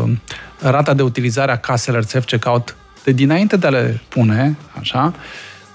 uh, 0.10 0.72
rata 0.72 0.94
de 0.94 1.02
utilizare 1.02 1.52
a 1.52 1.58
caselor 1.58 2.04
self-checkout 2.04 2.76
de 3.04 3.12
dinainte 3.12 3.58
de 3.58 3.68
a 3.68 3.70
le 3.70 4.02
pune, 4.08 4.58
așa, 4.80 5.14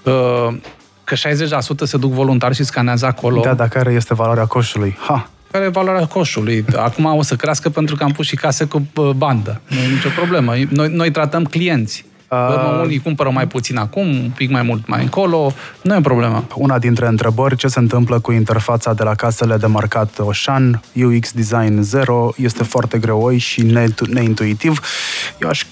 uh, 0.03 0.55
că 1.03 1.15
60% 1.15 1.85
se 1.85 1.97
duc 1.97 2.11
voluntar 2.11 2.53
și 2.53 2.63
scanează 2.63 3.05
acolo. 3.05 3.41
Da, 3.41 3.53
dar 3.53 3.67
care 3.67 3.93
este 3.93 4.13
valoarea 4.13 4.45
coșului? 4.45 4.97
Ha! 4.99 5.29
Care 5.51 5.65
e 5.65 5.69
valoarea 5.69 6.05
coșului. 6.05 6.65
Acum 6.75 7.05
o 7.05 7.21
să 7.21 7.35
crească 7.35 7.69
pentru 7.69 7.95
că 7.95 8.03
am 8.03 8.11
pus 8.11 8.25
și 8.25 8.35
case 8.35 8.65
cu 8.65 8.87
bandă. 9.15 9.61
Nu 9.67 9.77
e 9.77 9.93
nicio 9.93 10.09
problemă. 10.15 10.53
Noi, 10.69 10.87
noi 10.87 11.11
tratăm 11.11 11.43
clienți. 11.43 12.05
Uh, 12.29 12.81
unii 12.83 12.99
cumpără 12.99 13.29
mai 13.29 13.47
puțin 13.47 13.77
acum, 13.77 14.07
un 14.07 14.31
pic 14.35 14.49
mai 14.49 14.61
mult 14.61 14.87
mai 14.87 15.01
încolo, 15.01 15.53
nu 15.81 15.93
e 15.93 15.97
o 15.97 16.01
problemă. 16.01 16.47
Una 16.55 16.79
dintre 16.79 17.07
întrebări, 17.07 17.55
ce 17.55 17.67
se 17.67 17.79
întâmplă 17.79 18.19
cu 18.19 18.31
interfața 18.31 18.93
de 18.93 19.03
la 19.03 19.15
casele 19.15 19.57
de 19.57 19.65
marcat 19.65 20.19
Oșan, 20.19 20.81
UX 20.93 21.31
Design 21.31 21.81
0, 21.81 22.33
este 22.37 22.63
foarte 22.63 22.97
greoi 22.97 23.37
și 23.37 23.61
neintuitiv. 24.09 24.79
Eu 25.41 25.49
aș 25.49 25.65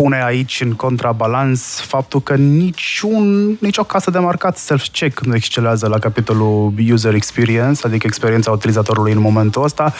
pune 0.00 0.24
aici 0.24 0.60
în 0.60 0.72
contrabalans 0.72 1.80
faptul 1.80 2.20
că 2.20 2.34
niciun, 2.34 3.56
nicio 3.60 3.82
casă 3.82 4.10
de 4.10 4.18
marcat 4.18 4.56
self-check 4.56 5.20
nu 5.20 5.34
excelează 5.34 5.88
la 5.88 5.98
capitolul 5.98 6.72
user 6.90 7.14
experience, 7.14 7.86
adică 7.86 8.06
experiența 8.06 8.50
utilizatorului 8.50 9.12
în 9.12 9.20
momentul 9.20 9.64
ăsta. 9.64 9.94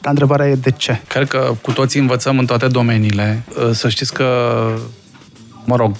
Dar 0.00 0.10
întrebarea 0.10 0.48
e 0.48 0.54
de 0.54 0.70
ce? 0.70 1.00
Cred 1.08 1.28
că 1.28 1.52
cu 1.62 1.72
toții 1.72 2.00
învățăm 2.00 2.38
în 2.38 2.46
toate 2.46 2.66
domeniile. 2.66 3.44
Să 3.72 3.88
știți 3.88 4.12
că 4.12 4.58
mă 5.64 5.76
rog, 5.76 5.96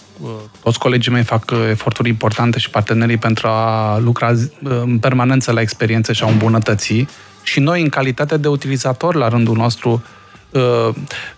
toți 0.63 0.79
colegii 0.79 1.13
mei 1.13 1.23
fac 1.23 1.53
eforturi 1.71 2.09
importante 2.09 2.59
și 2.59 2.71
partenerii 2.71 3.17
pentru 3.17 3.47
a 3.47 3.99
lucra 3.99 4.33
în 4.63 4.99
permanență 4.99 5.53
la 5.53 5.61
experiențe 5.61 6.13
și 6.13 6.25
a 6.25 6.29
îmbunătăți. 6.29 7.07
Și 7.43 7.61
noi, 7.61 7.83
în 7.83 7.89
calitate 7.89 8.37
de 8.37 8.49
utilizator, 8.49 9.15
la 9.15 9.29
rândul 9.29 9.57
nostru, 9.57 10.03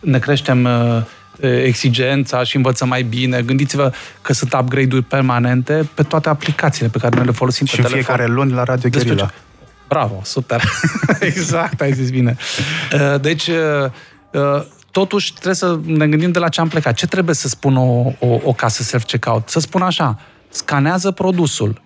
ne 0.01 0.19
creștem 0.19 0.69
exigența 1.40 2.44
și 2.44 2.57
învățăm 2.57 2.88
mai 2.88 3.03
bine. 3.03 3.42
Gândiți-vă 3.42 3.92
că 4.22 4.33
sunt 4.33 4.53
upgrade-uri 4.53 5.05
permanente 5.05 5.88
pe 5.94 6.03
toate 6.03 6.29
aplicațiile 6.29 6.88
pe 6.88 6.99
care 6.99 7.16
noi 7.16 7.25
le 7.25 7.33
folosim 7.33 7.66
și 7.66 7.77
pe 7.77 7.83
telefon. 7.83 8.03
fiecare 8.03 8.27
luni 8.27 8.53
la 8.53 8.62
Radio 8.62 8.88
Guerilla. 8.90 9.33
Bravo, 9.88 10.20
super. 10.25 10.62
exact, 11.20 11.81
ai 11.81 11.92
zis 11.92 12.11
bine. 12.11 12.37
Deci, 13.20 13.51
totuși 14.90 15.33
trebuie 15.33 15.55
să 15.55 15.79
ne 15.85 16.07
gândim 16.09 16.31
de 16.31 16.38
la 16.38 16.49
ce 16.49 16.61
am 16.61 16.68
plecat. 16.68 16.94
Ce 16.94 17.07
trebuie 17.07 17.35
să 17.35 17.49
spună 17.49 17.79
o, 17.79 18.12
o, 18.18 18.40
o 18.42 18.53
casă 18.53 18.83
self-checkout? 18.83 19.49
Să 19.49 19.61
spună 19.61 19.85
așa, 19.85 20.18
scanează 20.49 21.11
produsul, 21.11 21.83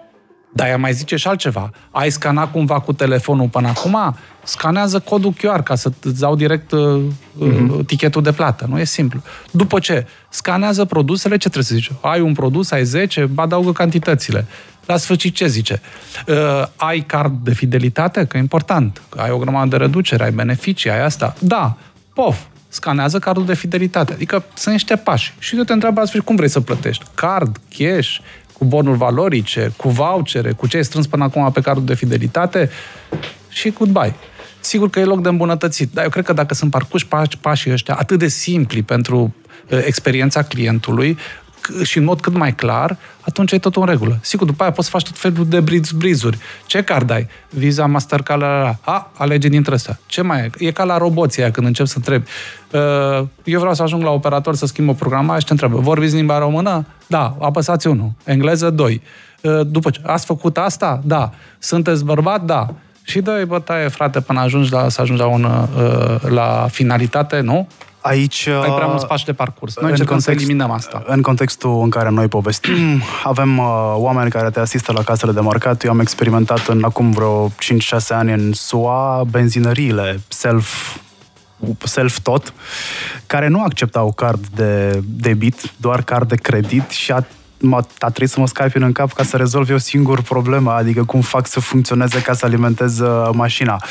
dar 0.53 0.69
ea 0.69 0.77
mai 0.77 0.93
zice 0.93 1.17
și 1.17 1.29
altceva. 1.29 1.71
Ai 1.91 2.11
scanat 2.11 2.51
cumva 2.51 2.81
cu 2.81 2.93
telefonul 2.93 3.49
până 3.49 3.69
acum? 3.69 4.17
Scanează 4.43 4.99
codul 4.99 5.33
QR 5.33 5.63
ca 5.63 5.75
să-ți 5.75 6.21
dau 6.21 6.37
direct 6.37 6.73
uh, 6.73 7.03
uh-huh. 7.41 7.87
tichetul 7.87 8.23
de 8.23 8.33
plată. 8.33 8.67
Nu 8.69 8.79
e 8.79 8.85
simplu. 8.85 9.23
După 9.51 9.79
ce 9.79 10.07
scanează 10.29 10.85
produsele, 10.85 11.37
ce 11.37 11.49
trebuie 11.49 11.65
să 11.65 11.75
zici? 11.75 11.91
Ai 12.01 12.21
un 12.21 12.33
produs, 12.33 12.71
ai 12.71 12.85
10, 12.85 13.31
adaugă 13.35 13.73
cantitățile. 13.73 14.47
La 14.87 14.97
sfârșit 14.97 15.35
ce 15.35 15.47
zice? 15.47 15.81
Uh, 16.27 16.37
ai 16.77 17.01
card 17.01 17.45
de 17.45 17.55
fidelitate? 17.55 18.25
Că 18.25 18.37
e 18.37 18.41
important. 18.41 19.03
Ai 19.17 19.31
o 19.31 19.39
grămadă 19.39 19.69
de 19.69 19.77
reducere, 19.77 20.25
ai 20.25 20.33
beneficii, 20.33 20.91
ai 20.91 21.05
asta. 21.05 21.35
Da, 21.39 21.77
pof, 22.15 22.39
scanează 22.69 23.19
cardul 23.19 23.45
de 23.45 23.55
fidelitate. 23.55 24.13
Adică 24.13 24.45
sunt 24.55 24.75
niște 24.75 24.97
pași. 24.97 25.35
Și 25.39 25.57
tu 25.57 25.65
te 25.65 25.73
întreabă 25.73 26.03
la 26.13 26.21
cum 26.25 26.37
vrei 26.37 26.49
să 26.49 26.61
plătești. 26.61 27.05
Card, 27.15 27.61
cash, 27.79 28.19
cu 28.61 28.67
bonuri 28.67 28.99
valorice, 28.99 29.73
cu 29.77 29.89
vouchere, 29.89 30.53
cu 30.53 30.67
ce 30.67 30.77
ai 30.77 30.85
strâns 30.85 31.07
până 31.07 31.25
acum 31.25 31.53
pe 31.53 31.61
cardul 31.61 31.85
de 31.85 31.95
fidelitate 31.95 32.71
și 33.49 33.71
goodbye. 33.71 34.15
Sigur 34.61 34.91
că 34.91 35.01
e 35.01 35.05
loc 35.05 35.23
de 35.23 35.29
îmbunătățit, 35.29 35.93
dar 35.93 36.05
eu 36.05 36.11
cred 36.11 36.25
că 36.25 36.33
dacă 36.33 36.55
sunt 36.55 36.71
parcuși 36.71 37.07
pașii 37.41 37.73
ăștia 37.73 37.95
atât 37.95 38.19
de 38.19 38.29
simpli 38.29 38.83
pentru 38.83 39.35
uh, 39.71 39.81
experiența 39.85 40.43
clientului, 40.43 41.19
și 41.83 41.99
în 41.99 42.05
mod 42.05 42.21
cât 42.21 42.37
mai 42.37 42.55
clar, 42.55 42.97
atunci 43.21 43.53
e 43.53 43.59
tot 43.59 43.77
în 43.77 43.85
regulă. 43.85 44.19
Sigur, 44.21 44.47
după 44.47 44.63
aia 44.63 44.73
poți 44.73 44.87
să 44.87 44.93
faci 44.93 45.03
tot 45.03 45.19
felul 45.19 45.47
de 45.49 45.61
briz, 45.61 45.91
brizuri. 45.91 46.39
Ce 46.67 46.83
card 46.83 47.11
ai? 47.11 47.29
Visa, 47.51 47.87
Mastercard, 47.87 48.41
la, 48.41 48.49
la, 48.49 48.63
la. 48.63 48.93
A, 48.93 49.11
alege 49.15 49.49
dintre 49.49 49.75
astea. 49.75 49.99
Ce 50.07 50.23
mai 50.23 50.41
e? 50.41 50.51
E 50.59 50.71
ca 50.71 50.85
la 50.85 50.99
roboții 50.99 51.43
aia 51.43 51.51
când 51.51 51.67
încep 51.67 51.87
să 51.87 51.95
întrebi. 51.97 52.29
Uh, 52.71 53.27
eu 53.45 53.59
vreau 53.59 53.75
să 53.75 53.83
ajung 53.83 54.03
la 54.03 54.11
operator 54.11 54.55
să 54.55 54.67
schimb 54.67 54.89
o 54.89 54.93
programare 54.93 55.41
și 55.41 55.47
te 55.47 55.53
întreb. 55.53 55.71
Vorbiți 55.71 56.15
limba 56.15 56.39
română? 56.39 56.87
Da, 57.07 57.37
apăsați 57.41 57.87
unul. 57.87 58.13
Engleză, 58.25 58.71
doi. 58.71 59.03
Uh, 59.43 59.61
după 59.67 59.91
ce, 59.91 60.01
ați 60.05 60.27
făcut 60.27 60.59
asta? 60.59 61.01
Da. 61.05 61.31
Sunteți 61.59 62.05
bărbat? 62.05 62.45
Da. 62.45 62.75
Și 63.03 63.21
dă-i 63.21 63.45
bătaie, 63.45 63.89
frate, 63.89 64.21
până 64.21 64.41
ajungi 64.41 64.73
la, 64.73 64.89
să 64.89 65.01
ajungi 65.01 65.23
la, 65.23 65.29
un, 65.29 65.45
uh, 65.45 66.21
la 66.29 66.67
finalitate, 66.71 67.41
nu? 67.41 67.69
Aici... 68.01 68.47
Ai 68.47 68.73
prea 68.75 68.87
mulți 68.87 69.07
pași 69.07 69.25
de 69.25 69.33
parcurs. 69.33 69.77
Noi 69.77 69.91
încercăm 69.91 70.17
context, 70.17 70.39
să 70.39 70.45
eliminăm 70.45 70.71
asta. 70.71 71.03
În 71.07 71.23
contextul 71.23 71.83
în 71.83 71.91
care 71.91 72.11
noi 72.11 72.29
povestim, 72.29 73.03
avem 73.25 73.59
uh, 73.59 73.95
oameni 73.95 74.31
care 74.31 74.51
te 74.51 74.61
asistă 74.61 74.93
la 74.93 75.03
casele 75.03 75.33
de 75.33 75.41
marcat. 75.41 75.85
Eu 75.85 75.91
am 75.91 76.01
experimentat 76.01 76.67
în 76.67 76.85
acum 76.85 77.11
vreo 77.11 77.49
5-6 77.49 77.53
ani 78.09 78.33
în 78.33 78.53
SUA 78.53 79.25
benzinăriile 79.31 80.21
self 80.29 80.97
self-tot, 81.85 82.53
care 83.27 83.49
nu 83.49 83.63
acceptau 83.63 84.13
card 84.13 84.47
de 84.55 85.03
debit, 85.05 85.73
doar 85.77 86.03
card 86.03 86.29
de 86.29 86.37
credit 86.37 86.91
și 86.91 87.13
a 87.13 87.25
m-a, 87.61 87.87
a 87.99 88.09
trebuit 88.09 88.31
să 88.31 88.41
mă 88.41 88.47
scarpin 88.47 88.83
în 88.83 88.93
cap 88.93 89.13
ca 89.13 89.23
să 89.23 89.37
rezolv 89.37 89.71
eu 89.71 89.79
singur 89.79 90.23
problema, 90.23 90.77
adică 90.77 91.05
cum 91.05 91.21
fac 91.21 91.47
să 91.47 91.61
funcționeze 91.61 92.23
ca 92.23 92.33
să 92.33 92.45
alimentez 92.45 92.99
uh, 92.99 93.29
mașina. 93.33 93.83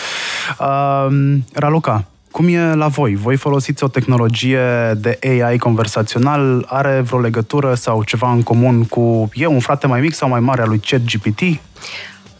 Uh, 0.59 1.37
Raluca, 1.53 2.05
cum 2.31 2.47
e 2.47 2.73
la 2.73 2.87
voi? 2.87 3.15
Voi 3.15 3.35
folosiți 3.35 3.83
o 3.83 3.87
tehnologie 3.87 4.93
de 4.97 5.19
AI 5.21 5.57
conversațional? 5.57 6.65
Are 6.67 7.01
vreo 7.01 7.19
legătură 7.19 7.73
sau 7.73 8.03
ceva 8.03 8.31
în 8.31 8.43
comun 8.43 8.83
cu... 8.83 9.29
E 9.33 9.45
un 9.45 9.59
frate 9.59 9.87
mai 9.87 10.01
mic 10.01 10.13
sau 10.13 10.29
mai 10.29 10.39
mare 10.39 10.61
al 10.61 10.67
lui 10.67 10.79
ChatGPT? 10.79 11.41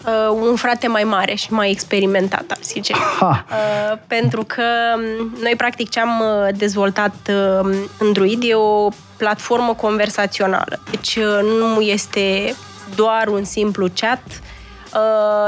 uh, 0.05 0.47
un 0.49 0.55
frate 0.55 0.87
mai 0.87 1.03
mare 1.03 1.33
și 1.33 1.53
mai 1.53 1.71
experimentat, 1.71 2.43
ar 2.47 2.57
zice. 2.63 2.93
Uh, 3.21 3.97
pentru 4.07 4.43
că 4.43 4.63
um, 4.95 5.37
noi, 5.41 5.53
practic, 5.57 5.89
ce 5.89 5.99
am 5.99 6.19
uh, 6.19 6.55
dezvoltat 6.57 7.15
uh, 7.29 7.77
în 7.99 8.11
Druid 8.13 8.43
e 8.45 8.53
o 8.53 8.89
platformă 9.17 9.73
conversațională. 9.73 10.79
Deci 10.89 11.15
uh, 11.15 11.39
nu 11.59 11.81
este 11.81 12.55
doar 12.95 13.27
un 13.27 13.43
simplu 13.43 13.87
chat, 13.93 14.23
uh, 14.27 14.58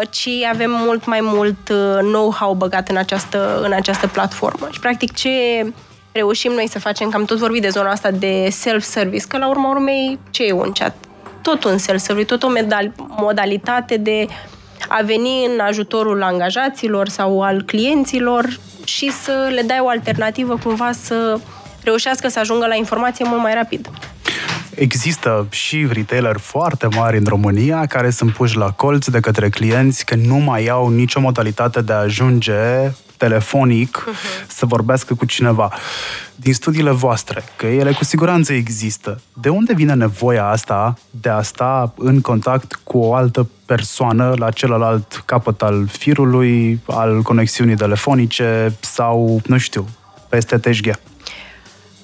ci 0.10 0.30
avem 0.51 0.71
mult 0.71 1.06
mai 1.06 1.19
mult 1.21 1.69
uh, 1.69 1.97
know-how 2.01 2.54
băgat 2.54 2.89
în 2.89 2.97
această, 2.97 3.62
în 3.63 3.71
această 3.71 4.08
platformă. 4.08 4.67
Și, 4.71 4.80
practic, 4.80 5.13
ce 5.13 5.30
reușim 6.12 6.51
noi 6.51 6.67
să 6.67 6.80
facem, 6.80 7.10
că 7.10 7.17
am 7.17 7.25
tot 7.25 7.38
vorbit 7.38 7.62
de 7.62 7.69
zona 7.69 7.89
asta 7.89 8.12
de 8.12 8.47
self-service, 8.49 9.25
că 9.27 9.38
la 9.38 9.49
urma 9.49 9.69
urmei, 9.69 10.19
ce 10.32 10.43
e 10.43 10.51
un 10.51 10.71
chat? 10.71 10.93
tot 11.41 11.63
un 11.63 11.77
self-service, 11.77 12.36
tot 12.36 12.43
o 12.43 12.51
modalitate 13.17 13.97
de 13.97 14.27
a 14.88 15.01
veni 15.01 15.45
în 15.54 15.60
ajutorul 15.60 16.23
angajaților 16.23 17.08
sau 17.08 17.41
al 17.41 17.62
clienților 17.62 18.60
și 18.84 19.12
să 19.12 19.49
le 19.54 19.62
dai 19.62 19.80
o 19.80 19.88
alternativă 19.88 20.58
cumva 20.63 20.91
să 20.91 21.39
reușească 21.84 22.27
să 22.27 22.39
ajungă 22.39 22.65
la 22.67 22.75
informație 22.75 23.25
mult 23.27 23.41
mai 23.41 23.54
rapid. 23.54 23.89
Există 24.75 25.47
și 25.49 25.88
retailer 25.91 26.38
foarte 26.38 26.88
mari 26.95 27.17
în 27.17 27.25
România 27.27 27.86
care 27.86 28.10
sunt 28.10 28.34
puși 28.34 28.57
la 28.57 28.71
colț 28.71 29.07
de 29.07 29.19
către 29.19 29.49
clienți 29.49 30.05
că 30.05 30.15
nu 30.15 30.36
mai 30.36 30.67
au 30.67 30.89
nicio 30.89 31.19
modalitate 31.19 31.81
de 31.81 31.93
a 31.93 31.97
ajunge 31.97 32.53
telefonic 33.17 34.03
uh-huh. 34.07 34.47
să 34.47 34.65
vorbească 34.65 35.13
cu 35.13 35.25
cineva. 35.25 35.71
Din 36.36 36.53
studiile 36.53 36.91
voastre, 36.91 37.43
că 37.55 37.65
ele 37.65 37.91
cu 37.91 38.03
siguranță 38.03 38.53
există, 38.53 39.21
de 39.34 39.49
unde 39.49 39.73
vine 39.73 39.93
nevoia 39.93 40.45
asta 40.47 40.97
de 41.10 41.29
a 41.29 41.41
sta 41.41 41.93
în 41.97 42.21
contact 42.21 42.79
cu 42.84 42.97
o 42.97 43.13
altă 43.13 43.49
persoană 43.65 44.34
la 44.38 44.51
celălalt 44.51 45.23
capăt 45.25 45.62
al 45.62 45.88
firului, 45.88 46.81
al 46.86 47.21
conexiunii 47.21 47.75
telefonice 47.75 48.73
sau, 48.79 49.41
nu 49.45 49.57
știu, 49.57 49.88
peste 50.29 50.57
teșghea? 50.57 50.99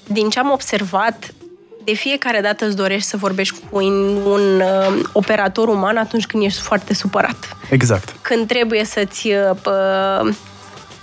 Din 0.08 0.30
ce 0.30 0.40
am 0.40 0.52
observat, 0.52 1.34
de 1.88 1.94
fiecare 1.94 2.42
dată 2.42 2.66
îți 2.66 2.76
dorești 2.76 3.08
să 3.08 3.18
vorbești 3.18 3.56
cu 3.60 3.78
un, 3.78 4.16
un 4.16 4.62
uh, 4.62 5.00
operator 5.12 5.68
uman 5.68 5.98
atunci 5.98 6.26
când 6.26 6.44
ești 6.44 6.62
foarte 6.62 6.94
supărat. 6.94 7.58
Exact. 7.70 8.16
Când 8.22 8.48
trebuie 8.48 8.86
să-ți 8.86 9.28
uh, 9.28 10.34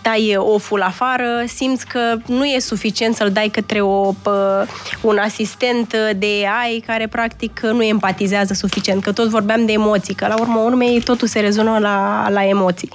dai 0.02 0.34
oful 0.36 0.82
afară, 0.82 1.44
simți 1.46 1.86
că 1.86 2.16
nu 2.26 2.44
e 2.44 2.58
suficient 2.58 3.14
să-l 3.14 3.30
dai 3.30 3.48
către 3.48 3.80
o, 3.80 4.12
pă, 4.22 4.66
un 5.00 5.18
asistent 5.18 5.96
de 6.16 6.46
AI 6.62 6.82
care 6.86 7.06
practic 7.06 7.60
nu 7.60 7.82
empatizează 7.82 8.54
suficient, 8.54 9.02
că 9.02 9.12
tot 9.12 9.28
vorbeam 9.28 9.66
de 9.66 9.72
emoții, 9.72 10.14
că 10.14 10.26
la 10.26 10.40
urmă 10.40 10.60
urmei 10.60 11.00
totul 11.00 11.28
se 11.28 11.40
rezonă 11.40 11.78
la, 11.78 12.26
la 12.30 12.44
emoții. 12.44 12.90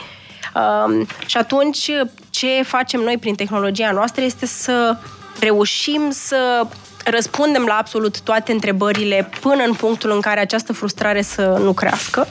Um, 0.55 1.07
și 1.25 1.37
atunci 1.37 1.91
ce 2.29 2.63
facem 2.63 2.99
noi 2.99 3.17
prin 3.17 3.35
tehnologia 3.35 3.91
noastră 3.91 4.23
este 4.23 4.45
să 4.45 4.97
reușim 5.39 6.01
să 6.11 6.67
răspundem 7.09 7.65
la 7.65 7.73
absolut 7.73 8.21
toate 8.21 8.51
întrebările 8.51 9.29
până 9.41 9.63
în 9.63 9.73
punctul 9.73 10.11
în 10.11 10.19
care 10.19 10.39
această 10.39 10.73
frustrare 10.73 11.21
să 11.21 11.59
nu 11.63 11.73
crească. 11.73 12.27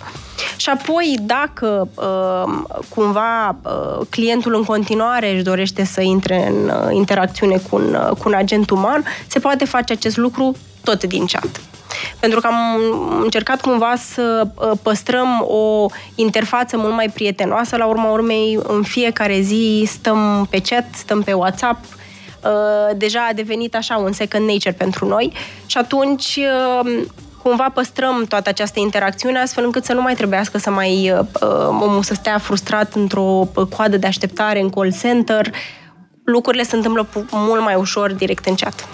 Și 0.56 0.68
apoi, 0.68 1.18
dacă 1.20 1.88
uh, 1.94 2.78
cumva 2.88 3.48
uh, 3.48 4.06
clientul 4.10 4.54
în 4.54 4.64
continuare 4.64 5.34
își 5.34 5.42
dorește 5.42 5.84
să 5.84 6.00
intre 6.00 6.46
în 6.48 6.68
uh, 6.68 6.94
interacțiune 6.94 7.60
cu 7.70 7.76
un, 7.76 7.94
uh, 7.94 8.08
cu 8.08 8.22
un 8.28 8.34
agent 8.34 8.70
uman, 8.70 9.04
se 9.26 9.38
poate 9.38 9.64
face 9.64 9.92
acest 9.92 10.16
lucru 10.16 10.56
tot 10.82 11.04
din 11.04 11.26
chat. 11.26 11.60
Pentru 12.20 12.40
că 12.40 12.46
am 12.46 12.80
încercat 13.22 13.60
cumva 13.60 13.94
să 13.96 14.46
uh, 14.54 14.70
păstrăm 14.82 15.44
o 15.48 15.86
interfață 16.14 16.76
mult 16.76 16.94
mai 16.94 17.10
prietenoasă. 17.14 17.76
La 17.76 17.86
urma 17.86 18.10
urmei, 18.10 18.58
în 18.62 18.82
fiecare 18.82 19.40
zi 19.40 19.84
stăm 19.86 20.46
pe 20.50 20.60
chat, 20.60 20.84
stăm 20.94 21.22
pe 21.22 21.32
WhatsApp, 21.32 21.78
Uh, 21.84 21.97
deja 22.96 23.26
a 23.30 23.32
devenit 23.32 23.74
așa 23.74 23.96
un 23.96 24.12
second 24.12 24.48
nature 24.48 24.72
pentru 24.72 25.06
noi 25.06 25.32
și 25.66 25.78
atunci 25.78 26.38
uh, 26.82 27.02
cumva 27.42 27.70
păstrăm 27.74 28.24
toată 28.28 28.48
această 28.48 28.80
interacțiune 28.80 29.38
astfel 29.38 29.64
încât 29.64 29.84
să 29.84 29.92
nu 29.92 30.02
mai 30.02 30.14
trebuiască 30.14 30.58
să 30.58 30.70
mai 30.70 31.10
uh, 31.10 31.26
omul 31.68 32.02
să 32.02 32.14
stea 32.14 32.38
frustrat 32.38 32.94
într-o 32.94 33.48
coadă 33.76 33.96
de 33.96 34.06
așteptare 34.06 34.60
în 34.60 34.70
call 34.70 34.92
center. 35.00 35.50
Lucrurile 36.24 36.62
se 36.62 36.76
întâmplă 36.76 37.06
mult 37.30 37.62
mai 37.62 37.74
ușor 37.74 38.12
direct 38.12 38.46
în 38.46 38.54
chat. 38.54 38.88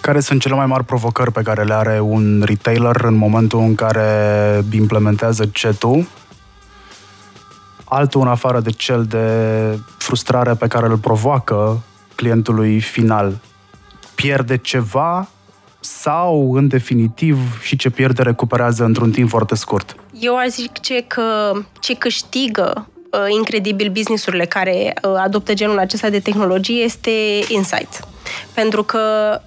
Care 0.00 0.20
sunt 0.20 0.40
cele 0.40 0.54
mai 0.54 0.66
mari 0.66 0.84
provocări 0.84 1.32
pe 1.32 1.42
care 1.42 1.62
le 1.62 1.74
are 1.74 2.00
un 2.00 2.42
retailer 2.46 2.96
în 3.04 3.14
momentul 3.14 3.58
în 3.58 3.74
care 3.74 4.64
implementează 4.72 5.50
chat-ul? 5.52 6.06
Altul 7.84 8.20
în 8.20 8.28
afară 8.28 8.60
de 8.60 8.70
cel 8.70 9.04
de 9.04 9.26
frustrare 9.98 10.54
pe 10.54 10.66
care 10.66 10.86
îl 10.86 10.96
provoacă 10.96 11.82
clientului 12.20 12.80
final? 12.80 13.38
Pierde 14.14 14.56
ceva 14.56 15.28
sau, 15.80 16.52
în 16.54 16.68
definitiv, 16.68 17.38
și 17.62 17.76
ce 17.76 17.90
pierde 17.90 18.22
recuperează 18.22 18.84
într-un 18.84 19.10
timp 19.10 19.28
foarte 19.28 19.54
scurt? 19.54 19.96
Eu 20.20 20.36
aș 20.36 20.48
zice 20.48 21.04
că 21.06 21.52
ce 21.80 21.94
câștigă 21.94 22.88
uh, 23.10 23.20
incredibil 23.36 23.90
businessurile 23.90 24.44
care 24.44 24.94
uh, 25.02 25.12
adoptă 25.16 25.54
genul 25.54 25.78
acesta 25.78 26.10
de 26.10 26.20
tehnologie 26.20 26.82
este 26.82 27.10
insight. 27.48 28.00
Pentru 28.54 28.82
că 28.82 29.00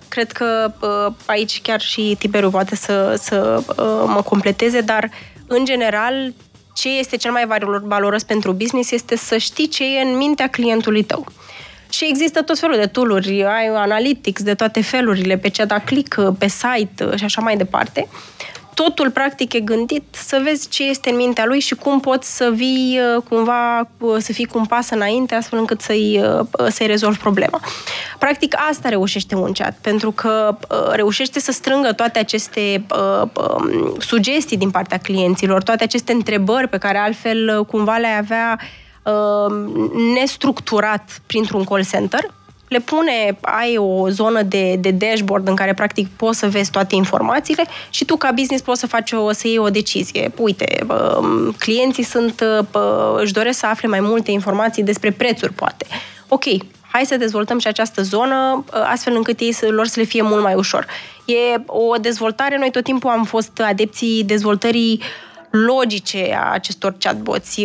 cred 0.07 0.31
că 0.31 0.73
uh, 0.81 1.13
aici 1.25 1.61
chiar 1.61 1.81
și 1.81 2.15
Tiberiu 2.19 2.49
poate 2.49 2.75
să, 2.75 3.15
să 3.21 3.63
uh, 3.67 4.03
mă 4.07 4.21
completeze, 4.25 4.81
dar 4.81 5.09
în 5.47 5.65
general 5.65 6.33
ce 6.73 6.89
este 6.89 7.17
cel 7.17 7.31
mai 7.31 7.47
valoros 7.83 8.23
pentru 8.23 8.51
business 8.51 8.91
este 8.91 9.15
să 9.15 9.37
știi 9.37 9.67
ce 9.67 9.83
e 9.97 10.01
în 10.01 10.17
mintea 10.17 10.49
clientului 10.49 11.03
tău. 11.03 11.25
Și 12.03 12.09
există 12.09 12.41
tot 12.41 12.59
felul 12.59 12.75
de 12.75 12.85
tooluri, 12.85 13.43
ai 13.43 13.67
analytics 13.67 14.43
de 14.43 14.53
toate 14.53 14.81
felurile, 14.81 15.37
pe 15.37 15.47
ce 15.47 15.65
da 15.65 15.79
click, 15.79 16.21
pe 16.37 16.47
site 16.47 17.15
și 17.15 17.23
așa 17.23 17.41
mai 17.41 17.57
departe. 17.57 18.07
Totul, 18.73 19.11
practic, 19.11 19.53
e 19.53 19.59
gândit 19.59 20.03
să 20.11 20.41
vezi 20.43 20.69
ce 20.69 20.83
este 20.83 21.09
în 21.09 21.15
mintea 21.15 21.45
lui 21.45 21.59
și 21.59 21.75
cum 21.75 21.99
poți 21.99 22.35
să 22.35 22.51
vii 22.53 22.99
cumva, 23.29 23.89
să 24.17 24.33
fii 24.33 24.45
cu 24.45 24.57
un 24.57 24.65
pas 24.65 24.89
înainte, 24.89 25.35
astfel 25.35 25.59
încât 25.59 25.81
să-i, 25.81 26.21
să-i 26.67 26.87
rezolvi 26.87 27.17
problema. 27.17 27.59
Practic, 28.19 28.55
asta 28.69 28.89
reușește 28.89 29.35
un 29.35 29.51
chat, 29.51 29.77
pentru 29.81 30.11
că 30.11 30.57
reușește 30.91 31.39
să 31.39 31.51
strângă 31.51 31.91
toate 31.91 32.19
aceste 32.19 32.85
sugestii 33.97 34.57
din 34.57 34.71
partea 34.71 34.97
clienților, 34.97 35.63
toate 35.63 35.83
aceste 35.83 36.11
întrebări 36.11 36.67
pe 36.67 36.77
care 36.77 36.97
altfel 36.97 37.65
cumva 37.65 37.97
le 37.97 38.07
avea 38.07 38.59
uh, 38.59 38.81
nestructurat 40.13 41.21
printr-un 41.25 41.63
call 41.63 41.85
center, 41.85 42.31
le 42.73 42.79
pune, 42.79 43.37
ai 43.41 43.77
o 43.77 44.09
zonă 44.09 44.41
de, 44.41 44.75
de 44.79 44.91
dashboard 44.91 45.47
în 45.47 45.55
care 45.55 45.73
practic 45.73 46.07
poți 46.07 46.39
să 46.39 46.47
vezi 46.47 46.71
toate 46.71 46.95
informațiile 46.95 47.63
și 47.89 48.05
tu 48.05 48.15
ca 48.15 48.31
business 48.31 48.63
poți 48.63 48.79
să 48.79 48.87
faci 48.87 49.11
o, 49.11 49.31
să 49.31 49.47
iei 49.47 49.57
o 49.57 49.69
decizie. 49.69 50.31
Uite, 50.37 50.85
uh, 50.89 51.53
clienții 51.57 52.03
sunt, 52.03 52.45
uh, 52.73 53.15
își 53.17 53.33
doresc 53.33 53.59
să 53.59 53.65
afle 53.65 53.87
mai 53.87 53.99
multe 53.99 54.31
informații 54.31 54.83
despre 54.83 55.11
prețuri, 55.11 55.53
poate. 55.53 55.85
Ok, 56.27 56.43
hai 56.91 57.05
să 57.05 57.17
dezvoltăm 57.17 57.59
și 57.59 57.67
această 57.67 58.01
zonă 58.01 58.63
uh, 58.65 58.89
astfel 58.91 59.15
încât 59.15 59.39
ei 59.39 59.51
să, 59.51 59.67
lor 59.69 59.85
să 59.85 59.99
le 59.99 60.05
fie 60.05 60.21
mult 60.21 60.41
mai 60.41 60.53
ușor. 60.53 60.85
E 61.25 61.63
o 61.65 61.95
dezvoltare, 61.95 62.57
noi 62.57 62.71
tot 62.71 62.83
timpul 62.83 63.09
am 63.09 63.23
fost 63.23 63.59
adepții 63.59 64.23
dezvoltării 64.23 64.99
uh, 65.01 65.05
logice 65.53 66.37
a 66.39 66.51
acestor 66.51 66.95
chatbots, 66.99 67.55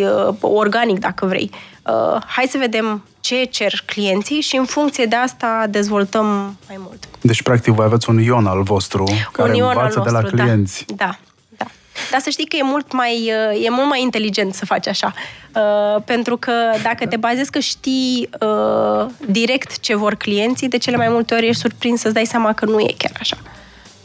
organic 0.41 0.99
dacă 0.99 1.25
vrei. 1.25 1.51
Uh, 1.83 2.21
hai 2.25 2.45
să 2.49 2.57
vedem 2.57 3.03
ce 3.19 3.43
cer 3.43 3.83
clienții 3.85 4.41
și 4.41 4.55
în 4.55 4.65
funcție 4.65 5.05
de 5.05 5.15
asta 5.15 5.65
dezvoltăm 5.69 6.57
mai 6.67 6.77
mult. 6.79 7.07
Deci, 7.21 7.41
practic, 7.41 7.73
voi 7.73 7.85
aveți 7.85 8.09
un 8.09 8.19
ion 8.19 8.45
al 8.45 8.63
vostru 8.63 9.03
un 9.09 9.15
care 9.31 9.51
învață 9.51 9.81
nostru, 9.81 10.03
de 10.03 10.09
la 10.09 10.21
da. 10.21 10.27
clienți. 10.27 10.85
Da, 10.87 10.95
da. 10.95 11.17
Da. 11.57 11.65
Dar 12.11 12.19
să 12.19 12.29
știi 12.29 12.45
că 12.45 12.55
e 12.55 12.63
mult 12.63 12.91
mai, 12.91 13.31
uh, 13.51 13.65
e 13.65 13.69
mult 13.69 13.87
mai 13.89 14.01
inteligent 14.01 14.53
să 14.53 14.65
faci 14.65 14.87
așa. 14.87 15.13
Uh, 15.55 16.01
pentru 16.05 16.37
că 16.37 16.53
dacă 16.83 17.05
te 17.07 17.17
bazezi 17.17 17.51
că 17.51 17.59
știi 17.59 18.29
uh, 18.39 19.05
direct 19.25 19.79
ce 19.79 19.95
vor 19.95 20.15
clienții, 20.15 20.67
de 20.67 20.77
cele 20.77 20.97
mai 20.97 21.09
multe 21.09 21.33
ori 21.33 21.47
ești 21.47 21.61
surprins 21.61 21.99
să-ți 21.99 22.13
dai 22.13 22.25
seama 22.25 22.53
că 22.53 22.65
nu 22.65 22.79
e 22.79 22.93
chiar 22.97 23.11
așa. 23.19 23.37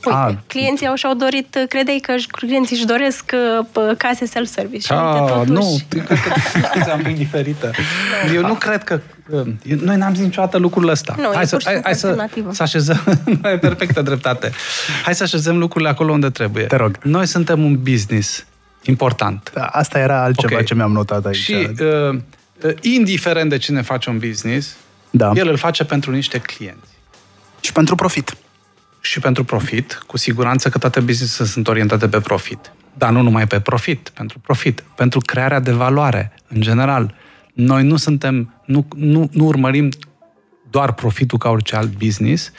Uite, 0.05 0.19
A, 0.19 0.35
clienții 0.47 0.87
au 0.87 0.95
și-au 0.95 1.15
dorit, 1.15 1.65
credeai 1.69 1.99
că 1.99 2.15
clienții 2.31 2.77
își 2.77 2.87
doresc 2.87 3.33
uh, 3.33 3.97
case 3.97 4.27
self-service. 4.27 4.93
A, 4.93 5.21
uite, 5.21 5.33
totuși... 5.33 5.53
Nu, 5.53 5.83
cred 6.73 6.85
că 6.85 6.91
am 6.91 7.13
diferită. 7.17 7.71
Eu 8.35 8.41
nu 8.41 8.55
cred 8.55 8.85
că 8.85 9.01
uh, 9.29 9.47
noi 9.81 9.97
n-am 9.97 10.15
zis 10.15 10.25
niciodată 10.25 10.59
lucrul 10.59 10.89
ăsta. 10.89 11.15
Nu, 11.19 11.31
hai 11.35 11.47
să, 11.47 11.61
hai, 11.65 11.81
hai 11.83 11.95
să, 11.95 12.27
să 12.51 12.63
așezăm... 12.63 13.03
e 13.55 13.59
perfectă 13.59 14.03
dreptate. 14.03 14.53
Hai 15.05 15.15
să 15.15 15.23
așezăm 15.23 15.59
lucrurile 15.59 15.91
acolo 15.91 16.13
unde 16.13 16.31
trebuie. 16.31 16.65
Te 16.65 16.77
rog. 16.77 16.99
Noi 17.03 17.27
suntem 17.27 17.65
un 17.65 17.79
business 17.83 18.47
important. 18.83 19.51
Da, 19.55 19.65
asta 19.65 19.99
era 19.99 20.23
altceva 20.23 20.53
okay. 20.53 20.65
ce 20.65 20.75
mi-am 20.75 20.93
notat 20.93 21.27
aici. 21.27 21.37
Și 21.37 21.69
uh, 21.81 22.19
uh, 22.63 22.75
indiferent 22.81 23.51
de 23.51 23.57
cine 23.57 23.83
face 23.83 24.11
un 24.11 24.19
business, 24.19 24.77
da. 25.11 25.33
el 25.35 25.49
îl 25.49 25.57
face 25.57 25.85
pentru 25.85 26.11
niște 26.11 26.39
clienți. 26.39 26.93
Și 27.61 27.73
pentru 27.73 27.95
profit. 27.95 28.37
Și 29.05 29.21
pentru 29.21 29.45
profit, 29.45 30.03
cu 30.07 30.17
siguranță 30.17 30.69
că 30.69 30.79
toate 30.79 31.01
business 31.01 31.51
sunt 31.51 31.69
orientate 31.69 32.09
pe 32.09 32.21
profit. 32.21 32.73
Dar 32.95 33.11
nu 33.11 33.23
numai 33.23 33.47
pe 33.47 33.61
profit, 33.61 34.09
pentru 34.09 34.39
profit, 34.39 34.85
pentru 34.97 35.21
crearea 35.21 35.61
de 35.61 35.73
valoare, 35.73 36.33
în 36.49 36.61
general. 36.61 37.15
Noi 37.55 37.83
nu 37.83 37.97
suntem, 37.97 38.55
nu, 38.65 38.87
nu, 38.97 39.29
nu 39.33 39.45
urmărim 39.45 39.89
doar 40.71 40.93
profitul 40.93 41.39
ca 41.39 41.49
orice 41.49 41.77
alt 41.77 41.97
business, 41.97 42.53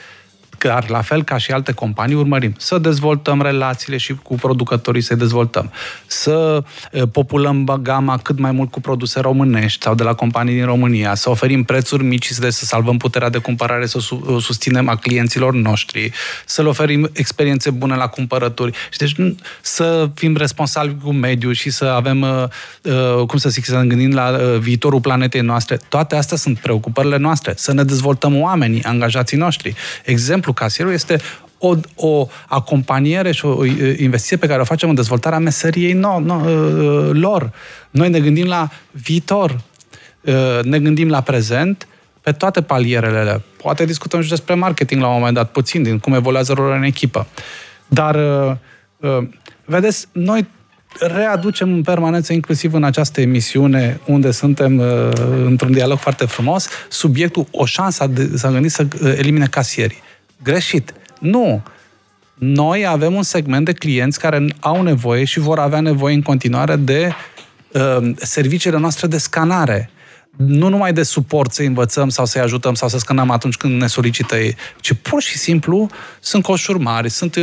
dar 0.60 0.90
la 0.90 1.02
fel 1.02 1.24
ca 1.24 1.38
și 1.38 1.52
alte 1.52 1.72
companii 1.72 2.16
urmărim 2.16 2.54
să 2.58 2.78
dezvoltăm 2.78 3.42
relațiile 3.42 3.98
și 3.98 4.16
cu 4.16 4.36
producătorii 4.36 5.02
să 5.02 5.16
dezvoltăm, 5.16 5.72
să 6.06 6.64
populăm 7.12 7.80
gama 7.82 8.18
cât 8.18 8.40
mai 8.40 8.52
mult 8.52 8.72
cu 8.72 8.82
produse 8.82 9.20
românești 9.20 9.84
sau 9.84 9.96
de 9.96 10.04
la 10.04 10.14
companii 10.14 10.54
din 10.56 10.66
România, 10.66 11.16
să 11.16 11.30
oferim 11.30 11.64
prețuri 11.64 12.04
mici, 12.04 12.28
să 12.32 12.50
salvăm 12.50 12.98
puterea 12.98 13.30
de 13.30 13.38
cumpărare, 13.38 13.86
să 13.86 14.00
susținem 14.40 14.90
a 14.90 14.96
clienților 14.96 15.54
noștri, 15.54 16.12
să 16.46 16.62
le 16.62 16.68
oferim 16.68 17.10
experiențe 17.14 17.70
bune 17.70 17.96
la 17.96 18.08
cumpărături 18.08 18.72
și 18.90 18.98
deci 18.98 19.16
să 19.62 20.10
fim 20.14 20.36
responsabili 20.36 20.98
cu 21.04 21.12
mediul 21.12 21.54
și 21.54 21.70
să 21.70 21.86
avem, 21.86 22.26
cum 23.28 23.38
să 23.38 23.50
zic, 23.50 23.66
să 23.66 23.78
ne 23.80 23.86
gândim 23.86 24.14
la 24.14 24.32
viitorul 24.60 25.02
planetei 25.02 25.42
noastre. 25.42 25.78
Toate 25.90 26.16
astea 26.16 26.38
sunt 26.38 26.58
preocupările 26.58 27.18
noastre. 27.18 27.54
Să 27.56 27.74
ne 27.74 27.84
dezvoltăm 27.84 28.42
oamenii, 28.42 28.84
angajații 28.84 29.38
noștri. 29.38 29.76
Exemplu 30.04 30.45
casierul 30.54 30.94
este 30.94 31.18
o, 31.58 31.76
o 31.96 32.28
acompaniere 32.48 33.32
și 33.32 33.46
o 33.46 33.66
investiție 33.98 34.38
pe 34.38 34.48
care 34.48 34.62
o 34.62 34.66
facem 34.66 34.90
în 34.90 34.96
dezvoltarea 34.96 35.40
meseriei 35.40 35.94
no, 35.94 36.20
no, 36.20 36.42
lor. 37.12 37.52
Noi 37.90 38.10
ne 38.10 38.20
gândim 38.20 38.46
la 38.46 38.70
viitor, 38.92 39.62
ne 40.64 40.80
gândim 40.80 41.10
la 41.10 41.22
prezent, 41.22 41.88
pe 42.22 42.32
toate 42.32 42.62
palierele. 42.62 43.44
Poate 43.58 43.86
discutăm 43.86 44.22
și 44.22 44.30
despre 44.30 44.54
marketing 44.54 45.02
la 45.02 45.08
un 45.08 45.14
moment 45.14 45.36
dat, 45.36 45.52
puțin, 45.52 45.84
din 45.84 46.00
cum 46.00 46.14
evoluează 46.14 46.54
rolul 46.54 46.76
în 46.76 46.84
echipă. 46.84 47.28
Dar, 47.88 48.18
vedeți, 49.66 50.08
noi 50.12 50.48
readucem 51.00 51.74
în 51.74 51.82
permanență, 51.82 52.34
inclusiv 52.34 52.74
în 52.74 52.84
această 52.84 53.22
emisiune, 53.22 54.00
unde 54.06 54.32
suntem 54.32 54.82
într-un 55.46 55.72
dialog 55.72 55.98
foarte 55.98 56.26
frumos, 56.26 56.68
subiectul, 56.90 57.48
o 57.52 57.66
șansă 57.66 58.08
de, 58.08 58.38
să 58.38 58.50
gândi 58.50 58.70
să 58.70 58.88
elimine 59.18 59.46
casierii. 59.46 60.04
Greșit. 60.44 60.94
Nu. 61.20 61.64
Noi 62.34 62.86
avem 62.86 63.14
un 63.14 63.24
segment 63.24 63.66
de 63.66 63.74
clienți 63.74 64.20
care 64.20 64.46
au 64.60 64.82
nevoie 64.82 65.24
și 65.24 65.40
vor 65.40 65.60
avea 65.60 65.80
nevoie 65.80 66.16
în 66.16 66.22
continuare 66.22 66.76
de 66.76 67.14
uh, 67.72 68.12
serviciile 68.16 68.78
noastre 68.78 69.08
de 69.08 69.18
scanare 69.18 69.90
nu 70.36 70.70
numai 70.70 70.94
de 70.94 71.04
suport 71.04 71.52
să 71.52 71.62
învățăm 71.62 72.10
sau 72.10 72.26
să-i 72.26 72.42
ajutăm 72.42 72.74
sau 72.74 72.88
să 72.88 72.98
scănăm 72.98 73.30
atunci 73.30 73.56
când 73.56 73.82
ne 73.82 73.88
solicită 73.88 74.36
ei, 74.36 74.56
ci 74.80 74.94
pur 75.02 75.22
și 75.22 75.38
simplu 75.38 75.90
sunt 76.20 76.44
coșuri 76.44 76.80
mari, 76.80 77.10
sunt, 77.10 77.36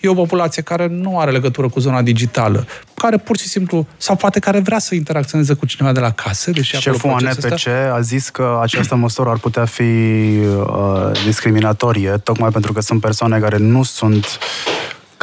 e 0.00 0.08
o 0.08 0.14
populație 0.14 0.62
care 0.62 0.86
nu 0.86 1.18
are 1.18 1.30
legătură 1.30 1.68
cu 1.68 1.80
zona 1.80 2.02
digitală, 2.02 2.66
care 2.94 3.16
pur 3.16 3.38
și 3.38 3.48
simplu, 3.48 3.86
sau 3.96 4.16
poate 4.16 4.38
care 4.38 4.58
vrea 4.58 4.78
să 4.78 4.94
interacționeze 4.94 5.54
cu 5.54 5.66
cineva 5.66 5.92
de 5.92 6.00
la 6.00 6.10
casă. 6.10 6.50
Deși 6.50 6.76
Șeful 6.76 7.10
ANPC 7.10 7.66
a 7.92 8.00
zis 8.00 8.28
că 8.28 8.58
această 8.62 8.94
măsură 8.94 9.30
ar 9.30 9.38
putea 9.38 9.64
fi 9.64 9.82
uh, 9.82 11.24
discriminatorie, 11.24 12.10
tocmai 12.10 12.50
pentru 12.50 12.72
că 12.72 12.80
sunt 12.80 13.00
persoane 13.00 13.38
care 13.38 13.56
nu 13.56 13.82
sunt 13.82 14.38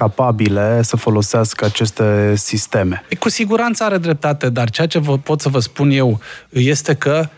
capabile 0.02 0.82
să 0.82 0.96
folosească 0.96 1.66
aceste 1.66 2.34
sisteme. 2.36 3.04
Cu 3.20 3.30
siguranță 3.30 3.84
are 3.84 3.98
dreptate, 3.98 4.50
dar 4.50 4.70
ceea 4.70 4.88
ce 4.88 5.00
vă, 5.00 5.18
pot 5.18 5.42
să 5.42 5.50
vă 5.50 5.60
spun 5.60 5.90
eu 5.90 6.20
este 6.50 6.94
că 6.94 7.30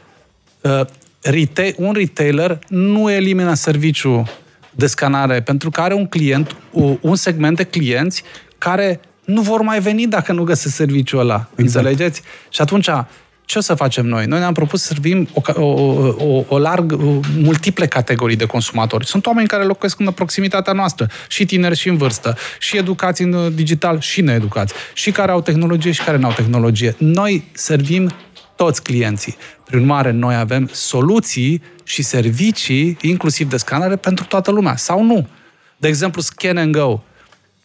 uh, 0.62 0.82
retail, 1.21 1.76
un 1.78 1.93
retailer 1.93 2.60
nu 2.67 3.12
elimină 3.12 3.54
serviciul 3.54 4.23
de 4.71 4.88
scanare 4.88 5.41
pentru 5.41 5.69
că 5.69 5.82
are 5.82 5.93
un 5.93 6.08
client, 6.08 6.56
un 7.02 7.15
segment 7.15 7.56
de 7.56 7.63
clienți 7.63 8.23
care 8.58 8.99
nu 9.26 9.41
vor 9.41 9.62
mai 9.62 9.80
veni 9.80 10.08
dacă 10.08 10.32
nu 10.32 10.43
găsesc 10.43 10.76
serviciul 10.76 11.19
ăla. 11.19 11.47
Exact. 11.56 11.60
Înțelegeți? 11.60 12.21
Și 12.49 12.62
atunci 12.62 12.89
ce 13.45 13.58
o 13.58 13.62
să 13.62 13.73
facem 13.73 14.06
noi? 14.06 14.25
Noi 14.25 14.39
ne-am 14.39 14.53
propus 14.53 14.82
să 14.82 14.88
servim 14.88 15.27
o, 15.34 15.62
o, 15.62 15.65
o, 16.17 16.45
o 16.47 16.58
larg, 16.58 16.95
multiple 17.38 17.88
categorii 17.88 18.36
de 18.36 18.45
consumatori. 18.45 19.06
Sunt 19.06 19.25
oameni 19.25 19.47
care 19.47 19.63
locuiesc 19.63 19.99
în 19.99 20.12
proximitatea 20.12 20.73
noastră, 20.73 21.08
și 21.27 21.45
tineri 21.45 21.77
și 21.77 21.89
în 21.89 21.97
vârstă, 21.97 22.38
și 22.60 22.77
educați 22.77 23.21
în 23.21 23.56
digital 23.56 23.99
și 23.99 24.21
needucați, 24.21 24.73
și 24.93 25.12
care 25.12 25.32
au 25.32 25.41
tehnologie 25.41 25.91
și 25.91 26.03
care 26.03 26.17
nu 26.17 26.25
au 26.25 26.34
tehnologie. 26.34 26.95
Noi 26.97 27.43
servim 27.53 28.10
toți 28.56 28.84
clienții. 28.84 29.36
Prin 29.65 29.79
urmare, 29.79 30.12
noi 30.12 30.36
avem 30.36 30.69
soluții 30.71 31.62
și 31.84 32.01
servicii, 32.01 32.97
inclusiv 33.01 33.49
de 33.49 33.58
scanare, 33.58 33.95
pentru 33.95 34.25
toată 34.25 34.51
lumea. 34.51 34.75
Sau 34.75 35.03
nu. 35.03 35.27
De 35.77 35.88
exemplu, 35.88 36.21
Scan 36.21 36.58
and 36.58 36.75
Go. 36.75 37.01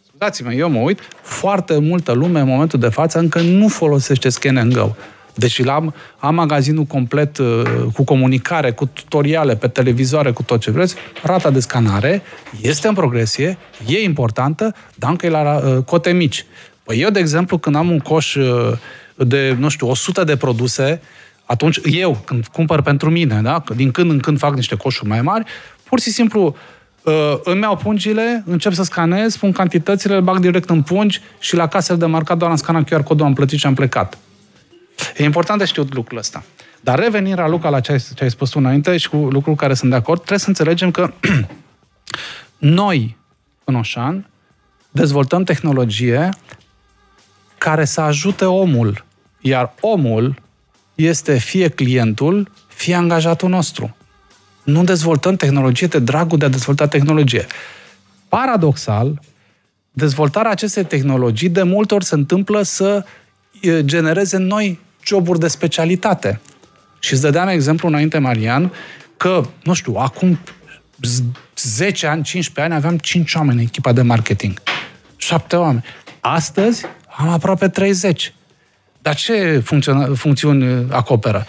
Scuzați-mă, 0.06 0.52
eu 0.52 0.70
mă 0.70 0.78
uit, 0.78 1.00
foarte 1.22 1.78
multă 1.78 2.12
lume 2.12 2.40
în 2.40 2.46
momentul 2.46 2.78
de 2.78 2.88
față 2.88 3.18
încă 3.18 3.40
nu 3.40 3.68
folosește 3.68 4.28
Scan 4.28 4.56
and 4.56 4.72
Go. 4.72 4.94
Deci 5.38 5.66
am, 5.66 5.94
am 6.18 6.34
magazinul 6.34 6.84
complet 6.84 7.38
uh, 7.38 7.62
cu 7.94 8.04
comunicare, 8.04 8.72
cu 8.72 8.86
tutoriale 8.86 9.56
pe 9.56 9.68
televizoare, 9.68 10.30
cu 10.30 10.42
tot 10.42 10.60
ce 10.60 10.70
vreți. 10.70 10.94
Rata 11.22 11.50
de 11.50 11.60
scanare 11.60 12.22
este 12.60 12.88
în 12.88 12.94
progresie, 12.94 13.58
e 13.86 14.02
importantă, 14.02 14.74
dar 14.94 15.10
încă 15.10 15.26
e 15.26 15.28
la 15.28 15.56
uh, 15.56 15.82
cote 15.84 16.12
mici. 16.12 16.44
Păi 16.82 17.00
eu, 17.00 17.10
de 17.10 17.18
exemplu, 17.18 17.58
când 17.58 17.76
am 17.76 17.90
un 17.90 17.98
coș 17.98 18.34
uh, 18.34 18.72
de, 19.16 19.56
nu 19.58 19.68
știu, 19.68 19.88
100 19.88 20.24
de 20.24 20.36
produse, 20.36 21.00
atunci 21.44 21.80
eu, 21.84 22.22
când 22.24 22.46
cumpăr 22.46 22.82
pentru 22.82 23.10
mine, 23.10 23.40
da? 23.42 23.62
din 23.76 23.90
când 23.90 24.10
în 24.10 24.18
când 24.18 24.38
fac 24.38 24.54
niște 24.54 24.74
coșuri 24.74 25.08
mai 25.08 25.22
mari, 25.22 25.44
pur 25.84 26.00
și 26.00 26.10
simplu 26.10 26.56
uh, 27.02 27.12
îmi 27.42 27.62
iau 27.62 27.76
pungile, 27.76 28.42
încep 28.46 28.72
să 28.72 28.82
scanez, 28.82 29.36
pun 29.36 29.52
cantitățile, 29.52 30.14
le 30.14 30.20
bag 30.20 30.38
direct 30.38 30.70
în 30.70 30.82
pungi 30.82 31.20
și 31.38 31.56
la 31.56 31.66
casele 31.66 31.98
de 31.98 32.06
marcat 32.06 32.38
doar 32.38 32.50
am 32.50 32.56
scanat 32.56 32.88
QR 32.88 33.02
codul, 33.02 33.26
am 33.26 33.34
plătit 33.34 33.58
și 33.58 33.66
am 33.66 33.74
plecat. 33.74 34.18
E 35.16 35.24
important 35.24 35.58
de 35.58 35.64
știut 35.64 35.94
lucrul 35.94 36.18
ăsta. 36.18 36.44
Dar 36.80 36.98
revenind, 36.98 37.48
Luca, 37.48 37.68
la 37.68 37.80
ce 37.80 37.92
ai, 37.92 37.98
ce 38.14 38.22
ai 38.22 38.30
spus 38.30 38.50
tu 38.50 38.58
înainte 38.58 38.96
și 38.96 39.08
cu 39.08 39.16
lucrul 39.16 39.54
care 39.54 39.74
sunt 39.74 39.90
de 39.90 39.96
acord, 39.96 40.18
trebuie 40.18 40.38
să 40.38 40.48
înțelegem 40.48 40.90
că 40.90 41.12
noi, 42.58 43.16
în 43.64 43.74
Oșan, 43.74 44.26
dezvoltăm 44.90 45.44
tehnologie 45.44 46.28
care 47.58 47.84
să 47.84 48.00
ajute 48.00 48.44
omul. 48.44 49.04
Iar 49.40 49.74
omul 49.80 50.42
este 50.94 51.38
fie 51.38 51.68
clientul, 51.68 52.50
fie 52.68 52.94
angajatul 52.94 53.48
nostru. 53.48 53.96
Nu 54.64 54.84
dezvoltăm 54.84 55.36
tehnologie 55.36 55.86
de 55.86 55.98
dragul 55.98 56.38
de 56.38 56.44
a 56.44 56.48
dezvolta 56.48 56.88
tehnologie. 56.88 57.46
Paradoxal, 58.28 59.20
dezvoltarea 59.90 60.50
acestei 60.50 60.84
tehnologii 60.84 61.48
de 61.48 61.62
multe 61.62 61.94
ori 61.94 62.04
se 62.04 62.14
întâmplă 62.14 62.62
să 62.62 63.04
genereze 63.78 64.36
noi 64.36 64.78
joburi 65.08 65.38
de 65.38 65.48
specialitate. 65.48 66.40
Și 66.98 67.12
îți 67.12 67.22
dădeam 67.22 67.48
exemplu 67.48 67.88
înainte, 67.88 68.18
Marian, 68.18 68.72
că, 69.16 69.44
nu 69.62 69.72
știu, 69.74 69.94
acum 69.96 70.38
10 71.56 72.06
ani, 72.06 72.22
15 72.22 72.74
ani 72.74 72.84
aveam 72.84 72.98
5 72.98 73.34
oameni 73.34 73.58
în 73.58 73.64
echipa 73.64 73.92
de 73.92 74.02
marketing. 74.02 74.62
7 75.16 75.56
oameni. 75.56 75.84
Astăzi 76.20 76.84
am 77.16 77.28
aproape 77.28 77.68
30. 77.68 78.32
Dar 79.02 79.14
ce 79.14 79.62
funcțiuni 80.14 80.86
acoperă? 80.90 81.46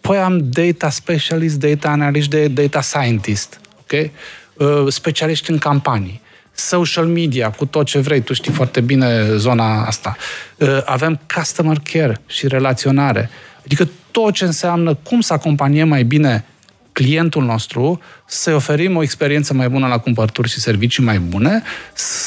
Păi 0.00 0.18
am 0.18 0.50
data 0.50 0.90
specialist, 0.90 1.58
data 1.58 1.88
analyst, 1.88 2.30
data 2.30 2.80
scientist, 2.80 3.60
ok? 3.80 4.10
Uh, 4.54 4.92
specialiști 4.92 5.50
în 5.50 5.58
campanii 5.58 6.20
social 6.58 7.06
media, 7.06 7.50
cu 7.50 7.66
tot 7.66 7.86
ce 7.86 7.98
vrei, 7.98 8.20
tu 8.20 8.32
știi 8.32 8.52
foarte 8.52 8.80
bine 8.80 9.36
zona 9.36 9.84
asta. 9.84 10.16
Uh, 10.56 10.80
avem 10.84 11.20
customer 11.34 11.76
care 11.92 12.20
și 12.26 12.48
relaționare. 12.48 13.30
Adică 13.64 13.88
tot 14.10 14.34
ce 14.34 14.44
înseamnă 14.44 14.94
cum 14.94 15.20
să 15.20 15.32
acompaniem 15.32 15.88
mai 15.88 16.02
bine 16.02 16.44
clientul 16.92 17.44
nostru, 17.44 18.00
să-i 18.26 18.54
oferim 18.54 18.96
o 18.96 19.02
experiență 19.02 19.54
mai 19.54 19.68
bună 19.68 19.86
la 19.86 19.98
cumpărături 19.98 20.48
și 20.48 20.60
servicii 20.60 21.04
mai 21.04 21.18
bune, 21.18 21.62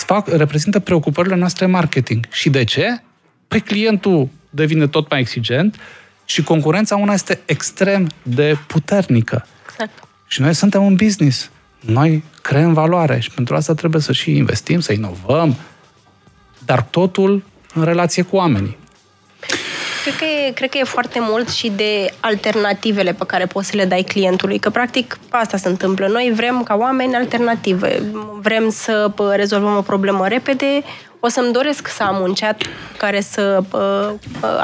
fac, 0.06 0.28
reprezintă 0.28 0.80
preocupările 0.80 1.36
noastre 1.36 1.66
marketing. 1.66 2.26
Și 2.32 2.50
de 2.50 2.64
ce? 2.64 3.02
Păi 3.48 3.60
clientul 3.62 4.30
devine 4.50 4.88
tot 4.88 5.10
mai 5.10 5.20
exigent 5.20 5.76
și 6.26 6.44
concurența 6.44 6.96
una 6.96 7.14
este 7.14 7.40
extrem 7.46 8.10
de 8.24 8.58
puternică. 8.68 9.46
Exact. 9.72 10.04
Și 10.28 10.42
noi 10.42 10.54
suntem 10.54 10.84
un 10.84 10.96
business. 10.96 11.50
Noi 11.82 12.24
creăm 12.42 12.74
valoare 12.74 13.20
și 13.20 13.32
pentru 13.32 13.56
asta 13.56 13.74
trebuie 13.74 14.02
să 14.02 14.12
și 14.12 14.36
investim, 14.36 14.80
să 14.80 14.94
inovăm, 14.94 15.56
dar 16.66 16.82
totul 16.82 17.44
în 17.74 17.84
relație 17.84 18.24
cu 18.24 18.36
oamenii. 18.36 18.78
Cred 20.04 20.16
că, 20.16 20.26
e, 20.26 20.52
cred 20.52 20.70
că 20.70 20.78
e 20.78 20.84
foarte 20.84 21.20
mult 21.22 21.50
și 21.50 21.72
de 21.76 22.14
alternativele 22.20 23.14
pe 23.14 23.26
care 23.26 23.46
poți 23.46 23.68
să 23.70 23.76
le 23.76 23.86
dai 23.86 24.02
clientului, 24.02 24.60
că 24.60 24.70
practic 24.70 25.20
asta 25.30 25.58
se 25.58 25.68
întâmplă. 25.68 26.08
Noi 26.08 26.32
vrem 26.36 26.64
ca 26.64 26.76
oameni 26.76 27.16
alternative, 27.16 28.02
vrem 28.42 28.70
să 28.70 29.12
rezolvăm 29.36 29.78
o 29.78 29.82
problemă 29.82 30.28
repede, 30.28 30.84
o 31.20 31.28
să-mi 31.28 31.52
doresc 31.52 31.88
să 31.88 32.04
am 32.04 32.22
un 32.22 32.34
chat 32.34 32.62
care 32.98 33.22
să 33.22 33.64
uh, 33.72 34.14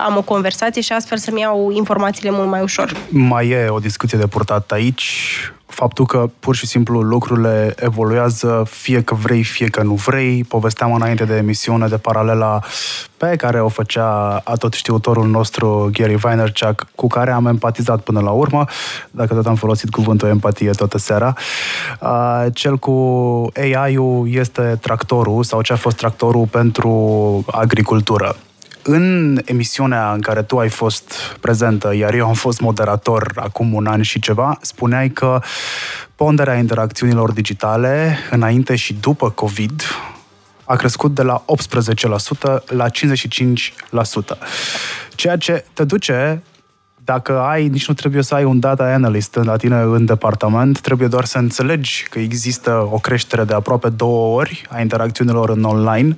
am 0.05 0.17
o 0.17 0.21
conversație 0.21 0.81
și 0.81 0.93
astfel 0.93 1.17
să-mi 1.17 1.39
iau 1.39 1.71
informațiile 1.71 2.31
mult 2.31 2.49
mai 2.49 2.61
ușor. 2.61 2.91
Mai 3.09 3.49
e 3.49 3.67
o 3.69 3.79
discuție 3.79 4.17
de 4.17 4.27
purtat 4.27 4.71
aici 4.71 5.31
faptul 5.77 6.05
că 6.05 6.29
pur 6.39 6.55
și 6.55 6.65
simplu 6.65 7.01
lucrurile 7.01 7.73
evoluează 7.79 8.63
fie 8.69 9.01
că 9.01 9.15
vrei, 9.15 9.43
fie 9.43 9.67
că 9.67 9.83
nu 9.83 9.93
vrei. 9.93 10.43
Povesteam 10.43 10.93
înainte 10.93 11.23
de 11.23 11.35
emisiune 11.35 11.87
de 11.87 11.97
paralela 11.97 12.59
pe 13.17 13.35
care 13.35 13.61
o 13.61 13.67
făcea 13.67 14.41
atot 14.43 14.73
știutorul 14.73 15.27
nostru 15.27 15.89
Gary 15.93 16.15
Vaynerchuk, 16.15 16.85
cu 16.95 17.07
care 17.07 17.31
am 17.31 17.45
empatizat 17.45 18.01
până 18.01 18.19
la 18.19 18.31
urmă, 18.31 18.65
dacă 19.11 19.33
tot 19.33 19.45
am 19.45 19.55
folosit 19.55 19.89
cuvântul 19.89 20.27
empatie 20.27 20.71
toată 20.71 20.97
seara. 20.97 21.33
Cel 22.53 22.77
cu 22.77 22.91
AI-ul 23.55 24.27
este 24.31 24.77
tractorul 24.81 25.43
sau 25.43 25.61
ce 25.61 25.73
a 25.73 25.75
fost 25.75 25.97
tractorul 25.97 26.47
pentru 26.47 27.43
agricultură 27.51 28.35
în 28.87 29.37
emisiunea 29.45 30.13
în 30.13 30.21
care 30.21 30.41
tu 30.41 30.57
ai 30.57 30.69
fost 30.69 31.13
prezentă, 31.39 31.95
iar 31.95 32.13
eu 32.13 32.27
am 32.27 32.33
fost 32.33 32.59
moderator 32.59 33.31
acum 33.35 33.73
un 33.73 33.87
an 33.87 34.01
și 34.01 34.19
ceva, 34.19 34.57
spuneai 34.61 35.09
că 35.09 35.41
ponderea 36.15 36.57
interacțiunilor 36.57 37.31
digitale 37.31 38.17
înainte 38.31 38.75
și 38.75 38.93
după 38.93 39.29
COVID 39.29 39.81
a 40.63 40.75
crescut 40.75 41.15
de 41.15 41.21
la 41.21 41.45
18% 41.45 42.63
la 42.65 42.85
55%. 42.89 42.89
Ceea 45.15 45.37
ce 45.37 45.65
te 45.73 45.83
duce 45.83 46.41
dacă 47.07 47.39
ai, 47.39 47.67
nici 47.67 47.87
nu 47.87 47.93
trebuie 47.93 48.23
să 48.23 48.35
ai 48.35 48.43
un 48.43 48.59
data 48.59 48.83
analyst 48.83 49.35
la 49.35 49.55
tine 49.55 49.81
în 49.81 50.05
departament, 50.05 50.79
trebuie 50.79 51.07
doar 51.07 51.25
să 51.25 51.37
înțelegi 51.37 52.05
că 52.09 52.19
există 52.19 52.87
o 52.91 52.97
creștere 52.97 53.43
de 53.43 53.53
aproape 53.53 53.89
două 53.89 54.35
ori 54.39 54.65
a 54.69 54.81
interacțiunilor 54.81 55.49
în 55.49 55.63
online, 55.63 56.15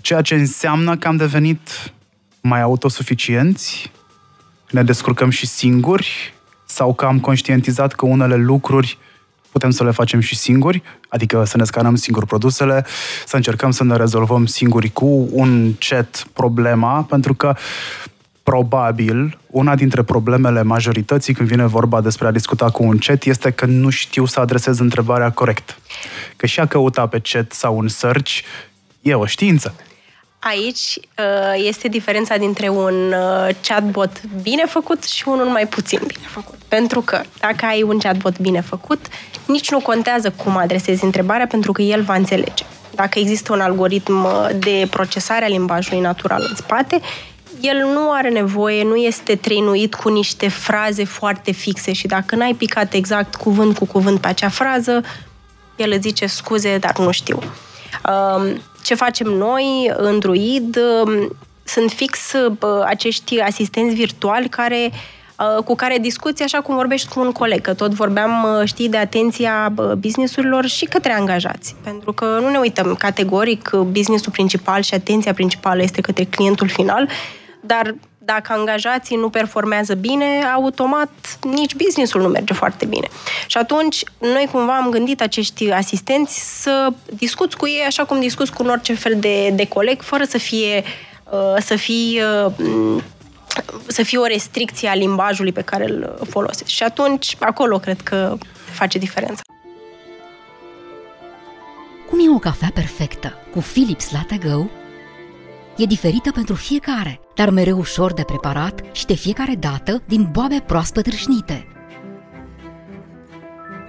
ceea 0.00 0.20
ce 0.20 0.34
înseamnă 0.34 0.96
că 0.96 1.08
am 1.08 1.16
devenit 1.16 1.92
mai 2.40 2.60
autosuficienți, 2.60 3.92
ne 4.70 4.82
descurcăm 4.82 5.30
și 5.30 5.46
singuri, 5.46 6.34
sau 6.64 6.94
că 6.94 7.04
am 7.04 7.20
conștientizat 7.20 7.92
că 7.92 8.06
unele 8.06 8.36
lucruri 8.36 8.98
putem 9.52 9.70
să 9.70 9.84
le 9.84 9.90
facem 9.90 10.20
și 10.20 10.36
singuri, 10.36 10.82
adică 11.08 11.44
să 11.44 11.56
ne 11.56 11.64
scanăm 11.64 11.94
singur 11.94 12.24
produsele, 12.24 12.86
să 13.26 13.36
încercăm 13.36 13.70
să 13.70 13.84
ne 13.84 13.96
rezolvăm 13.96 14.46
singuri 14.46 14.90
cu 14.90 15.28
un 15.30 15.72
chat 15.78 16.26
problema, 16.32 17.02
pentru 17.02 17.34
că 17.34 17.54
probabil 18.42 19.38
una 19.46 19.74
dintre 19.74 20.02
problemele 20.02 20.62
majorității 20.62 21.34
când 21.34 21.48
vine 21.48 21.66
vorba 21.66 22.00
despre 22.00 22.26
a 22.26 22.30
discuta 22.30 22.70
cu 22.70 22.82
un 22.82 22.98
chat 22.98 23.24
este 23.24 23.50
că 23.50 23.66
nu 23.66 23.90
știu 23.90 24.24
să 24.24 24.40
adresez 24.40 24.78
întrebarea 24.78 25.30
corect. 25.30 25.78
Că 26.36 26.46
și 26.46 26.60
a 26.60 26.66
căuta 26.66 27.06
pe 27.06 27.20
chat 27.22 27.52
sau 27.52 27.76
un 27.76 27.88
search 27.88 28.32
e 29.00 29.14
o 29.14 29.26
știință. 29.26 29.74
Aici 30.38 30.96
uh, 30.96 31.66
este 31.66 31.88
diferența 31.88 32.36
dintre 32.36 32.68
un 32.68 33.12
uh, 33.12 33.54
chatbot 33.66 34.20
bine 34.42 34.64
făcut 34.64 35.04
și 35.04 35.28
unul 35.28 35.46
mai 35.46 35.66
puțin 35.66 35.98
bine 36.06 36.26
făcut. 36.26 36.58
Pentru 36.68 37.00
că 37.00 37.20
dacă 37.40 37.64
ai 37.64 37.82
un 37.82 37.98
chatbot 37.98 38.38
bine 38.38 38.60
făcut, 38.60 39.06
nici 39.46 39.70
nu 39.70 39.80
contează 39.80 40.30
cum 40.30 40.56
adresezi 40.56 41.04
întrebarea, 41.04 41.46
pentru 41.46 41.72
că 41.72 41.82
el 41.82 42.02
va 42.02 42.14
înțelege. 42.14 42.64
Dacă 42.94 43.18
există 43.18 43.52
un 43.52 43.60
algoritm 43.60 44.24
uh, 44.24 44.48
de 44.58 44.86
procesare 44.90 45.44
a 45.44 45.48
limbajului 45.48 46.00
natural 46.00 46.46
în 46.48 46.56
spate, 46.56 47.00
el 47.62 47.76
nu 47.92 48.10
are 48.10 48.28
nevoie, 48.28 48.84
nu 48.84 48.96
este 48.96 49.34
trăinuit 49.34 49.94
cu 49.94 50.08
niște 50.08 50.48
fraze 50.48 51.04
foarte 51.04 51.52
fixe 51.52 51.92
și 51.92 52.06
dacă 52.06 52.36
n-ai 52.36 52.54
picat 52.54 52.92
exact 52.92 53.34
cuvânt 53.34 53.78
cu 53.78 53.86
cuvânt 53.86 54.20
pe 54.20 54.28
acea 54.28 54.48
frază, 54.48 55.02
el 55.76 55.90
îți 55.92 56.00
zice 56.00 56.26
scuze, 56.26 56.78
dar 56.78 56.98
nu 56.98 57.10
știu. 57.10 57.38
Um, 58.08 58.60
ce 58.82 58.94
facem 58.94 59.26
noi 59.26 59.92
în 59.96 60.18
Druid 60.18 60.76
um, 60.76 61.36
sunt 61.64 61.90
fix 61.90 62.32
acești 62.84 63.40
asistenți 63.40 63.94
virtuali 63.94 64.48
care 64.48 64.92
uh, 64.92 65.64
cu 65.64 65.74
care 65.74 65.98
discuți 65.98 66.42
așa 66.42 66.60
cum 66.60 66.74
vorbești 66.74 67.08
cu 67.08 67.20
un 67.20 67.32
coleg, 67.32 67.60
că 67.60 67.74
tot 67.74 67.92
vorbeam, 67.92 68.44
uh, 68.44 68.68
știi, 68.68 68.88
de 68.88 68.96
atenția 68.96 69.72
businessurilor 69.98 70.66
și 70.66 70.84
către 70.84 71.12
angajați. 71.12 71.74
Pentru 71.82 72.12
că 72.12 72.38
nu 72.40 72.48
ne 72.48 72.58
uităm 72.58 72.94
categoric, 72.94 73.70
businessul 73.70 74.32
principal 74.32 74.82
și 74.82 74.94
atenția 74.94 75.32
principală 75.32 75.82
este 75.82 76.00
către 76.00 76.24
clientul 76.24 76.68
final, 76.68 77.08
dar 77.64 77.94
dacă 78.24 78.52
angajații 78.52 79.16
nu 79.16 79.30
performează 79.30 79.94
bine, 79.94 80.42
automat 80.54 81.10
nici 81.42 81.74
businessul 81.74 82.20
nu 82.20 82.28
merge 82.28 82.52
foarte 82.52 82.84
bine. 82.84 83.08
Și 83.46 83.56
atunci, 83.56 84.04
noi 84.18 84.48
cumva 84.52 84.76
am 84.76 84.90
gândit 84.90 85.20
acești 85.20 85.70
asistenți 85.70 86.62
să 86.62 86.92
discuți 87.12 87.56
cu 87.56 87.66
ei 87.66 87.84
așa 87.86 88.04
cum 88.04 88.20
discuți 88.20 88.52
cu 88.52 88.62
orice 88.62 88.94
fel 88.94 89.16
de, 89.18 89.50
de 89.50 89.66
coleg, 89.66 90.02
fără 90.02 90.24
să 90.24 90.38
fie 90.38 90.84
uh, 91.30 91.56
să 91.60 91.76
fie 91.76 92.24
uh, 92.56 93.02
să 93.86 94.02
fie 94.02 94.18
o 94.18 94.26
restricție 94.26 94.88
a 94.88 94.94
limbajului 94.94 95.52
pe 95.52 95.62
care 95.62 95.84
îl 95.84 96.18
folosești. 96.28 96.72
Și 96.72 96.82
atunci, 96.82 97.36
acolo 97.38 97.78
cred 97.78 98.00
că 98.00 98.36
face 98.72 98.98
diferența. 98.98 99.40
Cum 102.08 102.18
e 102.18 102.34
o 102.34 102.38
cafea 102.38 102.70
perfectă? 102.74 103.38
Cu 103.52 103.58
Philips 103.58 104.12
Latte 104.12 104.38
Go 104.48 104.64
e 105.76 105.84
diferită 105.84 106.30
pentru 106.30 106.54
fiecare, 106.54 107.20
dar 107.34 107.50
mereu 107.50 107.78
ușor 107.78 108.12
de 108.12 108.22
preparat 108.22 108.80
și 108.92 109.06
de 109.06 109.14
fiecare 109.14 109.54
dată 109.54 110.02
din 110.06 110.28
boabe 110.32 110.62
proaspăt 110.66 111.06
râșnite. 111.06 111.66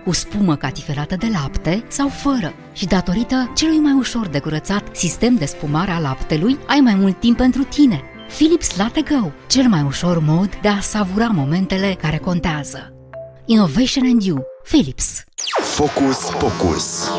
Cu 0.04 0.12
spumă 0.12 0.56
catifelată 0.56 1.16
de 1.16 1.28
lapte 1.34 1.84
sau 1.88 2.08
fără 2.08 2.54
și 2.74 2.86
datorită 2.86 3.52
celui 3.56 3.78
mai 3.78 3.94
ușor 3.94 4.28
de 4.28 4.40
curățat 4.40 4.96
sistem 4.96 5.36
de 5.36 5.46
spumare 5.46 5.92
a 5.92 6.00
laptelui, 6.00 6.58
ai 6.68 6.80
mai 6.80 6.96
mult 6.96 7.20
timp 7.20 7.38
pentru 7.38 7.64
tine. 7.64 8.02
Philips 8.28 8.78
Latte 8.78 9.02
Go, 9.02 9.30
cel 9.48 9.68
mai 9.68 9.82
ușor 9.82 10.20
mod 10.20 10.56
de 10.62 10.68
a 10.68 10.80
savura 10.80 11.28
momentele 11.28 11.98
care 12.02 12.18
contează. 12.18 12.94
Innovation 13.46 14.06
and 14.06 14.22
You, 14.22 14.44
Philips. 14.64 15.24
Focus, 15.62 16.18
focus. 16.18 17.10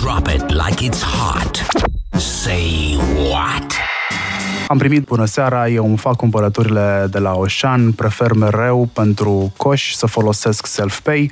Drop 0.00 0.26
it 0.26 0.50
like 0.50 0.88
it's 0.88 1.02
hot. 1.02 1.66
Say 2.18 2.96
what? 3.30 3.91
Am 4.72 4.78
primit 4.78 5.04
bună 5.04 5.24
seara, 5.24 5.68
eu 5.68 5.86
îmi 5.86 5.96
fac 5.96 6.16
cumpărăturile 6.16 7.06
de 7.10 7.18
la 7.18 7.32
Oșan, 7.34 7.92
prefer 7.92 8.32
mereu 8.32 8.88
pentru 8.92 9.52
coș 9.56 9.92
să 9.92 10.06
folosesc 10.06 10.66
self-pay, 10.66 11.30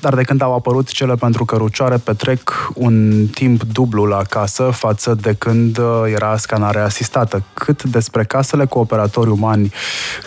dar 0.00 0.14
de 0.14 0.22
când 0.22 0.42
au 0.42 0.54
apărut 0.54 0.88
cele 0.88 1.14
pentru 1.14 1.44
cărucioare, 1.44 1.96
petrec 1.96 2.70
un 2.74 3.26
timp 3.26 3.62
dublu 3.62 4.04
la 4.04 4.22
casă 4.22 4.62
față 4.62 5.14
de 5.20 5.34
când 5.38 5.78
uh, 5.78 6.02
era 6.06 6.36
scanarea 6.36 6.84
asistată. 6.84 7.42
Cât 7.54 7.82
despre 7.82 8.24
casele 8.24 8.64
cu 8.64 8.78
operatori 8.78 9.30
umani 9.30 9.72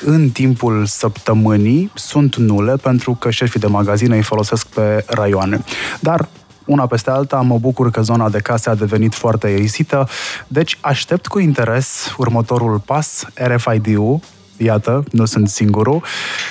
în 0.02 0.30
timpul 0.30 0.86
săptămânii 0.86 1.92
sunt 1.94 2.36
nule 2.36 2.76
pentru 2.76 3.14
că 3.14 3.30
șefii 3.30 3.60
de 3.60 3.68
magazine 3.68 4.16
îi 4.16 4.24
folosesc 4.24 4.68
pe 4.68 5.06
raioane. 5.08 5.64
Dar 6.00 6.28
una 6.66 6.88
peste 6.88 7.10
alta, 7.10 7.42
mă 7.42 7.58
bucur 7.58 7.92
că 7.92 8.02
zona 8.02 8.30
de 8.30 8.40
case 8.40 8.70
a 8.70 8.76
devenit 8.76 9.14
foarte 9.14 9.48
erisită, 9.48 10.08
deci 10.48 10.78
aștept 10.82 11.28
cu 11.28 11.40
interes 11.40 12.16
următorul 12.18 12.80
pas, 12.80 13.26
RFID-ul, 13.34 14.20
iată, 14.58 15.04
nu 15.12 15.26
sunt 15.26 15.50
singurul, 15.50 16.04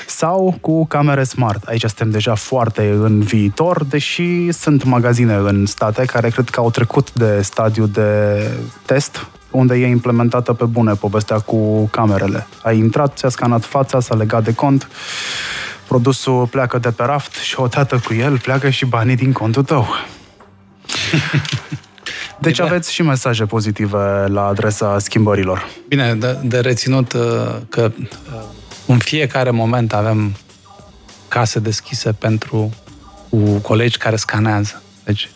sau 0.06 0.56
cu 0.60 0.86
camere 0.86 1.24
smart. 1.24 1.64
Aici 1.64 1.80
suntem 1.80 2.10
deja 2.10 2.34
foarte 2.34 2.96
în 3.00 3.20
viitor, 3.20 3.84
deși 3.84 4.52
sunt 4.52 4.84
magazine 4.84 5.34
în 5.34 5.66
state 5.66 6.04
care 6.04 6.28
cred 6.28 6.48
că 6.48 6.60
au 6.60 6.70
trecut 6.70 7.12
de 7.12 7.42
stadiu 7.42 7.86
de 7.86 8.40
test, 8.86 9.26
unde 9.50 9.74
e 9.74 9.86
implementată 9.86 10.52
pe 10.52 10.64
bune 10.64 10.92
povestea 10.92 11.38
cu 11.38 11.86
camerele. 11.86 12.46
Ai 12.62 12.78
intrat, 12.78 13.16
ți-a 13.16 13.28
scanat 13.28 13.64
fața, 13.64 14.00
s-a 14.00 14.14
legat 14.14 14.44
de 14.44 14.54
cont, 14.54 14.88
produsul 15.86 16.46
pleacă 16.46 16.78
de 16.78 16.90
pe 16.90 17.04
raft 17.04 17.34
și 17.34 17.60
odată 17.60 18.00
cu 18.04 18.14
el 18.14 18.38
pleacă 18.38 18.70
și 18.70 18.86
banii 18.86 19.16
din 19.16 19.32
contul 19.32 19.64
tău. 19.64 19.86
Deci 22.38 22.60
aveți 22.60 22.92
și 22.92 23.02
mesaje 23.02 23.44
pozitive 23.44 24.26
la 24.26 24.46
adresa 24.46 24.98
schimbărilor. 24.98 25.68
Bine, 25.88 26.14
de, 26.14 26.38
de 26.42 26.58
reținut 26.60 27.12
uh, 27.12 27.20
că 27.68 27.92
uh, 27.98 28.42
în 28.86 28.98
fiecare 28.98 29.50
moment 29.50 29.92
avem 29.92 30.36
case 31.28 31.58
deschise 31.58 32.12
pentru 32.12 32.74
cu 33.28 33.58
colegi 33.62 33.98
care 33.98 34.16
scanează. 34.16 34.82
Deci, 35.04 35.30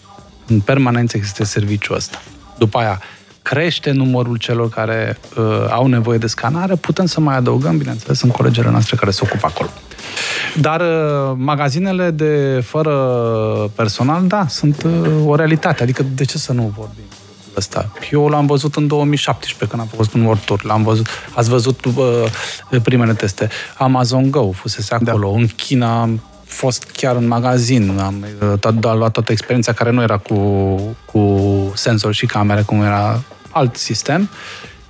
în 0.46 0.60
permanență 0.60 1.16
există 1.16 1.44
serviciul 1.44 1.96
ăsta. 1.96 2.22
După 2.58 2.78
aia, 2.78 3.02
crește 3.48 3.90
numărul 3.90 4.36
celor 4.36 4.68
care 4.68 5.18
uh, 5.36 5.44
au 5.70 5.86
nevoie 5.86 6.18
de 6.18 6.26
scanare, 6.26 6.74
putem 6.74 7.06
să 7.06 7.20
mai 7.20 7.36
adăugăm, 7.36 7.76
bineînțeles, 7.76 8.22
în 8.22 8.30
colegele 8.30 8.70
noastre 8.70 8.96
care 8.96 9.10
se 9.10 9.20
ocupă 9.24 9.46
acolo. 9.46 9.68
Dar 10.60 10.80
uh, 10.80 11.36
magazinele 11.36 12.10
de 12.10 12.62
fără 12.64 12.94
personal, 13.74 14.26
da, 14.26 14.46
sunt 14.48 14.82
uh, 14.82 14.92
o 15.24 15.34
realitate. 15.34 15.82
Adică 15.82 16.04
de 16.14 16.24
ce 16.24 16.38
să 16.38 16.52
nu 16.52 16.72
vorbim? 16.76 17.04
Asta. 17.56 17.92
Eu 18.10 18.28
l-am 18.28 18.46
văzut 18.46 18.76
în 18.76 18.86
2017 18.86 19.76
când 19.76 19.82
am 19.82 19.96
fost 19.96 20.12
în 20.14 20.24
World 20.24 20.40
Tour. 20.40 20.64
L-am 20.64 20.82
văzut, 20.82 21.06
ați 21.34 21.48
văzut 21.48 21.84
uh, 21.84 22.82
primele 22.82 23.12
teste. 23.12 23.48
Amazon 23.78 24.30
Go 24.30 24.50
fusese 24.50 24.94
acolo. 24.94 25.30
Da. 25.30 25.38
În 25.38 25.46
China 25.46 26.00
am 26.00 26.22
fost 26.44 26.84
chiar 26.84 27.16
în 27.16 27.26
magazin. 27.26 27.98
Am 27.98 28.24
tot, 28.60 28.82
luat 28.82 29.12
toată 29.12 29.32
experiența 29.32 29.72
care 29.72 29.90
nu 29.90 30.02
era 30.02 30.16
cu, 30.16 30.36
cu 31.12 31.42
senzor 31.74 32.12
și 32.12 32.26
camere, 32.26 32.62
cum 32.62 32.82
era 32.82 33.22
alt 33.58 33.76
sistem. 33.76 34.28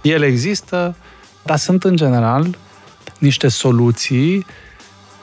Ele 0.01 0.27
există, 0.27 0.97
dar 1.43 1.57
sunt 1.57 1.85
în 1.85 1.97
general 1.97 2.57
niște 3.19 3.49
soluții. 3.49 4.47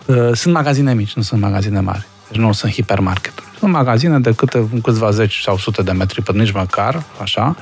Uh, 0.05 0.29
sunt 0.33 0.53
magazine 0.53 0.93
mici, 0.93 1.13
nu 1.13 1.21
sunt 1.21 1.41
magazine 1.41 1.79
mari. 1.79 2.05
Deci 2.29 2.37
nu 2.37 2.51
sunt 2.51 2.71
hipermarketuri. 2.71 3.45
Sunt 3.59 3.71
magazine 3.71 4.19
de 4.19 4.33
câte, 4.33 4.69
câțiva 4.83 5.11
zeci 5.11 5.41
sau 5.41 5.57
sute 5.57 5.81
de 5.81 5.91
metri, 5.91 6.21
pe 6.21 6.31
nici 6.31 6.51
măcar, 6.51 7.03
așa, 7.21 7.55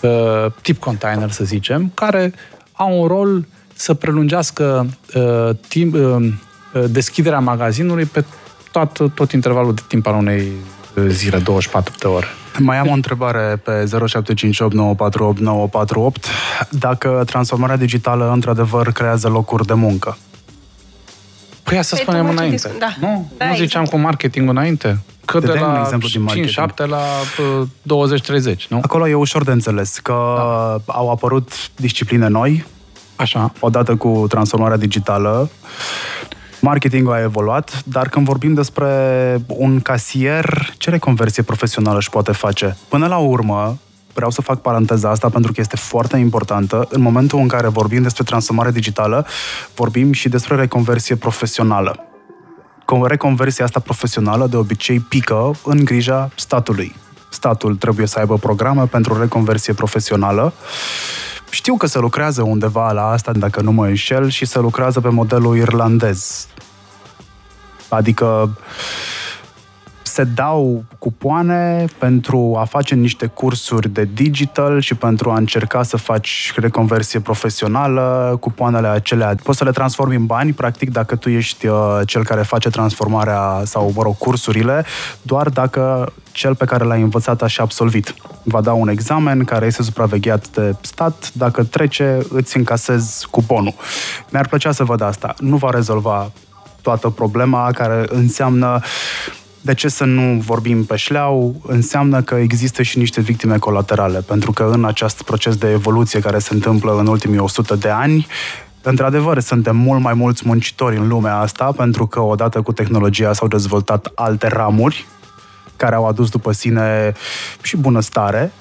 uh, 0.00 0.46
tip 0.62 0.78
container, 0.78 1.30
să 1.30 1.44
zicem, 1.44 1.90
care 1.94 2.32
au 2.72 3.00
un 3.00 3.06
rol 3.06 3.46
să 3.74 3.94
prelungească 3.94 4.86
uh, 5.14 5.50
timp, 5.68 5.94
uh, 5.94 6.26
deschiderea 6.90 7.38
magazinului 7.38 8.04
pe 8.04 8.24
tot, 8.72 9.14
tot 9.14 9.32
intervalul 9.32 9.74
de 9.74 9.82
timp 9.88 10.06
al 10.06 10.14
unei 10.14 10.52
zile, 11.08 11.38
24 11.38 11.94
de 11.98 12.06
ore. 12.06 12.26
Mai 12.58 12.78
am 12.78 12.88
o 12.88 12.92
întrebare 12.92 13.60
pe 13.64 13.84
0758948948. 13.84 13.88
Dacă 16.70 17.22
transformarea 17.26 17.76
digitală 17.76 18.30
într-adevăr 18.32 18.92
creează 18.92 19.28
locuri 19.28 19.66
de 19.66 19.74
muncă? 19.74 20.18
Păi 21.62 21.78
asta 21.78 21.96
păi 21.96 22.04
spunem 22.04 22.28
înainte. 22.28 22.70
Da. 22.78 22.94
Nu? 23.00 23.30
Da, 23.36 23.46
nu 23.46 23.54
ziceam 23.54 23.82
exact. 23.82 23.90
cu 23.90 23.96
marketing 23.96 24.48
înainte? 24.48 24.98
Că 25.24 25.38
de, 25.38 25.46
de 25.46 25.58
la 25.58 25.88
5-7 25.90 26.86
la 26.86 27.02
20-30, 28.54 28.56
nu? 28.68 28.80
Acolo 28.82 29.08
e 29.08 29.14
ușor 29.14 29.44
de 29.44 29.50
înțeles 29.50 29.98
că 29.98 30.34
da. 30.36 30.92
au 30.92 31.10
apărut 31.10 31.52
discipline 31.76 32.28
noi, 32.28 32.64
Așa. 33.16 33.52
odată 33.60 33.96
cu 33.96 34.26
transformarea 34.28 34.76
digitală. 34.76 35.50
Marketingul 36.60 37.12
a 37.12 37.22
evoluat, 37.22 37.82
dar 37.84 38.08
când 38.08 38.26
vorbim 38.26 38.54
despre 38.54 38.88
un 39.46 39.80
casier, 39.80 40.72
ce 40.78 40.90
reconversie 40.90 41.42
profesională 41.42 41.98
își 41.98 42.10
poate 42.10 42.32
face? 42.32 42.76
Până 42.88 43.06
la 43.06 43.16
urmă, 43.16 43.78
vreau 44.14 44.30
să 44.30 44.42
fac 44.42 44.60
paranteza 44.60 45.10
asta 45.10 45.28
pentru 45.28 45.52
că 45.52 45.60
este 45.60 45.76
foarte 45.76 46.16
importantă. 46.16 46.88
În 46.90 47.00
momentul 47.00 47.38
în 47.38 47.48
care 47.48 47.68
vorbim 47.68 48.02
despre 48.02 48.24
transformare 48.24 48.70
digitală, 48.70 49.26
vorbim 49.74 50.12
și 50.12 50.28
despre 50.28 50.54
reconversie 50.54 51.16
profesională. 51.16 52.00
Reconversia 53.04 53.64
asta 53.64 53.80
profesională 53.80 54.46
de 54.46 54.56
obicei 54.56 55.00
pică 55.00 55.50
în 55.64 55.84
grija 55.84 56.30
statului. 56.36 56.94
Statul 57.30 57.76
trebuie 57.76 58.06
să 58.06 58.18
aibă 58.18 58.36
programe 58.38 58.84
pentru 58.84 59.20
reconversie 59.20 59.72
profesională. 59.72 60.52
Știu 61.50 61.76
că 61.76 61.86
se 61.86 61.98
lucrează 61.98 62.42
undeva 62.42 62.92
la 62.92 63.10
asta, 63.10 63.32
dacă 63.32 63.60
nu 63.60 63.72
mă 63.72 63.86
înșel, 63.86 64.28
și 64.28 64.44
se 64.44 64.58
lucrează 64.58 65.00
pe 65.00 65.08
modelul 65.08 65.56
irlandez. 65.56 66.46
Adică 67.88 68.58
se 70.16 70.24
dau 70.24 70.84
cupoane 70.98 71.84
pentru 71.98 72.56
a 72.58 72.64
face 72.64 72.94
niște 72.94 73.26
cursuri 73.26 73.88
de 73.88 74.08
digital 74.14 74.80
și 74.80 74.94
pentru 74.94 75.30
a 75.30 75.36
încerca 75.36 75.82
să 75.82 75.96
faci 75.96 76.52
reconversie 76.56 77.20
profesională, 77.20 78.36
cupoanele 78.40 78.86
acelea 78.86 79.34
poți 79.42 79.58
să 79.58 79.64
le 79.64 79.70
transformi 79.70 80.16
în 80.16 80.26
bani, 80.26 80.52
practic, 80.52 80.90
dacă 80.90 81.16
tu 81.16 81.28
ești 81.28 81.66
uh, 81.66 82.00
cel 82.04 82.24
care 82.24 82.42
face 82.42 82.70
transformarea 82.70 83.62
sau, 83.64 83.92
mă 83.94 84.02
rog, 84.02 84.16
cursurile, 84.18 84.84
doar 85.22 85.48
dacă 85.48 86.12
cel 86.32 86.54
pe 86.54 86.64
care 86.64 86.84
l-ai 86.84 87.02
învățat 87.02 87.42
a 87.42 87.46
și 87.46 87.60
absolvit. 87.60 88.14
Va 88.42 88.60
da 88.60 88.72
un 88.72 88.88
examen 88.88 89.44
care 89.44 89.66
este 89.66 89.82
supravegheat 89.82 90.48
de 90.48 90.74
stat, 90.80 91.30
dacă 91.32 91.64
trece, 91.64 92.18
îți 92.28 92.56
încasezi 92.56 93.26
cuponul. 93.30 93.74
Mi-ar 94.28 94.48
plăcea 94.48 94.72
să 94.72 94.84
văd 94.84 95.00
asta. 95.00 95.34
Nu 95.38 95.56
va 95.56 95.70
rezolva 95.70 96.30
toată 96.82 97.08
problema 97.08 97.70
care 97.70 98.04
înseamnă 98.08 98.80
de 99.66 99.74
ce 99.74 99.88
să 99.88 100.04
nu 100.04 100.40
vorbim 100.40 100.84
pe 100.84 100.96
șleau? 100.96 101.54
Înseamnă 101.66 102.22
că 102.22 102.34
există 102.34 102.82
și 102.82 102.98
niște 102.98 103.20
victime 103.20 103.58
colaterale, 103.58 104.20
pentru 104.20 104.52
că 104.52 104.70
în 104.72 104.84
acest 104.84 105.22
proces 105.22 105.56
de 105.56 105.70
evoluție 105.70 106.20
care 106.20 106.38
se 106.38 106.54
întâmplă 106.54 106.98
în 106.98 107.06
ultimii 107.06 107.38
100 107.38 107.74
de 107.74 107.88
ani, 107.88 108.26
Într-adevăr, 108.82 109.40
suntem 109.40 109.76
mult 109.76 110.00
mai 110.00 110.14
mulți 110.14 110.42
muncitori 110.46 110.96
în 110.96 111.08
lumea 111.08 111.36
asta, 111.36 111.72
pentru 111.76 112.06
că 112.06 112.20
odată 112.20 112.62
cu 112.62 112.72
tehnologia 112.72 113.32
s-au 113.32 113.48
dezvoltat 113.48 114.12
alte 114.14 114.48
ramuri 114.48 115.06
care 115.76 115.94
au 115.94 116.06
adus 116.06 116.30
după 116.30 116.52
sine 116.52 117.12
și 117.62 117.76
bunăstare, 117.76 118.52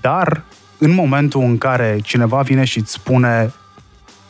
dar 0.00 0.42
în 0.78 0.94
momentul 0.94 1.40
în 1.40 1.58
care 1.58 1.98
cineva 2.02 2.40
vine 2.40 2.64
și 2.64 2.78
îți 2.78 2.92
spune 2.92 3.52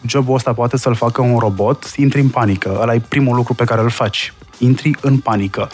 jobul 0.06 0.34
ăsta 0.34 0.52
poate 0.52 0.76
să-l 0.76 0.94
facă 0.94 1.22
un 1.22 1.38
robot, 1.38 1.92
intri 1.96 2.20
în 2.20 2.28
panică. 2.28 2.78
Ăla 2.80 2.94
e 2.94 3.02
primul 3.08 3.36
lucru 3.36 3.54
pe 3.54 3.64
care 3.64 3.80
îl 3.80 3.90
faci 3.90 4.32
intri 4.58 4.96
în 5.00 5.18
panică. 5.18 5.70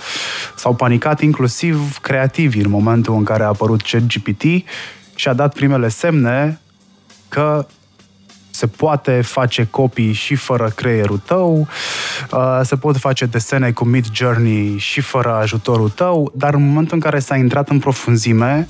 S-au 0.56 0.74
panicat 0.74 1.20
inclusiv 1.20 1.98
creativi 1.98 2.60
în 2.60 2.70
momentul 2.70 3.14
în 3.14 3.24
care 3.24 3.42
a 3.42 3.46
apărut 3.46 3.82
ChatGPT 3.82 4.42
și 5.14 5.28
a 5.28 5.32
dat 5.32 5.54
primele 5.54 5.88
semne 5.88 6.60
că 7.28 7.66
se 8.50 8.66
poate 8.66 9.20
face 9.20 9.66
copii 9.70 10.12
și 10.12 10.34
fără 10.34 10.72
creierul 10.74 11.18
tău, 11.18 11.68
uh, 12.32 12.60
se 12.62 12.76
pot 12.76 12.96
face 12.96 13.26
desene 13.26 13.72
cu 13.72 13.84
Mid 13.84 14.06
Journey 14.12 14.78
și 14.78 15.00
fără 15.00 15.34
ajutorul 15.34 15.90
tău, 15.90 16.32
dar 16.34 16.54
în 16.54 16.66
momentul 16.66 16.94
în 16.94 17.00
care 17.00 17.18
s-a 17.18 17.36
intrat 17.36 17.68
în 17.68 17.78
profunzime, 17.78 18.68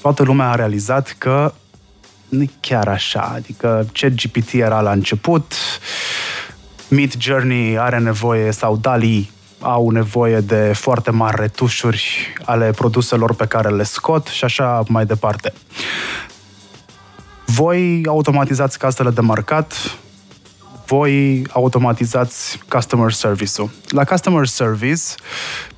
toată 0.00 0.22
lumea 0.22 0.50
a 0.50 0.54
realizat 0.54 1.14
că 1.18 1.52
nu 2.28 2.42
e 2.42 2.50
chiar 2.60 2.88
așa. 2.88 3.32
Adică 3.34 3.86
ChatGPT 3.92 4.52
era 4.52 4.80
la 4.80 4.90
început, 4.90 5.52
Mid 6.88 7.14
Journey 7.18 7.78
are 7.78 7.98
nevoie, 7.98 8.50
sau 8.50 8.76
DALI 8.76 9.30
au 9.60 9.90
nevoie 9.90 10.40
de 10.40 10.72
foarte 10.74 11.10
mari 11.10 11.40
retușuri 11.40 12.32
ale 12.44 12.70
produselor 12.70 13.34
pe 13.34 13.46
care 13.46 13.68
le 13.68 13.82
scot 13.82 14.26
și 14.26 14.44
așa 14.44 14.82
mai 14.88 15.06
departe. 15.06 15.52
Voi 17.44 18.02
automatizați 18.06 18.78
casele 18.78 19.10
de 19.10 19.20
marcat, 19.20 19.74
voi 20.86 21.46
automatizați 21.50 22.58
customer 22.68 23.12
service-ul. 23.12 23.70
La 23.88 24.04
customer 24.04 24.46
service, 24.46 25.02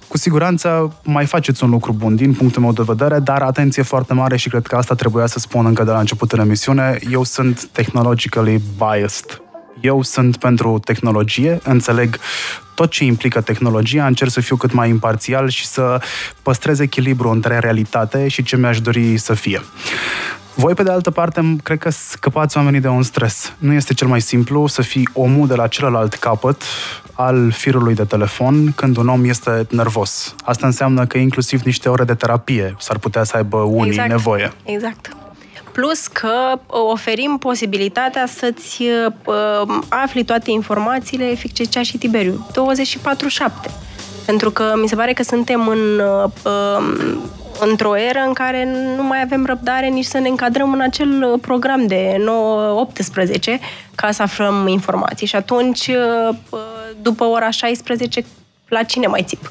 cu 0.09 0.19
siguranță 0.19 0.99
mai 1.03 1.27
faceți 1.27 1.65
un 1.65 1.71
lucru 1.71 1.93
bun 1.93 2.17
din 2.17 2.35
punctul 2.35 2.63
meu 2.63 2.73
de 2.73 2.83
vedere, 2.87 3.19
dar 3.19 3.43
atenție 3.43 3.83
foarte 3.83 4.15
mare 4.15 4.37
și 4.37 4.49
cred 4.49 4.67
că 4.67 4.77
asta 4.77 4.95
trebuia 4.95 5.27
să 5.27 5.39
spun 5.39 5.67
încă 5.67 5.85
de 5.85 5.91
la 5.91 5.99
început 5.99 6.33
în 6.33 6.41
emisiune. 6.41 6.99
Eu 7.11 7.25
sunt 7.25 7.65
technologically 7.65 8.63
biased 8.77 9.43
eu 9.81 10.03
sunt 10.03 10.37
pentru 10.37 10.79
tehnologie, 10.85 11.59
înțeleg 11.63 12.19
tot 12.75 12.91
ce 12.91 13.05
implică 13.05 13.41
tehnologia, 13.41 14.07
încerc 14.07 14.31
să 14.31 14.41
fiu 14.41 14.57
cât 14.57 14.73
mai 14.73 14.89
imparțial 14.89 15.49
și 15.49 15.67
să 15.67 16.01
păstrez 16.43 16.79
echilibru 16.79 17.29
între 17.29 17.59
realitate 17.59 18.29
și 18.29 18.43
ce 18.43 18.57
mi-aș 18.57 18.81
dori 18.81 19.19
să 19.19 19.35
fie. 19.35 19.61
Voi, 20.55 20.75
pe 20.75 20.83
de 20.83 20.91
altă 20.91 21.11
parte, 21.11 21.57
cred 21.63 21.79
că 21.79 21.91
scăpați 21.91 22.57
oamenii 22.57 22.81
de 22.81 22.89
un 22.89 23.03
stres. 23.03 23.53
Nu 23.59 23.73
este 23.73 23.95
cel 23.95 24.09
mai 24.09 24.21
simplu 24.21 24.67
să 24.67 24.83
fii 24.83 25.09
omul 25.13 25.47
de 25.47 25.55
la 25.55 25.67
celălalt 25.67 26.15
capăt 26.15 26.63
al 27.13 27.51
firului 27.51 27.95
de 27.95 28.05
telefon 28.05 28.73
când 28.73 28.97
un 28.97 29.09
om 29.09 29.25
este 29.25 29.67
nervos. 29.71 30.35
Asta 30.45 30.67
înseamnă 30.67 31.07
că 31.07 31.19
inclusiv 31.19 31.63
niște 31.63 31.89
ore 31.89 32.05
de 32.05 32.15
terapie 32.15 32.75
s-ar 32.79 32.99
putea 32.99 33.25
să 33.25 33.37
aibă 33.37 33.57
unii 33.57 33.91
exact. 33.91 34.09
nevoie. 34.09 34.53
Exact 34.65 35.20
plus 35.81 36.07
că 36.07 36.53
uh, 36.55 36.79
oferim 36.91 37.39
posibilitatea 37.39 38.27
să-ți 38.27 38.83
uh, 38.83 39.79
afli 39.89 40.25
toate 40.25 40.51
informațiile, 40.51 41.35
Ficecea 41.35 41.83
și 41.83 41.99
Tiberiu, 41.99 42.47
24-7. 43.69 43.71
Pentru 44.27 44.51
că 44.51 44.73
mi 44.81 44.89
se 44.89 44.97
pare 44.97 45.13
că 45.13 45.23
suntem 45.23 45.69
în, 45.69 45.99
uh, 45.99 46.31
um, 46.79 47.21
într-o 47.61 47.97
eră 47.97 48.25
în 48.27 48.33
care 48.33 48.69
nu 48.97 49.03
mai 49.03 49.21
avem 49.23 49.47
răbdare 49.47 49.87
nici 49.87 50.05
să 50.05 50.19
ne 50.19 50.29
încadrăm 50.29 50.73
în 50.73 50.81
acel 50.81 51.39
program 51.41 51.87
de 51.87 52.17
9-18 52.19 53.61
ca 53.95 54.11
să 54.11 54.23
aflăm 54.23 54.67
informații. 54.67 55.27
Și 55.27 55.37
atunci, 55.37 55.87
uh, 55.87 56.37
după 57.03 57.25
ora 57.25 57.51
16, 57.51 58.25
la 58.69 58.83
cine 58.83 59.07
mai 59.07 59.25
țip? 59.27 59.51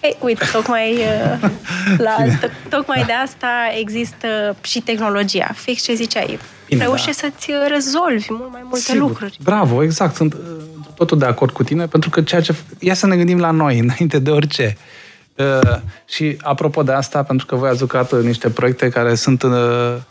Uh, 0.00 0.08
ei, 0.08 0.16
uite, 0.20 0.44
tocmai, 0.52 0.92
uh, 0.92 1.50
la, 2.06 2.16
to- 2.40 2.68
tocmai 2.68 3.04
de 3.06 3.12
asta 3.12 3.48
există 3.78 4.56
și 4.60 4.80
tehnologia. 4.80 5.50
Fix 5.54 5.82
ce 5.82 5.94
ziceai. 5.94 6.38
Bine, 6.66 6.82
Reușești 6.82 7.22
da. 7.22 7.28
să-ți 7.28 7.50
rezolvi 7.68 8.26
mult 8.30 8.52
mai 8.52 8.60
multe 8.64 8.78
Sigur. 8.78 9.00
lucruri. 9.08 9.38
Bravo, 9.42 9.82
exact. 9.82 10.14
Sunt 10.14 10.32
uh, 10.32 10.40
totul 10.94 11.18
de 11.18 11.24
acord 11.24 11.52
cu 11.52 11.62
tine, 11.62 11.86
pentru 11.86 12.10
că 12.10 12.22
ceea 12.22 12.40
ce... 12.40 12.54
Ia 12.78 12.94
să 12.94 13.06
ne 13.06 13.16
gândim 13.16 13.38
la 13.38 13.50
noi, 13.50 13.78
înainte 13.88 14.18
de 14.18 14.30
orice. 14.30 14.76
Uh, 15.34 15.78
și 16.04 16.36
apropo 16.40 16.82
de 16.82 16.92
asta, 16.92 17.22
pentru 17.22 17.46
că 17.46 17.56
voi 17.56 17.68
ați 17.68 17.78
jucat 17.78 18.22
niște 18.22 18.50
proiecte 18.50 18.88
care 18.88 19.14
sunt 19.14 19.42
uh, 19.42 19.52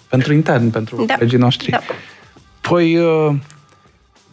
pentru 0.10 0.34
intern, 0.34 0.70
pentru 0.70 1.06
da. 1.06 1.16
regii 1.16 1.38
noștri. 1.38 1.70
Da. 1.70 1.80
Păi, 2.62 2.98
uh, 2.98 3.36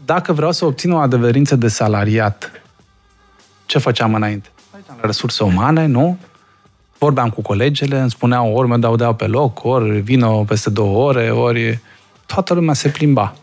dacă 0.04 0.32
vreau 0.32 0.52
să 0.52 0.64
obțin 0.64 0.92
o 0.92 0.98
adeverință 0.98 1.56
de 1.56 1.68
salariat 1.68 2.62
Ce 3.66 3.78
făceam 3.78 4.14
înainte? 4.14 4.48
La 5.00 5.06
resurse 5.06 5.44
umane, 5.44 5.86
nu? 5.86 6.18
Vorbeam 6.98 7.30
cu 7.30 7.42
colegele, 7.42 8.00
îmi 8.00 8.10
spuneau 8.10 8.54
ori 8.54 8.68
mă 8.68 8.76
dau 8.76 8.96
deau 8.96 9.14
pe 9.14 9.26
loc, 9.26 9.64
ori 9.64 10.00
vină 10.00 10.44
peste 10.46 10.70
două 10.70 11.06
ore, 11.06 11.30
ori... 11.30 11.78
Toată 12.26 12.54
lumea 12.54 12.74
se 12.74 12.88
plimba. 12.88 13.34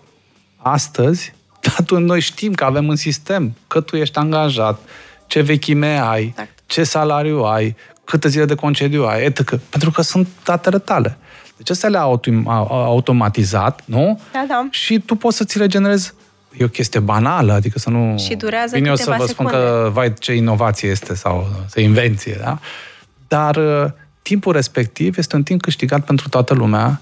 Astăzi, 0.58 1.34
atunci 1.78 2.06
noi 2.06 2.20
știm 2.20 2.54
că 2.54 2.64
avem 2.64 2.88
un 2.88 2.96
sistem, 2.96 3.56
că 3.68 3.82
tu 3.82 3.96
ești 3.96 4.18
angajat, 4.18 4.80
ce 5.28 5.42
vechime 5.42 6.00
ai, 6.00 6.24
exact. 6.24 6.60
ce 6.66 6.84
salariu 6.84 7.44
ai, 7.44 7.76
câte 8.04 8.28
zile 8.28 8.46
de 8.46 8.56
concediu 8.56 9.06
ai, 9.06 9.24
etc. 9.24 9.56
Pentru 9.70 9.92
că 9.92 10.02
sunt 10.02 10.28
datele 10.44 10.80
tale. 10.80 11.18
Deci 11.58 11.70
astea 11.70 11.90
le-a 11.90 12.08
automatizat, 12.70 13.82
nu? 13.86 14.20
Da, 14.34 14.46
da. 14.48 14.68
Și 14.70 15.00
tu 15.00 15.16
poți 15.16 15.38
să 15.38 15.44
ți 15.44 15.58
le 15.58 15.68
generezi 15.68 16.14
e 16.58 16.64
o 16.64 16.68
chestie 16.68 17.00
banală, 17.00 17.54
adică 17.54 17.80
să 17.80 17.90
nu... 17.90 18.18
Și 18.18 18.36
durează 18.36 18.76
Vine 18.76 18.90
eu 18.90 18.96
să 18.96 19.16
vă 19.18 19.26
secunde. 19.26 19.32
spun 19.32 19.46
că, 19.46 19.90
vai, 19.94 20.14
ce 20.14 20.34
inovație 20.34 20.90
este 20.90 21.16
sau 21.16 21.48
ce 21.74 21.82
invenție, 21.82 22.38
da? 22.44 22.60
Dar 23.28 23.56
uh, 23.56 23.92
timpul 24.22 24.54
respectiv 24.54 25.18
este 25.18 25.36
un 25.36 25.44
timp 25.44 25.62
câștigat 25.62 26.06
pentru 26.06 26.30
toată 26.30 26.54
lumea. 26.54 27.02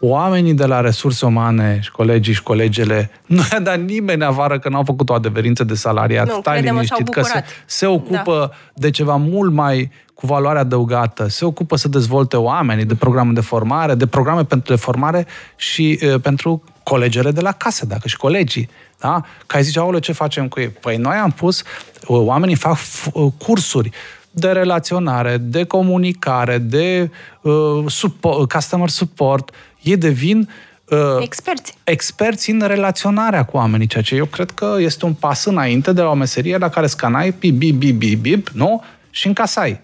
Oamenii 0.00 0.54
de 0.54 0.66
la 0.66 0.80
resurse 0.80 1.26
umane 1.26 1.78
și 1.82 1.90
colegii 1.90 2.34
și 2.34 2.42
colegele 2.42 3.10
nu 3.26 3.42
i-a 3.52 3.60
dat 3.60 3.80
nimeni 3.80 4.24
afară 4.24 4.58
că 4.58 4.68
n-au 4.68 4.82
făcut 4.84 5.08
o 5.08 5.14
adeverință 5.14 5.64
de 5.64 5.74
salariat. 5.74 6.26
Nu, 6.26 6.38
Stai 6.40 6.56
credem, 6.56 6.74
s-au 6.74 6.82
liniștit 6.82 7.08
că 7.08 7.22
se, 7.22 7.28
bucurat. 7.28 7.64
se 7.66 7.86
ocupă 7.86 8.48
da. 8.50 8.56
de 8.74 8.90
ceva 8.90 9.16
mult 9.16 9.52
mai 9.52 9.90
cu 10.16 10.26
valoare 10.26 10.58
adăugată, 10.58 11.28
se 11.28 11.44
ocupă 11.44 11.76
să 11.76 11.88
dezvolte 11.88 12.36
oamenii, 12.36 12.84
de 12.84 12.94
programe 12.94 13.32
de 13.32 13.40
formare, 13.40 13.94
de 13.94 14.06
programe 14.06 14.44
pentru 14.44 14.74
de 14.74 14.80
formare 14.80 15.26
și 15.56 15.98
uh, 16.02 16.20
pentru 16.20 16.62
colegele 16.82 17.30
de 17.30 17.40
la 17.40 17.52
casă, 17.52 17.86
dacă 17.86 18.08
și 18.08 18.16
colegii. 18.16 18.68
Da? 19.00 19.22
Că 19.46 19.56
ai 19.56 19.62
zice, 19.62 19.78
aole, 19.78 19.98
ce 19.98 20.12
facem 20.12 20.48
cu 20.48 20.60
ei? 20.60 20.68
Păi 20.68 20.96
noi 20.96 21.16
am 21.16 21.30
pus, 21.30 21.60
uh, 21.60 21.66
oamenii 22.06 22.54
fac 22.54 22.78
f- 22.78 23.12
uh, 23.12 23.32
cursuri 23.38 23.90
de 24.30 24.48
relaționare, 24.48 25.36
de 25.36 25.64
comunicare, 25.64 26.58
de 26.58 27.10
uh, 27.42 27.84
support, 27.86 28.52
customer 28.52 28.88
support. 28.88 29.50
Ei 29.82 29.96
devin 29.96 30.48
uh, 30.88 30.98
Experți. 31.20 31.74
experți 31.84 32.50
în 32.50 32.62
relaționarea 32.66 33.44
cu 33.44 33.56
oamenii, 33.56 33.86
ceea 33.86 34.02
ce 34.02 34.14
eu 34.14 34.24
cred 34.24 34.50
că 34.50 34.76
este 34.78 35.04
un 35.04 35.12
pas 35.12 35.44
înainte 35.44 35.92
de 35.92 36.00
la 36.00 36.08
o 36.08 36.14
meserie 36.14 36.56
la 36.58 36.68
care 36.68 36.86
scanai 36.86 37.34
bip, 37.38 37.54
bip, 37.58 37.74
bip, 37.74 37.98
bip, 37.98 38.20
bip, 38.20 38.48
nu? 38.48 38.82
Și 39.10 39.26
încasai. 39.26 39.80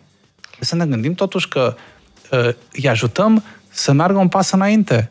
Să 0.65 0.77
ne 0.77 0.87
gândim 0.87 1.15
totuși 1.15 1.49
că 1.49 1.75
uh, 2.31 2.49
îi 2.73 2.89
ajutăm 2.89 3.45
să 3.69 3.93
meargă 3.93 4.19
un 4.19 4.29
pas 4.29 4.51
înainte, 4.51 5.11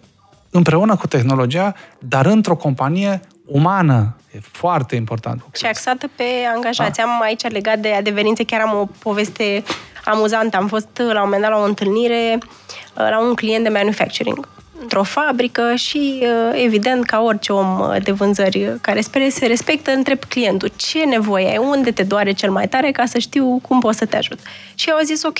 împreună 0.49 0.95
cu 0.95 1.07
tehnologia, 1.07 1.75
dar 1.99 2.25
într-o 2.25 2.55
companie 2.55 3.19
umană. 3.45 4.15
E 4.31 4.39
foarte 4.41 4.95
important. 4.95 5.43
Și 5.55 5.65
axată 5.65 6.09
pe 6.15 6.23
angajați. 6.53 7.01
Am 7.01 7.21
aici 7.21 7.41
legat 7.41 7.79
de 7.79 7.93
adeverințe, 7.93 8.43
chiar 8.43 8.61
am 8.61 8.79
o 8.79 8.87
poveste 8.99 9.63
amuzantă. 10.05 10.57
Am 10.57 10.67
fost 10.67 10.87
la 10.95 11.03
un 11.03 11.21
moment 11.23 11.41
dat 11.41 11.51
la 11.51 11.57
o 11.57 11.63
întâlnire 11.63 12.37
uh, 12.37 13.07
la 13.09 13.19
un 13.19 13.33
client 13.33 13.63
de 13.63 13.69
manufacturing 13.69 14.47
într-o 14.81 15.03
fabrică 15.03 15.75
și, 15.75 16.19
uh, 16.21 16.61
evident, 16.63 17.05
ca 17.05 17.21
orice 17.21 17.53
om 17.53 17.79
uh, 17.79 17.95
de 18.03 18.11
vânzări 18.11 18.77
care 18.81 19.01
spere 19.01 19.29
se 19.29 19.45
respectă, 19.45 19.91
întreb 19.91 20.23
clientul 20.23 20.71
ce 20.75 21.03
nevoie 21.03 21.47
ai, 21.47 21.57
unde 21.57 21.91
te 21.91 22.03
doare 22.03 22.31
cel 22.31 22.51
mai 22.51 22.67
tare 22.67 22.91
ca 22.91 23.05
să 23.05 23.17
știu 23.17 23.59
cum 23.67 23.79
pot 23.79 23.95
să 23.95 24.05
te 24.05 24.17
ajut. 24.17 24.39
Și 24.75 24.89
eu 24.89 24.95
au 24.95 25.03
zis, 25.03 25.23
ok, 25.23 25.39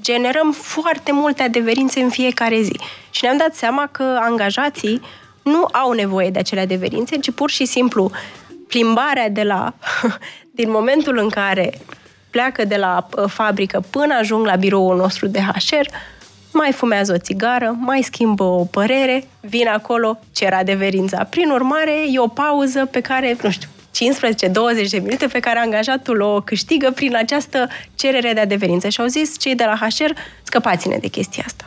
generăm 0.00 0.52
foarte 0.52 1.12
multe 1.12 1.42
adeverințe 1.42 2.00
în 2.00 2.10
fiecare 2.10 2.60
zi. 2.60 2.80
Și 3.10 3.24
ne-am 3.24 3.36
dat 3.36 3.54
seama 3.54 3.88
că 3.90 4.18
angajații 4.20 5.00
nu 5.42 5.66
au 5.72 5.92
nevoie 5.92 6.30
de 6.30 6.38
acele 6.38 6.60
adeverințe, 6.60 7.16
ci 7.16 7.30
pur 7.30 7.50
și 7.50 7.64
simplu 7.64 8.10
plimbarea 8.68 9.28
de 9.28 9.42
la, 9.42 9.74
din 10.60 10.70
momentul 10.70 11.18
în 11.18 11.28
care 11.28 11.72
pleacă 12.30 12.64
de 12.64 12.76
la 12.76 13.08
uh, 13.16 13.24
fabrică 13.28 13.84
până 13.90 14.14
ajung 14.14 14.46
la 14.46 14.56
biroul 14.56 14.96
nostru 14.96 15.26
de 15.26 15.40
HR, 15.40 15.86
mai 16.52 16.72
fumează 16.72 17.12
o 17.12 17.18
țigară, 17.18 17.76
mai 17.78 18.02
schimbă 18.02 18.42
o 18.42 18.64
părere, 18.64 19.24
vin 19.40 19.68
acolo, 19.68 20.18
cer 20.32 20.52
adeverința. 20.52 21.24
Prin 21.24 21.50
urmare, 21.50 21.92
e 22.10 22.18
o 22.18 22.28
pauză 22.28 22.84
pe 22.84 23.00
care, 23.00 23.36
nu 23.42 23.50
știu, 23.50 23.68
15-20 23.92 24.88
de 24.90 24.98
minute 24.98 25.26
pe 25.26 25.40
care 25.40 25.58
angajatul 25.58 26.20
o 26.20 26.40
câștigă 26.40 26.90
prin 26.90 27.16
această 27.16 27.68
cerere 27.94 28.32
de 28.32 28.40
adeverință. 28.40 28.88
Și 28.88 29.00
au 29.00 29.06
zis 29.06 29.38
cei 29.38 29.54
de 29.54 29.64
la 29.64 29.88
HR, 29.88 30.10
scăpați-ne 30.42 30.96
de 30.96 31.08
chestia 31.08 31.42
asta. 31.46 31.64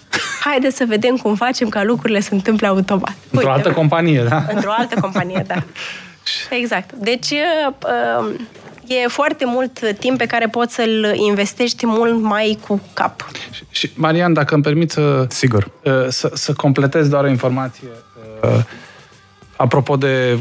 Haideți 0.44 0.76
să 0.76 0.84
vedem 0.84 1.16
cum 1.16 1.34
facem 1.34 1.68
ca 1.68 1.82
lucrurile 1.82 2.20
să 2.20 2.28
întâmple 2.32 2.66
automat. 2.66 3.16
Într-o 3.30 3.50
altă 3.50 3.72
companie, 3.72 4.24
da? 4.28 4.44
Într-o 4.54 4.72
altă 4.72 5.00
companie, 5.00 5.44
da. 5.46 5.62
Exact. 6.60 6.92
Deci 6.92 7.30
uh, 7.30 8.34
e 8.88 9.08
foarte 9.08 9.44
mult 9.46 9.96
timp 9.98 10.18
pe 10.18 10.26
care 10.26 10.46
poți 10.46 10.74
să-l 10.74 11.12
investești 11.14 11.86
mult 11.86 12.20
mai 12.22 12.58
cu 12.66 12.80
cap. 12.92 13.28
Și, 13.50 13.64
și 13.70 13.90
Marian, 13.94 14.32
dacă 14.32 14.54
îmi 14.54 14.62
permiți 14.62 14.94
să, 14.94 15.26
Sigur. 15.28 15.70
uh, 15.84 15.92
să, 16.08 16.30
să 16.34 16.52
completez 16.52 17.08
doar 17.08 17.24
o 17.24 17.28
informație. 17.28 17.88
uh, 18.42 18.64
Apropo 19.56 19.96
de 19.96 20.38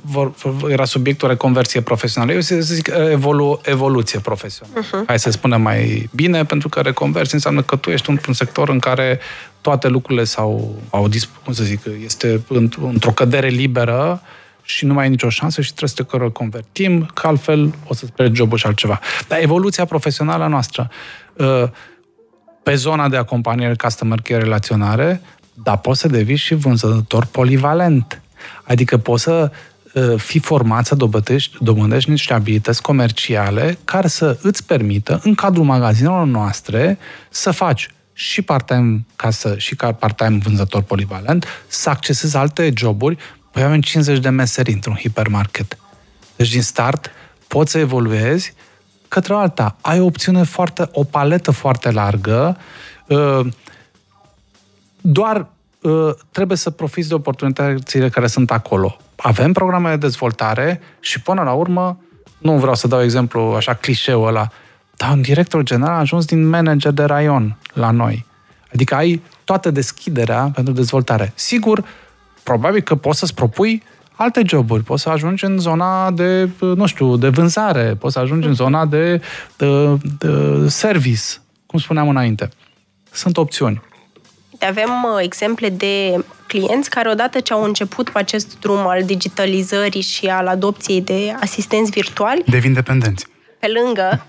vor, 0.00 0.32
vor, 0.34 0.70
era 0.70 0.84
subiectul 0.84 1.28
reconversie 1.28 1.80
profesională. 1.80 2.32
Eu 2.32 2.40
să 2.40 2.56
zic 2.60 2.88
uh, 2.88 3.10
evolu, 3.10 3.60
evoluție 3.64 4.18
profesională. 4.18 4.84
Uh-huh. 4.86 5.06
Hai 5.06 5.18
să 5.18 5.30
spunem 5.30 5.62
mai 5.62 6.08
bine, 6.14 6.44
pentru 6.44 6.68
că 6.68 6.80
reconversie 6.80 7.34
înseamnă 7.34 7.62
că 7.62 7.76
tu 7.76 7.90
ești 7.90 8.10
într-un 8.10 8.34
sector 8.34 8.68
în 8.68 8.78
care 8.78 9.20
toate 9.60 9.88
lucrurile 9.88 10.24
s-au, 10.24 10.82
au 10.90 11.08
disp- 11.08 11.42
cum 11.44 11.52
să 11.52 11.64
zic, 11.64 11.80
este 12.04 12.40
înt- 12.48 12.78
într-o 12.82 13.10
cădere 13.10 13.48
liberă 13.48 14.20
și 14.66 14.84
nu 14.84 14.94
mai 14.94 15.04
ai 15.04 15.10
nicio 15.10 15.28
șansă 15.28 15.60
și 15.60 15.74
trebuie 15.74 15.90
să 15.96 16.02
te 16.02 16.24
reconvertim, 16.24 17.10
că 17.14 17.26
altfel 17.26 17.74
o 17.86 17.94
să-ți 17.94 18.12
pierzi 18.12 18.34
jobul 18.34 18.58
și 18.58 18.66
altceva. 18.66 19.00
Dar 19.28 19.38
evoluția 19.42 19.84
profesională 19.84 20.44
a 20.44 20.46
noastră, 20.46 20.90
uh, 21.34 21.62
pe 22.62 22.74
zona 22.74 23.08
de 23.08 23.16
acompaniere, 23.16 23.74
customer 23.74 24.20
care, 24.20 24.42
relaționare, 24.42 25.20
dar 25.62 25.78
poți 25.78 26.00
să 26.00 26.08
devii 26.08 26.36
și 26.36 26.54
vânzător 26.54 27.24
polivalent. 27.24 28.22
Adică 28.62 28.96
poți 28.96 29.22
să 29.22 29.50
uh, 29.92 30.14
fii 30.16 30.40
format 30.40 30.86
să 30.86 30.94
dobătești, 30.94 31.56
dobândești 31.60 32.10
niște 32.10 32.32
abilități 32.32 32.82
comerciale 32.82 33.78
care 33.84 34.08
să 34.08 34.38
îți 34.42 34.64
permită, 34.64 35.20
în 35.22 35.34
cadrul 35.34 35.64
magazinelor 35.64 36.26
noastre, 36.26 36.98
să 37.30 37.50
faci 37.50 37.90
și 38.12 38.42
part-time 38.42 39.04
casă 39.16 39.54
și 39.58 39.74
ca 39.74 39.92
part-time 39.92 40.38
vânzător 40.42 40.82
polivalent, 40.82 41.46
să 41.66 41.90
accesezi 41.90 42.36
alte 42.36 42.72
joburi. 42.76 43.16
Păi 43.56 43.64
avem 43.64 43.80
50 43.80 44.18
de 44.18 44.28
meserii 44.28 44.74
într-un 44.74 44.94
hipermarket. 44.94 45.78
Deci 46.36 46.50
din 46.50 46.62
start 46.62 47.10
poți 47.48 47.70
să 47.70 47.78
evoluezi 47.78 48.54
către 49.08 49.34
alta. 49.34 49.76
Ai 49.80 50.00
o 50.00 50.04
opțiune 50.04 50.42
foarte, 50.42 50.88
o 50.92 51.04
paletă 51.04 51.50
foarte 51.50 51.90
largă. 51.90 52.56
uh, 53.06 53.46
Doar 55.00 55.46
uh, 55.80 56.14
trebuie 56.30 56.56
să 56.56 56.70
profiți 56.70 57.08
de 57.08 57.14
oportunitățile 57.14 58.08
care 58.08 58.26
sunt 58.26 58.50
acolo. 58.50 58.96
Avem 59.16 59.52
programe 59.52 59.90
de 59.90 59.96
dezvoltare 59.96 60.80
și 61.00 61.20
până 61.20 61.42
la 61.42 61.52
urmă, 61.52 61.98
nu 62.38 62.58
vreau 62.58 62.74
să 62.74 62.88
dau 62.88 63.02
exemplu 63.02 63.40
așa 63.40 63.74
clișeul 63.74 64.26
ăla, 64.26 64.48
dar 64.96 65.10
un 65.10 65.20
director 65.20 65.62
general 65.62 65.94
a 65.94 65.98
ajuns 65.98 66.24
din 66.24 66.48
manager 66.48 66.92
de 66.92 67.04
raion 67.04 67.56
la 67.72 67.90
noi. 67.90 68.26
Adică 68.72 68.94
ai 68.94 69.22
toată 69.44 69.70
deschiderea 69.70 70.50
pentru 70.54 70.72
dezvoltare. 70.72 71.32
Sigur, 71.34 71.84
probabil 72.46 72.80
că 72.80 72.94
poți 72.94 73.18
să-ți 73.18 73.34
propui 73.34 73.82
alte 74.16 74.42
joburi. 74.46 74.82
Poți 74.82 75.02
să 75.02 75.08
ajungi 75.08 75.44
în 75.44 75.58
zona 75.58 76.10
de, 76.10 76.48
nu 76.60 76.86
știu, 76.86 77.16
de 77.16 77.28
vânzare, 77.28 77.94
poți 77.98 78.12
să 78.12 78.18
ajungi 78.18 78.46
în 78.46 78.54
zona 78.54 78.86
de, 78.86 79.20
de, 79.56 79.66
de 80.18 80.68
service, 80.68 81.22
cum 81.66 81.78
spuneam 81.78 82.08
înainte. 82.08 82.48
Sunt 83.10 83.36
opțiuni. 83.36 83.82
Avem 84.60 84.90
uh, 85.04 85.22
exemple 85.22 85.68
de 85.68 86.24
clienți 86.46 86.90
care 86.90 87.10
odată 87.10 87.40
ce 87.40 87.52
au 87.52 87.62
început 87.62 88.08
cu 88.08 88.18
acest 88.18 88.58
drum 88.60 88.86
al 88.86 89.04
digitalizării 89.04 90.00
și 90.00 90.26
al 90.26 90.46
adopției 90.46 91.00
de 91.00 91.36
asistenți 91.40 91.90
virtuali, 91.90 92.42
Devin 92.46 92.72
dependenți. 92.72 93.26
pe 93.58 93.66
lângă, 93.82 94.08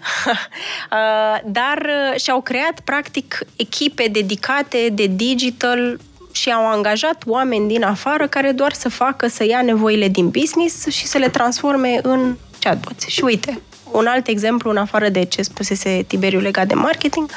uh, 0.91 1.39
dar 1.45 1.77
uh, 1.77 2.19
și-au 2.19 2.41
creat 2.41 2.79
practic 2.79 3.39
echipe 3.55 4.07
dedicate 4.11 4.89
de 4.93 5.05
digital 5.05 5.99
și 6.37 6.49
au 6.51 6.69
angajat 6.69 7.23
oameni 7.25 7.67
din 7.67 7.83
afară 7.83 8.27
care 8.27 8.51
doar 8.51 8.73
să 8.73 8.89
facă, 8.89 9.27
să 9.27 9.45
ia 9.45 9.61
nevoile 9.61 10.07
din 10.07 10.29
business 10.29 10.87
și 10.87 11.05
să 11.05 11.17
le 11.17 11.29
transforme 11.29 11.99
în 12.03 12.35
chatbots. 12.59 13.07
Și 13.07 13.23
uite, 13.23 13.61
un 13.91 14.05
alt 14.05 14.27
exemplu, 14.27 14.69
în 14.69 14.77
afară 14.77 15.09
de 15.09 15.23
ce 15.23 15.41
spusese 15.41 16.03
Tiberiu 16.07 16.39
legat 16.39 16.67
de 16.67 16.73
marketing, 16.73 17.29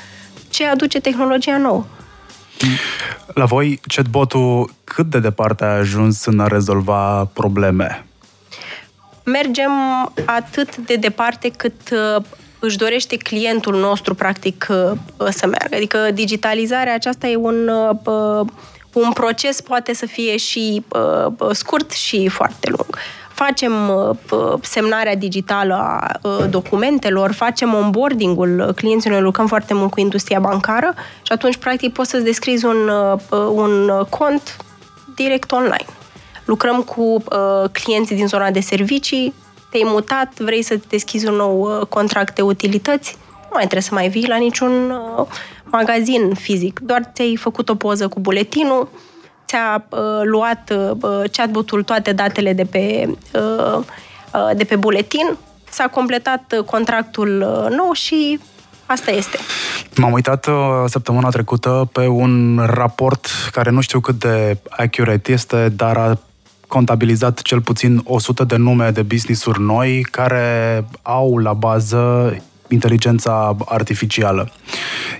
ce 0.49 0.67
aduce 0.67 1.01
tehnologia 1.01 1.57
nouă. 1.57 1.85
La 3.35 3.45
voi, 3.45 3.81
chatbotul 3.87 4.75
cât 4.85 5.07
de 5.07 5.19
departe 5.19 5.65
a 5.65 5.77
ajuns 5.77 6.25
în 6.25 6.41
a 6.41 6.47
rezolva 6.47 7.25
probleme? 7.33 8.05
mergem 9.31 9.71
atât 10.25 10.77
de 10.77 10.95
departe 10.95 11.51
cât 11.57 11.91
uh, 11.93 12.23
își 12.59 12.77
dorește 12.77 13.17
clientul 13.17 13.79
nostru, 13.79 14.15
practic, 14.15 14.67
uh, 14.71 15.29
să 15.29 15.47
meargă. 15.47 15.75
Adică 15.75 16.11
digitalizarea 16.15 16.95
aceasta 16.95 17.27
e 17.27 17.37
un, 17.37 17.69
uh, 17.69 18.47
un 18.93 19.13
proces, 19.13 19.61
poate 19.61 19.95
să 19.95 20.07
fie 20.07 20.37
și 20.37 20.85
uh, 20.89 21.51
scurt 21.53 21.91
și 21.91 22.29
foarte 22.29 22.69
lung. 22.69 22.97
facem 23.35 23.73
semnarea 24.63 25.17
digitală 25.17 25.75
a 25.75 26.19
documentelor, 26.49 27.33
facem 27.33 27.75
onboarding-ul 27.75 28.73
clienților, 28.77 29.17
noi 29.17 29.25
lucrăm 29.25 29.47
foarte 29.47 29.75
mult 29.75 29.91
cu 29.91 30.01
industria 30.01 30.41
bancară 30.41 30.95
și 31.23 31.33
atunci, 31.33 31.57
practic, 31.57 31.93
poți 31.93 32.11
să-ți 32.11 32.25
descrizi 32.25 32.65
un, 32.65 32.91
un 33.53 34.05
cont 34.09 34.57
direct 35.15 35.53
online. 35.53 35.87
Lucrăm 36.45 36.83
cu 36.83 37.03
uh, 37.03 37.71
clienții 37.73 38.17
din 38.17 38.27
zona 38.27 38.51
de 38.51 38.61
servicii, 38.61 39.35
te-ai 39.71 39.83
mutat, 39.87 40.39
vrei 40.39 40.63
să 40.63 40.79
deschizi 40.89 41.27
un 41.27 41.35
nou 41.35 41.61
uh, 41.61 41.87
contract 41.87 42.35
de 42.35 42.43
utilități, 42.43 43.17
nu 43.31 43.49
mai 43.53 43.63
trebuie 43.63 43.83
să 43.83 43.95
mai 43.95 44.09
vii 44.09 44.27
la 44.27 44.37
niciun 44.37 44.91
uh, 44.91 45.27
magazin 45.71 46.35
fizic, 46.35 46.81
doar 46.81 47.11
ți-ai 47.15 47.37
făcut 47.37 47.69
o 47.69 47.75
poză 47.75 48.09
cu 48.09 48.21
buletinul, 48.21 48.89
ți-a 49.47 49.87
uh, 49.89 49.99
luat 50.25 50.73
uh, 51.01 51.31
chatbot-ul 51.33 51.83
toate 51.83 52.13
datele 52.13 52.53
de 52.53 52.65
pe, 52.65 53.09
uh, 53.35 53.77
uh, 54.35 54.51
de 54.57 54.65
pe 54.65 54.77
buletin, 54.77 55.37
s-a 55.71 55.87
completat 55.87 56.55
uh, 56.59 56.65
contractul 56.65 57.41
uh, 57.41 57.77
nou 57.77 57.93
și 57.93 58.41
asta 58.87 59.11
este. 59.11 59.39
M-am 59.97 60.13
uitat 60.13 60.47
uh, 60.47 60.55
săptămâna 60.87 61.29
trecută 61.29 61.89
pe 61.93 62.07
un 62.07 62.63
raport 62.67 63.27
care 63.53 63.71
nu 63.71 63.81
știu 63.81 64.01
cât 64.01 64.19
de 64.19 64.59
accurate 64.69 65.33
este, 65.33 65.69
dar 65.69 65.97
a 65.97 66.19
contabilizat 66.69 67.43
cel 67.43 67.61
puțin 67.61 68.01
100 68.05 68.45
de 68.45 68.57
nume 68.57 68.91
de 68.91 69.03
business-uri 69.03 69.61
noi 69.61 70.07
care 70.11 70.85
au 71.03 71.37
la 71.37 71.53
bază 71.53 72.37
inteligența 72.71 73.57
artificială. 73.65 74.51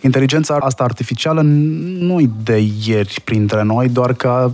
Inteligența 0.03 0.57
asta 0.61 0.85
artificială 0.85 1.41
nu-i 1.41 2.31
de 2.45 2.65
ieri 2.87 3.21
printre 3.25 3.63
noi, 3.63 3.89
doar 3.89 4.13
că 4.13 4.51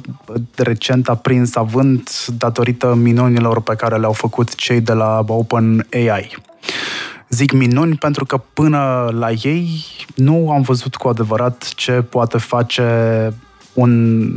recent 0.57 1.09
a 1.09 1.15
prins 1.15 1.57
avânt 1.57 2.27
datorită 2.27 2.95
minunilor 2.95 3.61
pe 3.61 3.75
care 3.75 3.97
le-au 3.97 4.13
făcut 4.13 4.55
cei 4.55 4.81
de 4.81 4.93
la 4.93 5.25
OpenAI. 5.27 6.37
Zic 7.29 7.53
minuni 7.53 7.97
pentru 7.97 8.25
că 8.25 8.37
până 8.53 9.09
la 9.19 9.31
ei 9.31 9.85
nu 10.15 10.51
am 10.51 10.63
văzut 10.63 10.95
cu 10.95 11.09
adevărat 11.09 11.73
ce 11.75 11.93
poate 11.93 12.39
face 12.39 12.85
un 13.73 14.31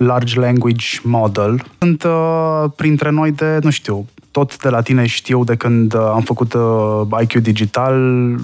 large 0.00 0.40
language 0.40 0.86
model. 1.02 1.62
Sunt 1.78 2.02
uh, 2.02 2.64
printre 2.76 3.10
noi 3.10 3.32
de, 3.32 3.58
nu 3.62 3.70
știu, 3.70 4.06
tot 4.30 4.62
de 4.62 4.68
la 4.68 4.80
tine 4.80 5.06
știu 5.06 5.44
de 5.44 5.56
când 5.56 5.94
uh, 5.94 6.00
am 6.00 6.22
făcut 6.22 6.52
uh, 6.52 7.20
IQ 7.20 7.32
Digital, 7.32 8.34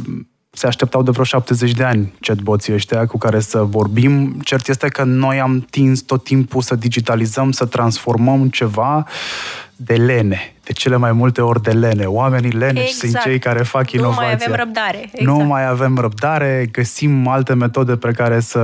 se 0.50 0.66
așteptau 0.66 1.02
de 1.02 1.10
vreo 1.10 1.24
70 1.24 1.72
de 1.72 1.84
ani 1.84 2.12
chatboții 2.20 2.72
ăștia 2.72 3.06
cu 3.06 3.18
care 3.18 3.40
să 3.40 3.58
vorbim. 3.62 4.40
Cert 4.44 4.68
este 4.68 4.88
că 4.88 5.04
noi 5.04 5.40
am 5.40 5.66
tins 5.70 6.00
tot 6.00 6.24
timpul 6.24 6.62
să 6.62 6.74
digitalizăm, 6.74 7.50
să 7.50 7.64
transformăm 7.64 8.48
ceva 8.48 9.06
de 9.76 9.94
lene, 9.94 10.55
de 10.66 10.72
cele 10.72 10.96
mai 10.96 11.12
multe 11.12 11.40
ori 11.40 11.62
de 11.62 11.70
lene. 11.70 12.04
Oamenii 12.04 12.50
lene 12.50 12.80
exact. 12.80 12.96
sunt 12.96 13.20
cei 13.22 13.38
care 13.38 13.62
fac 13.62 13.90
inovația. 13.92 14.20
Nu 14.20 14.26
mai 14.26 14.32
avem 14.32 14.54
răbdare. 14.54 14.98
Exact. 14.98 15.38
Nu 15.38 15.44
mai 15.44 15.66
avem 15.66 15.98
răbdare, 15.98 16.68
găsim 16.72 17.28
alte 17.28 17.54
metode 17.54 17.96
pe 17.96 18.10
care 18.10 18.40
să, 18.40 18.58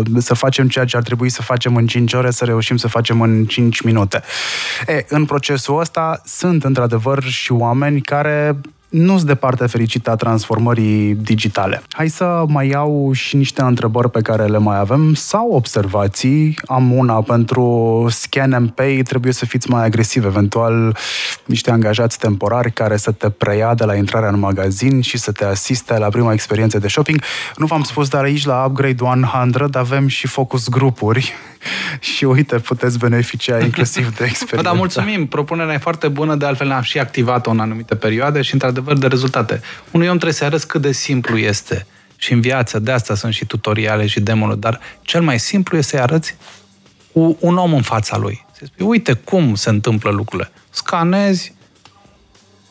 uh, 0.00 0.16
să 0.18 0.34
facem 0.34 0.68
ceea 0.68 0.84
ce 0.84 0.96
ar 0.96 1.02
trebui 1.02 1.28
să 1.28 1.42
facem 1.42 1.76
în 1.76 1.86
5 1.86 2.12
ore, 2.12 2.30
să 2.30 2.44
reușim 2.44 2.76
să 2.76 2.88
facem 2.88 3.20
în 3.20 3.44
5 3.44 3.80
minute. 3.80 4.22
E, 4.86 5.04
în 5.08 5.24
procesul 5.24 5.80
ăsta 5.80 6.20
sunt 6.24 6.64
într-adevăr 6.64 7.22
și 7.22 7.52
oameni 7.52 8.00
care 8.00 8.60
nu 8.88 9.16
sunt 9.16 9.26
de 9.26 9.34
partea 9.34 9.66
fericită 9.66 10.10
a 10.10 10.16
transformării 10.16 11.14
digitale. 11.14 11.82
Hai 11.88 12.08
să 12.08 12.44
mai 12.46 12.68
iau 12.68 13.12
și 13.12 13.36
niște 13.36 13.62
întrebări 13.62 14.10
pe 14.10 14.20
care 14.20 14.44
le 14.44 14.58
mai 14.58 14.78
avem 14.78 15.14
sau 15.14 15.50
observații. 15.50 16.58
Am 16.66 16.92
una 16.92 17.22
pentru 17.22 18.06
scan 18.10 18.52
and 18.52 18.70
pay, 18.70 19.02
trebuie 19.04 19.32
să 19.32 19.46
fiți 19.46 19.70
mai 19.70 19.84
agresiv, 19.84 20.24
eventual 20.24 20.96
niște 21.44 21.70
angajați 21.70 22.18
temporari 22.18 22.72
care 22.72 22.96
să 22.96 23.12
te 23.12 23.30
preia 23.30 23.74
de 23.74 23.84
la 23.84 23.94
intrarea 23.94 24.28
în 24.28 24.38
magazin 24.38 25.00
și 25.00 25.18
să 25.18 25.32
te 25.32 25.44
asiste 25.44 25.98
la 25.98 26.08
prima 26.08 26.32
experiență 26.32 26.78
de 26.78 26.88
shopping. 26.88 27.22
Nu 27.56 27.66
v-am 27.66 27.82
spus, 27.82 28.08
dar 28.08 28.24
aici 28.24 28.44
la 28.44 28.64
Upgrade 28.68 29.02
100 29.02 29.78
avem 29.78 30.06
și 30.06 30.26
focus 30.26 30.68
grupuri 30.68 31.32
și 32.14 32.24
uite, 32.24 32.58
puteți 32.58 32.98
beneficia 32.98 33.58
inclusiv 33.58 34.16
de 34.16 34.24
experiență. 34.24 34.70
Da, 34.70 34.76
mulțumim. 34.76 35.26
Propunerea 35.26 35.74
e 35.74 35.78
foarte 35.78 36.08
bună, 36.08 36.34
de 36.34 36.46
altfel 36.46 36.66
ne-am 36.66 36.82
și 36.82 36.98
activat-o 36.98 37.50
în 37.50 37.60
anumite 37.60 37.94
perioade 37.94 38.42
și, 38.42 38.52
într-adevăr, 38.52 38.98
de 38.98 39.06
rezultate. 39.06 39.60
Unui 39.90 40.06
om 40.06 40.12
trebuie 40.12 40.32
să 40.32 40.44
arăți 40.44 40.66
cât 40.66 40.80
de 40.80 40.92
simplu 40.92 41.36
este. 41.38 41.86
Și 42.16 42.32
în 42.32 42.40
viață, 42.40 42.78
de 42.78 42.92
asta 42.92 43.14
sunt 43.14 43.32
și 43.32 43.44
tutoriale 43.44 44.06
și 44.06 44.20
demo 44.20 44.54
dar 44.54 44.80
cel 45.02 45.22
mai 45.22 45.38
simplu 45.38 45.76
este 45.76 45.90
să-i 45.90 46.00
arăți 46.00 46.36
cu 47.12 47.36
un 47.40 47.56
om 47.56 47.74
în 47.74 47.82
fața 47.82 48.16
lui. 48.16 48.46
Să 48.52 48.64
spui, 48.64 48.86
uite 48.86 49.12
cum 49.12 49.54
se 49.54 49.70
întâmplă 49.70 50.10
lucrurile. 50.10 50.50
Scanezi, 50.70 51.54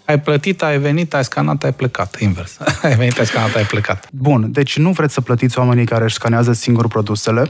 ai 0.05 0.19
plătit, 0.19 0.63
ai 0.63 0.77
venit, 0.77 1.13
ai 1.13 1.23
scanat, 1.23 1.63
ai 1.63 1.73
plecat. 1.73 2.19
Invers. 2.19 2.57
ai 2.83 2.95
venit, 2.95 3.19
ai 3.19 3.25
scanat, 3.25 3.55
ai 3.55 3.63
plecat. 3.63 4.07
Bun, 4.11 4.51
deci 4.51 4.77
nu 4.77 4.91
vreți 4.91 5.13
să 5.13 5.21
plătiți 5.21 5.59
oamenii 5.59 5.85
care 5.85 6.03
își 6.03 6.13
scanează 6.13 6.53
singur 6.53 6.87
produsele, 6.87 7.49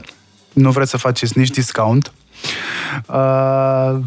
nu 0.52 0.70
vreți 0.70 0.90
să 0.90 0.96
faceți 0.96 1.38
nici 1.38 1.50
discount. 1.50 2.12
Uh, 3.06 3.98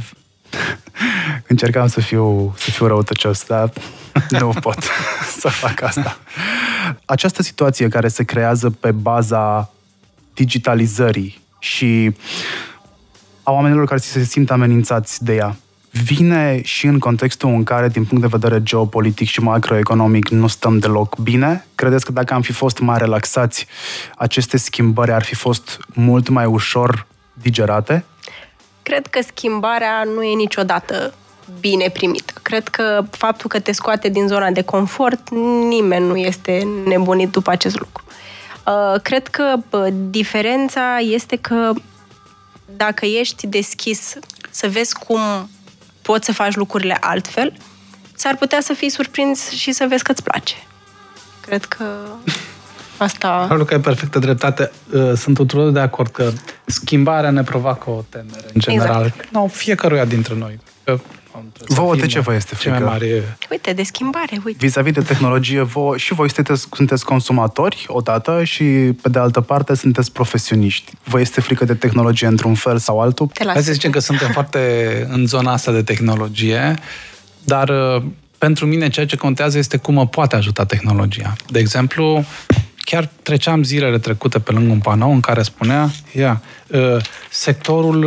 încercam 1.47 1.87
să 1.87 2.01
fiu, 2.01 2.53
să 2.57 2.71
fiu 2.71 2.87
răutăcios, 2.87 3.45
dar 3.45 3.71
nu 4.39 4.53
pot 4.61 4.77
să 5.39 5.47
fac 5.47 5.81
asta. 5.81 6.17
Această 7.05 7.41
situație 7.41 7.87
care 7.87 8.07
se 8.07 8.23
creează 8.23 8.69
pe 8.69 8.91
baza 8.91 9.71
digitalizării 10.33 11.41
și 11.59 12.15
a 13.43 13.51
oamenilor 13.51 13.85
care 13.85 13.99
se 13.99 14.23
simt 14.23 14.51
amenințați 14.51 15.23
de 15.23 15.35
ea, 15.35 15.55
vine 15.91 16.61
și 16.63 16.85
în 16.85 16.99
contextul 16.99 17.49
în 17.49 17.63
care, 17.63 17.87
din 17.87 18.05
punct 18.05 18.23
de 18.23 18.37
vedere 18.37 18.63
geopolitic 18.63 19.27
și 19.27 19.39
macroeconomic, 19.39 20.29
nu 20.29 20.47
stăm 20.47 20.77
deloc 20.77 21.17
bine? 21.17 21.65
Credeți 21.75 22.05
că 22.05 22.11
dacă 22.11 22.33
am 22.33 22.41
fi 22.41 22.51
fost 22.51 22.79
mai 22.79 22.97
relaxați, 22.97 23.67
aceste 24.17 24.57
schimbări 24.57 25.11
ar 25.11 25.23
fi 25.23 25.35
fost 25.35 25.79
mult 25.93 26.29
mai 26.29 26.45
ușor 26.45 27.07
digerate? 27.33 28.05
Cred 28.83 29.07
că 29.07 29.19
schimbarea 29.27 30.03
nu 30.03 30.23
e 30.23 30.35
niciodată 30.35 31.13
bine 31.59 31.89
primită. 31.89 32.33
Cred 32.41 32.67
că 32.67 33.03
faptul 33.11 33.49
că 33.49 33.59
te 33.59 33.71
scoate 33.71 34.09
din 34.09 34.27
zona 34.27 34.51
de 34.51 34.61
confort, 34.61 35.29
nimeni 35.69 36.07
nu 36.07 36.15
este 36.15 36.67
nebunit 36.85 37.29
după 37.29 37.51
acest 37.51 37.79
lucru. 37.79 38.03
Uh, 38.65 39.01
cred 39.01 39.27
că 39.27 39.55
diferența 40.09 40.97
este 40.97 41.35
că 41.35 41.71
dacă 42.75 43.05
ești 43.05 43.47
deschis 43.47 44.13
să 44.49 44.67
vezi 44.67 44.95
cum 44.97 45.19
poți 46.01 46.25
să 46.25 46.33
faci 46.33 46.55
lucrurile 46.55 46.97
altfel, 46.99 47.53
s-ar 48.15 48.35
putea 48.35 48.61
să 48.61 48.73
fii 48.73 48.89
surprins 48.89 49.49
și 49.49 49.71
să 49.71 49.85
vezi 49.89 50.03
că 50.03 50.11
îți 50.11 50.23
place. 50.23 50.55
Cred 51.41 51.65
că 51.65 51.85
asta... 52.97 53.37
Probabil 53.37 53.65
că 53.65 53.73
ai 53.73 53.79
perfectă 53.79 54.19
dreptate. 54.19 54.71
Uh, 54.93 55.11
sunt 55.15 55.35
tuturor 55.35 55.71
de 55.71 55.79
acord 55.79 56.11
că 56.11 56.31
schimbarea 56.65 57.29
ne 57.29 57.43
provoacă 57.43 57.89
o 57.89 58.03
temere, 58.09 58.45
în 58.53 58.61
general. 58.61 59.05
Exact. 59.05 59.31
No, 59.31 59.47
fiecăruia 59.47 60.05
dintre 60.05 60.35
noi. 60.35 60.59
Vouă 61.67 61.95
de 61.95 62.05
ce 62.05 62.19
vă 62.19 62.33
este 62.33 62.55
frică? 62.55 62.79
Mai 62.79 62.83
mare... 62.83 63.37
Uite, 63.51 63.73
de 63.73 63.83
schimbare, 63.83 64.41
uite. 64.45 64.65
Vis-a-vis 64.65 64.93
de 64.93 65.01
tehnologie, 65.01 65.61
vouă, 65.61 65.97
și 65.97 66.13
voi 66.13 66.31
sunteți, 66.31 66.67
sunteți 66.73 67.05
consumatori 67.05 67.85
odată 67.87 68.43
și, 68.43 68.63
pe 69.01 69.09
de 69.09 69.19
altă 69.19 69.41
parte, 69.41 69.75
sunteți 69.75 70.11
profesioniști. 70.11 70.91
Vă 71.03 71.19
este 71.19 71.41
frică 71.41 71.65
de 71.65 71.73
tehnologie 71.73 72.27
într-un 72.27 72.53
fel 72.53 72.77
sau 72.77 72.99
altul? 72.99 73.31
Hai 73.45 73.63
să 73.63 73.71
zicem 73.71 73.91
că 73.91 73.99
suntem 73.99 74.31
foarte 74.31 74.59
în 75.09 75.25
zona 75.25 75.51
asta 75.51 75.71
de 75.71 75.83
tehnologie, 75.83 76.75
dar 77.43 77.69
uh, 77.69 78.03
pentru 78.37 78.65
mine 78.65 78.89
ceea 78.89 79.05
ce 79.05 79.15
contează 79.15 79.57
este 79.57 79.77
cum 79.77 79.93
mă 79.93 80.07
poate 80.07 80.35
ajuta 80.35 80.65
tehnologia. 80.65 81.33
De 81.47 81.59
exemplu, 81.59 82.25
chiar 82.77 83.09
treceam 83.21 83.63
zilele 83.63 83.99
trecute 83.99 84.39
pe 84.39 84.51
lângă 84.51 84.71
un 84.71 84.79
panou 84.79 85.11
în 85.11 85.19
care 85.19 85.41
spunea, 85.41 85.89
ia, 86.13 86.41
uh, 86.67 86.97
sectorul 87.29 88.03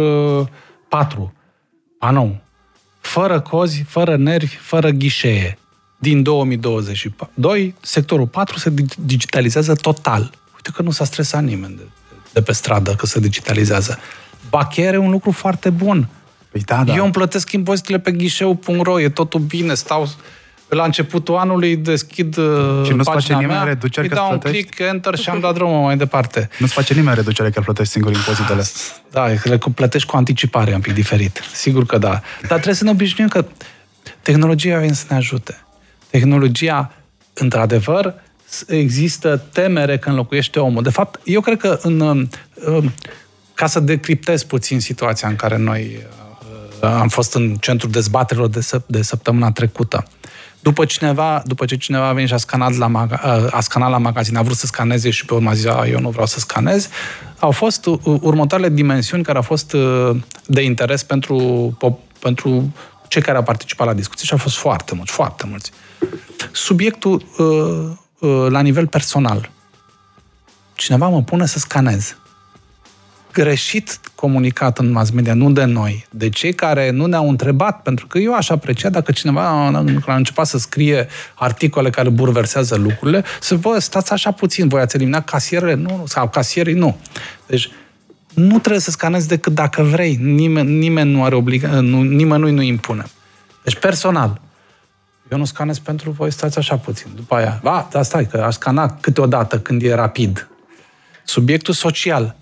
4, 0.89 1.21
uh, 1.21 1.29
panou, 1.99 2.44
fără 3.07 3.41
cozi, 3.41 3.85
fără 3.89 4.17
nervi, 4.17 4.57
fără 4.57 4.89
ghișee. 4.89 5.59
Din 5.99 6.23
2022, 6.23 7.75
sectorul 7.81 8.27
4 8.27 8.59
se 8.59 8.73
digitalizează 8.97 9.75
total. 9.75 10.31
Uite 10.55 10.71
că 10.75 10.83
nu 10.83 10.91
s-a 10.91 11.05
stresat 11.05 11.43
nimeni 11.43 11.77
de, 11.77 11.83
de 12.33 12.43
pe 12.43 12.53
stradă 12.53 12.95
că 12.95 13.07
se 13.07 13.21
digitalizează. 13.21 13.99
Ba 14.49 14.67
chiar 14.67 14.95
e 14.95 14.97
un 14.97 15.11
lucru 15.11 15.31
foarte 15.31 15.71
bun. 15.71 16.09
Păi 16.51 16.61
da, 16.61 16.85
da. 16.85 16.95
Eu 16.95 17.03
îmi 17.03 17.13
plătesc 17.13 17.53
impozitele 17.53 17.99
pe 17.99 18.13
ghișeu.ro, 18.13 19.01
e 19.01 19.09
totul 19.09 19.41
bine, 19.41 19.75
stau 19.75 20.09
la 20.75 20.85
începutul 20.85 21.37
anului 21.37 21.77
deschid 21.77 22.35
și 22.85 22.93
nu 22.93 23.03
face 23.03 23.33
nimeni 23.33 23.53
mea, 23.53 23.63
reducere 23.63 24.07
îi 24.07 24.15
dau 24.15 24.33
un 24.33 24.39
click, 24.39 24.79
enter 24.79 25.17
și 25.17 25.29
am 25.29 25.41
dat 25.41 25.55
drumul 25.55 25.83
mai 25.83 25.97
departe. 25.97 26.49
Nu-ți 26.59 26.73
face 26.73 26.95
nimeni 26.95 27.17
reducere 27.17 27.51
că 27.51 27.61
plătești 27.61 27.93
singur 27.93 28.13
impozitele. 28.13 28.63
Da, 29.11 29.27
le 29.43 29.59
plătești 29.75 30.09
cu 30.09 30.17
anticipare 30.17 30.75
un 30.75 30.81
pic 30.81 30.93
diferit. 30.93 31.41
Sigur 31.53 31.87
că 31.87 31.99
da. 31.99 32.11
Dar 32.41 32.49
trebuie 32.49 32.75
să 32.75 32.85
ne 32.85 32.91
obișnuim 32.91 33.29
că 33.29 33.45
tehnologia 34.23 34.79
vine 34.79 34.93
să 34.93 35.05
ne 35.09 35.17
ajute. 35.17 35.65
Tehnologia, 36.11 36.93
într-adevăr, 37.35 38.15
există 38.67 39.43
temere 39.53 39.99
când 39.99 40.17
locuiește 40.17 40.59
omul. 40.59 40.83
De 40.83 40.91
fapt, 40.91 41.21
eu 41.25 41.41
cred 41.41 41.59
că 41.59 41.79
în, 41.83 42.29
ca 43.55 43.67
să 43.67 43.81
decriptez 43.81 44.43
puțin 44.43 44.81
situația 44.81 45.29
în 45.29 45.37
care 45.37 45.57
noi 45.57 46.07
am 46.81 47.09
fost 47.09 47.35
în 47.35 47.55
centrul 47.55 47.91
dezbaterilor 47.91 48.49
de, 48.49 48.61
săp- 48.61 48.87
de 48.87 49.03
săptămâna 49.03 49.53
trecută. 49.53 50.05
După, 50.65 50.85
cineva, 50.85 51.43
după 51.47 51.65
ce 51.65 51.77
cineva 51.77 52.07
a 52.07 52.13
venit 52.13 52.29
și 52.29 52.35
a 52.35 52.37
scanat 52.37 52.77
la, 52.77 52.87
maga, 52.87 53.17
a 53.51 53.61
scanat 53.61 53.91
la 53.91 53.99
magazin, 53.99 54.37
a 54.37 54.43
vrut 54.43 54.57
să 54.57 54.67
scaneze 54.67 55.11
și 55.11 55.25
pe 55.25 55.35
urmă 55.35 55.51
a 55.51 55.55
zis, 55.55 55.65
a, 55.65 55.87
eu 55.87 56.01
nu 56.01 56.11
vreau 56.11 56.27
să 56.27 56.39
scanez, 56.39 56.89
au 57.39 57.51
fost 57.51 57.87
uh, 57.87 57.99
următoarele 58.05 58.69
dimensiuni 58.69 59.23
care 59.23 59.37
au 59.37 59.43
fost 59.43 59.73
uh, 59.73 60.17
de 60.47 60.63
interes 60.63 61.03
pentru, 61.03 61.39
pentru 62.19 62.73
cei 63.09 63.23
care 63.23 63.37
au 63.37 63.43
participat 63.43 63.87
la 63.87 63.93
discuții 63.93 64.27
și 64.27 64.33
au 64.33 64.39
fost 64.39 64.57
foarte 64.57 64.95
mulți, 64.95 65.13
foarte 65.13 65.47
mulți. 65.47 65.71
Subiectul 66.53 67.25
uh, 67.39 68.29
uh, 68.31 68.47
la 68.51 68.61
nivel 68.61 68.87
personal. 68.87 69.51
Cineva 70.75 71.09
mă 71.09 71.23
pune 71.23 71.47
să 71.47 71.59
scanez 71.59 72.17
greșit 73.33 74.01
comunicat 74.25 74.79
în 74.79 74.91
mass 74.91 75.11
media, 75.11 75.35
nu 75.35 75.51
de 75.51 75.65
noi, 75.65 76.07
de 76.11 76.29
cei 76.29 76.53
care 76.53 76.91
nu 76.91 77.07
ne-au 77.07 77.29
întrebat, 77.29 77.83
pentru 77.83 78.07
că 78.07 78.19
eu 78.19 78.35
aș 78.35 78.49
aprecia 78.49 78.89
dacă 78.89 79.13
cineva 79.13 79.43
a 80.07 80.15
început 80.15 80.47
să 80.47 80.59
scrie 80.59 81.07
articole 81.35 81.91
care 81.91 82.09
burversează 82.09 82.77
lucrurile, 82.77 83.25
să 83.41 83.55
vă 83.55 83.79
stați 83.79 84.13
așa 84.13 84.31
puțin, 84.31 84.69
voi 84.69 84.81
ați 84.81 84.97
eliminat 84.97 85.25
casierele? 85.25 85.75
Nu, 85.75 86.05
sau 86.07 86.29
casierii? 86.29 86.75
Nu. 86.75 86.97
Deci, 87.47 87.71
nu 88.35 88.59
trebuie 88.59 88.81
să 88.81 88.91
scanezi 88.91 89.29
decât 89.29 89.55
dacă 89.55 89.83
vrei. 89.83 90.17
Nimeni, 90.21 90.71
nimeni 90.71 91.11
nu 91.11 91.25
are 91.25 91.35
obliga, 91.35 91.81
nu, 91.81 92.03
nimănui 92.03 92.53
nu 92.53 92.63
impune. 92.63 93.05
Deci, 93.65 93.77
personal, 93.79 94.41
eu 95.31 95.39
nu 95.39 95.45
scanez 95.45 95.79
pentru 95.79 96.11
voi, 96.11 96.31
stați 96.31 96.59
așa 96.59 96.77
puțin. 96.77 97.11
După 97.15 97.35
aia, 97.35 97.61
a, 97.65 97.89
da, 97.91 98.03
stai, 98.03 98.27
că 98.27 98.37
aș 98.37 98.55
scana 98.55 98.97
câteodată 99.01 99.59
când 99.59 99.83
e 99.83 99.95
rapid. 99.95 100.49
Subiectul 101.25 101.75
social. 101.75 102.37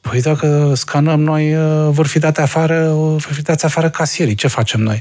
Păi 0.00 0.20
dacă 0.20 0.72
scanăm 0.74 1.20
noi, 1.20 1.54
uh, 1.54 1.88
vor 1.90 2.06
fi 2.06 2.18
date 2.18 2.40
afară, 2.40 2.88
vor 2.94 3.32
fi 3.32 3.42
dați 3.42 3.64
afară 3.64 3.90
casierii. 3.90 4.34
Ce 4.34 4.46
facem 4.48 4.80
noi? 4.80 4.98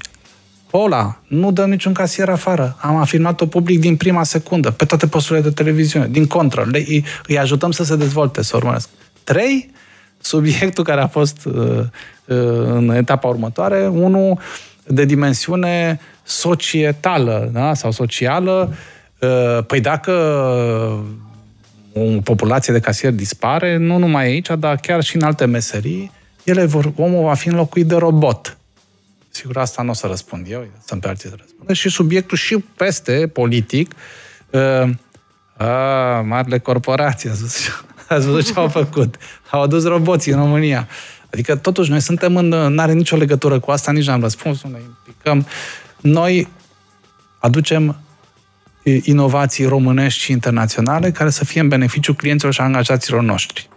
Ola, 0.72 1.20
nu 1.28 1.52
dăm 1.52 1.70
niciun 1.70 1.93
casier 1.93 2.30
afară. 2.30 2.76
Am 2.82 2.95
afirmat-o 2.95 3.45
public 3.45 3.80
din 3.80 3.95
prima 3.95 4.24
secundă, 4.24 4.72
pe 4.72 4.86
toate 4.86 5.08
posturile 5.08 5.43
de 5.43 5.52
televiziune. 5.52 6.08
Din 6.08 6.28
contră, 6.28 6.68
le, 6.72 6.78
îi, 6.78 7.06
îi 7.28 7.39
ajutăm 7.39 7.72
să 7.72 7.84
se 7.84 7.95
dezvolte, 7.95 8.43
să 8.43 8.56
urmăresc. 8.56 8.89
Trei, 9.24 9.72
subiectul 10.20 10.84
care 10.84 11.02
a 11.02 11.08
fost 11.08 11.45
uh, 11.45 11.54
uh, 11.54 12.38
în 12.66 12.89
etapa 12.89 13.28
următoare, 13.28 13.88
unul 13.88 14.39
de 14.88 15.06
dimensiune 15.06 16.00
societală 16.24 17.50
da? 17.54 17.74
sau 17.74 17.91
socială. 17.91 18.74
Uh, 19.20 19.64
păi 19.68 19.82
dacă 19.82 20.14
o 22.00 22.22
populație 22.22 22.74
de 22.74 22.80
casieri 22.80 23.16
dispare, 23.16 23.78
nu 23.78 23.97
numai 23.97 24.26
aici, 24.26 24.50
dar 24.60 24.76
chiar 24.76 25.04
și 25.04 25.16
în 25.16 25.22
alte 25.22 25.45
meserii, 25.45 26.12
ele 26.43 26.66
vor, 26.66 26.91
omul 26.95 27.24
va 27.24 27.34
fi 27.34 27.47
înlocuit 27.47 27.88
de 27.88 27.95
robot. 27.95 28.58
Sigur, 29.30 29.58
asta 29.58 29.82
nu 29.82 29.89
o 29.89 29.93
să 29.93 30.08
răspund 30.08 30.45
eu, 30.50 30.68
sunt 30.86 31.02
pe 31.02 31.08
alții 31.08 31.30
să 31.30 31.36
răspundă. 31.39 31.74
Și 31.74 31.89
subiectul 31.89 32.38
și 32.38 32.58
peste 32.78 33.30
politic, 33.34 33.91
uh, 34.50 34.89
a, 35.58 36.22
marile 36.22 36.60
corporații, 36.60 37.30
ați 37.30 37.41
văzut, 37.41 37.86
ați 38.08 38.26
văzut 38.26 38.45
ce 38.45 38.60
au 38.60 38.68
făcut. 38.68 39.16
Au 39.50 39.62
adus 39.62 39.84
roboții 39.84 40.32
în 40.32 40.38
România. 40.38 40.88
Adică, 41.32 41.56
totuși, 41.56 41.89
noi 41.89 42.00
suntem 42.00 42.36
în... 42.36 42.47
Nu 42.47 42.82
are 42.82 42.93
nicio 42.93 43.16
legătură 43.16 43.60
cu 43.60 43.72
asta, 43.72 43.91
nici 43.91 44.06
n-am 44.06 44.22
răspuns, 44.22 44.64
nu 44.64 44.70
ne 44.70 44.80
implicăm. 44.80 45.47
Noi 46.02 46.47
aducem 47.39 48.00
inovații 48.84 49.65
românești 49.65 50.19
și 50.19 50.32
internaționale 50.32 51.11
care 51.11 51.30
să 51.30 51.45
fie 51.45 51.61
în 51.61 51.67
beneficiu 51.67 52.13
clienților 52.13 52.53
și 52.53 52.61
angajaților 52.61 53.21
noștri. 53.21 53.69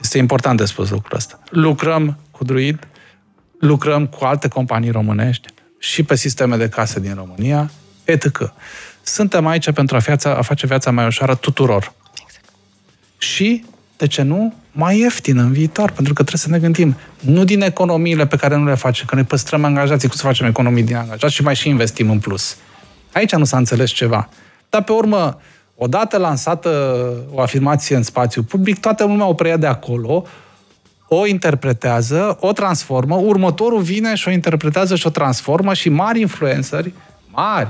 Este 0.00 0.18
important 0.18 0.58
de 0.58 0.64
spus 0.64 0.90
lucrul 0.90 1.16
ăsta. 1.16 1.38
Lucrăm 1.50 2.18
cu 2.30 2.44
Druid, 2.44 2.88
lucrăm 3.60 4.06
cu 4.06 4.24
alte 4.24 4.48
companii 4.48 4.90
românești 4.90 5.48
și 5.78 6.02
pe 6.02 6.14
sisteme 6.16 6.56
de 6.56 6.68
case 6.68 7.00
din 7.00 7.14
România, 7.14 7.70
etc. 8.04 8.52
Suntem 9.02 9.46
aici 9.46 9.70
pentru 9.70 9.96
a, 9.96 9.98
viața, 9.98 10.36
a 10.36 10.42
face 10.42 10.66
viața 10.66 10.90
mai 10.90 11.06
ușoară 11.06 11.34
tuturor. 11.34 11.92
Exact. 12.24 12.44
Și, 13.18 13.64
de 13.96 14.06
ce 14.06 14.22
nu, 14.22 14.54
mai 14.72 14.98
ieftin 14.98 15.38
în 15.38 15.52
viitor, 15.52 15.90
pentru 15.90 16.12
că 16.14 16.22
trebuie 16.22 16.40
să 16.40 16.50
ne 16.50 16.58
gândim 16.58 16.96
nu 17.20 17.44
din 17.44 17.60
economiile 17.62 18.26
pe 18.26 18.36
care 18.36 18.56
nu 18.56 18.64
le 18.64 18.74
facem, 18.74 19.06
că 19.06 19.14
ne 19.14 19.24
păstrăm 19.24 19.64
angajații, 19.64 20.08
cum 20.08 20.16
să 20.16 20.24
facem 20.24 20.46
economii 20.46 20.82
din 20.82 20.96
angajați 20.96 21.34
și 21.34 21.42
mai 21.42 21.54
și 21.54 21.68
investim 21.68 22.10
în 22.10 22.18
plus. 22.18 22.56
Aici 23.14 23.34
nu 23.34 23.44
s-a 23.44 23.56
înțeles 23.56 23.90
ceva. 23.90 24.28
Dar 24.68 24.82
pe 24.82 24.92
urmă, 24.92 25.40
odată 25.76 26.16
lansată 26.16 26.70
o 27.30 27.40
afirmație 27.40 27.96
în 27.96 28.02
spațiu 28.02 28.42
public, 28.42 28.80
toată 28.80 29.04
lumea 29.04 29.26
o 29.26 29.34
preia 29.34 29.56
de 29.56 29.66
acolo, 29.66 30.24
o 31.08 31.26
interpretează, 31.26 32.36
o 32.40 32.52
transformă, 32.52 33.16
următorul 33.16 33.80
vine 33.80 34.14
și 34.14 34.28
o 34.28 34.30
interpretează 34.30 34.94
și 34.94 35.06
o 35.06 35.10
transformă 35.10 35.74
și 35.74 35.88
mari 35.88 36.20
influenceri, 36.20 36.92
mari, 37.30 37.68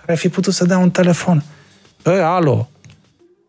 care 0.00 0.12
ar 0.12 0.16
fi 0.16 0.28
putut 0.28 0.54
să 0.54 0.64
dea 0.64 0.78
un 0.78 0.90
telefon. 0.90 1.44
Băi, 2.02 2.20
alo, 2.20 2.68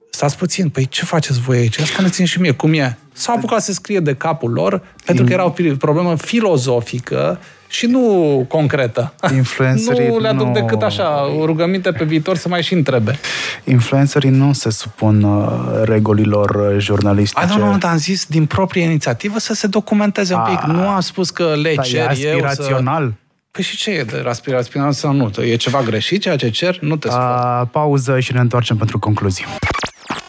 stați 0.10 0.38
puțin, 0.38 0.70
păi 0.70 0.86
ce 0.86 1.06
faceți 1.06 1.40
voi 1.40 1.58
aici? 1.58 1.80
Asta 1.80 2.02
ne 2.02 2.10
țin 2.10 2.26
și 2.26 2.40
mie, 2.40 2.52
cum 2.52 2.74
e? 2.74 2.98
S-au 3.14 3.36
apucat 3.36 3.62
să 3.62 3.74
scrie 3.74 4.00
de 4.00 4.16
capul 4.16 4.52
lor, 4.52 4.82
pentru 5.06 5.24
că 5.24 5.34
era 5.34 5.46
o 5.46 5.54
problemă 5.78 6.16
filozofică 6.16 7.40
și 7.72 7.86
nu 7.86 8.46
concretă. 8.48 9.14
Influencerii 9.34 10.08
nu 10.08 10.20
le 10.20 10.28
aduc 10.28 10.48
nu... 10.48 10.54
decât 10.54 10.82
așa, 10.82 11.32
o 11.40 11.46
rugăminte 11.46 11.92
pe 11.92 12.04
viitor 12.04 12.38
să 12.38 12.48
mai 12.48 12.64
și 12.64 12.74
întrebe. 12.74 13.20
Influencerii 13.64 14.30
nu 14.30 14.54
se 14.54 14.70
supun 14.70 15.24
uh, 15.24 15.50
regulilor 15.84 16.50
uh, 16.50 16.78
jurnalistice. 16.78 17.42
A, 17.42 17.58
nu, 17.58 17.72
nu, 17.72 17.78
dar 17.78 17.92
am 17.92 17.98
zis 17.98 18.26
din 18.26 18.46
proprie 18.46 18.84
inițiativă 18.84 19.40
să 19.40 19.54
se 19.54 19.68
documenteze 19.68 20.34
A, 20.34 20.38
un 20.38 20.56
pic. 20.56 20.62
Nu 20.62 20.88
am 20.88 21.00
spus 21.00 21.30
că 21.30 21.56
le 21.62 21.74
da, 21.76 21.82
cer 21.82 22.00
e 22.00 22.08
aspirațional. 22.08 23.02
Eu 23.02 23.08
să... 23.08 23.14
Păi 23.52 23.64
și 23.64 23.78
ce 23.78 23.92
e 23.92 24.04
de 24.04 24.24
aspirațional 24.28 24.92
sau 24.92 25.14
nu? 25.14 25.32
E 25.42 25.56
ceva 25.56 25.82
greșit 25.82 26.22
ceea 26.22 26.36
ce 26.36 26.50
cer? 26.50 26.80
Nu 26.82 26.96
te 26.96 27.08
A, 27.12 27.68
Pauză 27.72 28.20
și 28.20 28.34
ne 28.34 28.40
întoarcem 28.40 28.78
pentru 28.78 29.00
concluzii. 29.00 29.46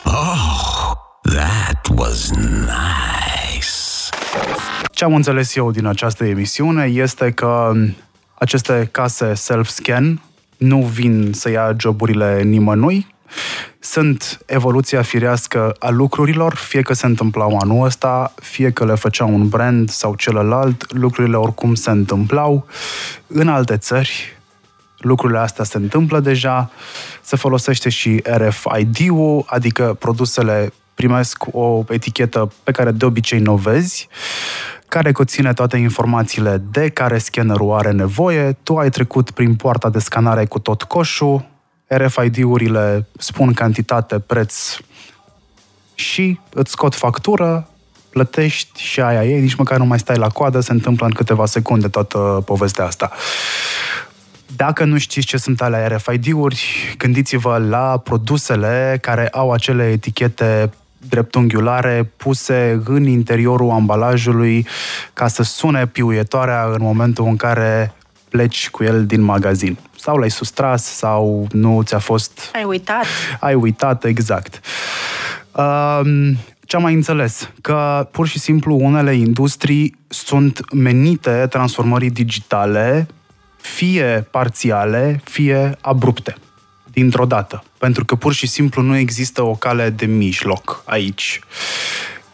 Oh, 0.05 0.93
that 1.23 1.87
was 1.97 2.31
nice. 2.31 3.20
Ce 5.01 5.07
am 5.07 5.15
înțeles 5.15 5.57
eu 5.57 5.71
din 5.71 5.87
această 5.87 6.25
emisiune 6.25 6.85
este 6.85 7.31
că 7.31 7.73
aceste 8.35 8.89
case 8.91 9.35
self-scan 9.35 10.23
nu 10.57 10.83
vin 10.83 11.33
să 11.33 11.51
ia 11.51 11.75
joburile 11.79 12.43
nimănui, 12.43 13.15
sunt 13.79 14.41
evoluția 14.47 15.03
firească 15.03 15.75
a 15.79 15.91
lucrurilor, 15.91 16.55
fie 16.55 16.83
că 16.83 16.93
se 16.93 17.07
întâmplau 17.07 17.57
anul 17.57 17.85
ăsta, 17.85 18.35
fie 18.43 18.71
că 18.71 18.85
le 18.85 18.95
făcea 18.95 19.25
un 19.25 19.49
brand 19.49 19.91
sau 19.91 20.15
celălalt, 20.15 20.93
lucrurile 20.93 21.37
oricum 21.37 21.75
se 21.75 21.91
întâmplau. 21.91 22.67
În 23.27 23.49
alte 23.49 23.77
țări, 23.77 24.39
lucrurile 24.99 25.39
astea 25.39 25.65
se 25.65 25.77
întâmplă 25.77 26.21
deja, 26.21 26.71
se 27.23 27.37
folosește 27.37 27.89
și 27.89 28.23
RFID-ul, 28.25 29.45
adică 29.47 29.97
produsele 29.99 30.73
primesc 30.95 31.45
o 31.51 31.85
etichetă 31.89 32.53
pe 32.63 32.73
care 32.73 32.91
de 32.91 33.05
obicei 33.05 33.39
nu 33.39 33.53
o 33.53 33.57
vezi, 33.57 34.09
care 34.91 35.13
conține 35.13 35.53
toate 35.53 35.77
informațiile 35.77 36.63
de 36.71 36.89
care 36.89 37.19
scannerul 37.19 37.73
are 37.73 37.91
nevoie, 37.91 38.53
tu 38.63 38.77
ai 38.77 38.91
trecut 38.91 39.31
prin 39.31 39.55
poarta 39.55 39.91
de 39.91 39.99
scanare 39.99 40.45
cu 40.45 40.59
tot 40.59 40.83
coșul, 40.83 41.49
RFID-urile 41.87 43.07
spun 43.19 43.53
cantitate, 43.53 44.19
preț 44.19 44.77
și 45.95 46.41
îți 46.53 46.71
scot 46.71 46.95
factură, 46.95 47.69
plătești 48.11 48.83
și 48.83 49.01
aia 49.01 49.25
e, 49.25 49.41
nici 49.41 49.55
măcar 49.55 49.79
nu 49.79 49.85
mai 49.85 49.99
stai 49.99 50.17
la 50.17 50.29
coadă, 50.29 50.61
se 50.61 50.73
întâmplă 50.73 51.07
în 51.07 51.13
câteva 51.13 51.47
secunde 51.47 51.89
toată 51.89 52.43
povestea 52.45 52.85
asta. 52.85 53.11
Dacă 54.57 54.85
nu 54.85 54.99
știți 54.99 55.27
ce 55.27 55.37
sunt 55.37 55.61
alea 55.61 55.89
RFID-uri, 55.89 56.95
gândiți-vă 56.99 57.59
la 57.69 57.99
produsele 57.99 58.99
care 59.01 59.29
au 59.29 59.53
acele 59.53 59.91
etichete 59.91 60.71
dreptunghiulare 61.09 62.13
puse 62.17 62.81
în 62.85 63.07
interiorul 63.07 63.71
ambalajului 63.71 64.67
ca 65.13 65.29
să 65.29 65.43
sune 65.43 65.87
piuietoarea 65.87 66.65
în 66.65 66.79
momentul 66.81 67.27
în 67.27 67.37
care 67.37 67.95
pleci 68.29 68.71
cu 68.71 68.85
el 68.85 69.07
din 69.07 69.21
magazin. 69.21 69.79
Sau 69.97 70.17
l-ai 70.17 70.31
sustras, 70.31 70.85
sau 70.85 71.47
nu 71.53 71.83
ți-a 71.83 71.99
fost... 71.99 72.51
Ai 72.55 72.65
uitat. 72.65 73.05
Ai 73.41 73.55
uitat, 73.55 74.05
exact. 74.05 74.61
Um, 75.53 76.37
ce 76.65 76.77
am 76.77 76.83
mai 76.83 76.95
înțeles? 76.95 77.51
Că 77.61 78.09
pur 78.11 78.27
și 78.27 78.39
simplu 78.39 78.75
unele 78.75 79.15
industrii 79.15 79.97
sunt 80.09 80.73
menite 80.75 81.47
transformării 81.51 82.11
digitale, 82.11 83.07
fie 83.57 84.27
parțiale, 84.31 85.21
fie 85.25 85.77
abrupte 85.81 86.35
dintr-o 86.93 87.25
dată. 87.25 87.63
Pentru 87.81 88.05
că 88.05 88.15
pur 88.15 88.33
și 88.33 88.47
simplu 88.47 88.83
nu 88.83 88.97
există 88.97 89.43
o 89.43 89.55
cale 89.55 89.91
de 89.91 90.07
mijloc 90.07 90.83
aici. 90.85 91.41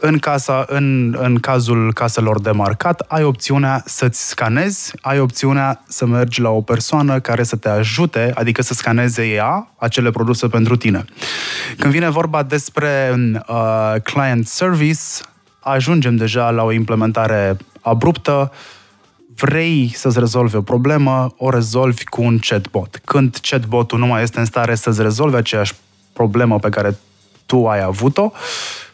În, 0.00 0.18
casa, 0.18 0.64
în, 0.68 1.16
în 1.18 1.38
cazul 1.38 1.92
caselor 1.92 2.40
de 2.40 2.50
marcat, 2.50 3.00
ai 3.00 3.22
opțiunea 3.22 3.82
să-ți 3.84 4.28
scanezi, 4.28 4.92
ai 5.00 5.20
opțiunea 5.20 5.82
să 5.88 6.06
mergi 6.06 6.40
la 6.40 6.50
o 6.50 6.60
persoană 6.60 7.20
care 7.20 7.42
să 7.42 7.56
te 7.56 7.68
ajute, 7.68 8.32
adică 8.34 8.62
să 8.62 8.74
scaneze 8.74 9.26
ea 9.26 9.68
acele 9.78 10.10
produse 10.10 10.48
pentru 10.48 10.76
tine. 10.76 11.04
Când 11.78 11.92
vine 11.92 12.10
vorba 12.10 12.42
despre 12.42 13.14
uh, 13.48 13.94
client 14.02 14.46
service, 14.46 15.00
ajungem 15.60 16.16
deja 16.16 16.50
la 16.50 16.62
o 16.62 16.72
implementare 16.72 17.56
abruptă, 17.80 18.52
vrei 19.36 19.92
să-ți 19.94 20.18
rezolvi 20.18 20.56
o 20.56 20.62
problemă, 20.62 21.34
o 21.36 21.50
rezolvi 21.50 22.04
cu 22.04 22.22
un 22.22 22.38
chatbot. 22.38 23.00
Când 23.04 23.38
chatbotul 23.42 23.98
nu 23.98 24.06
mai 24.06 24.22
este 24.22 24.38
în 24.38 24.44
stare 24.44 24.74
să-ți 24.74 25.02
rezolve 25.02 25.36
aceeași 25.36 25.74
problemă 26.12 26.58
pe 26.58 26.68
care 26.68 26.98
tu 27.46 27.66
ai 27.66 27.82
avut-o, 27.82 28.32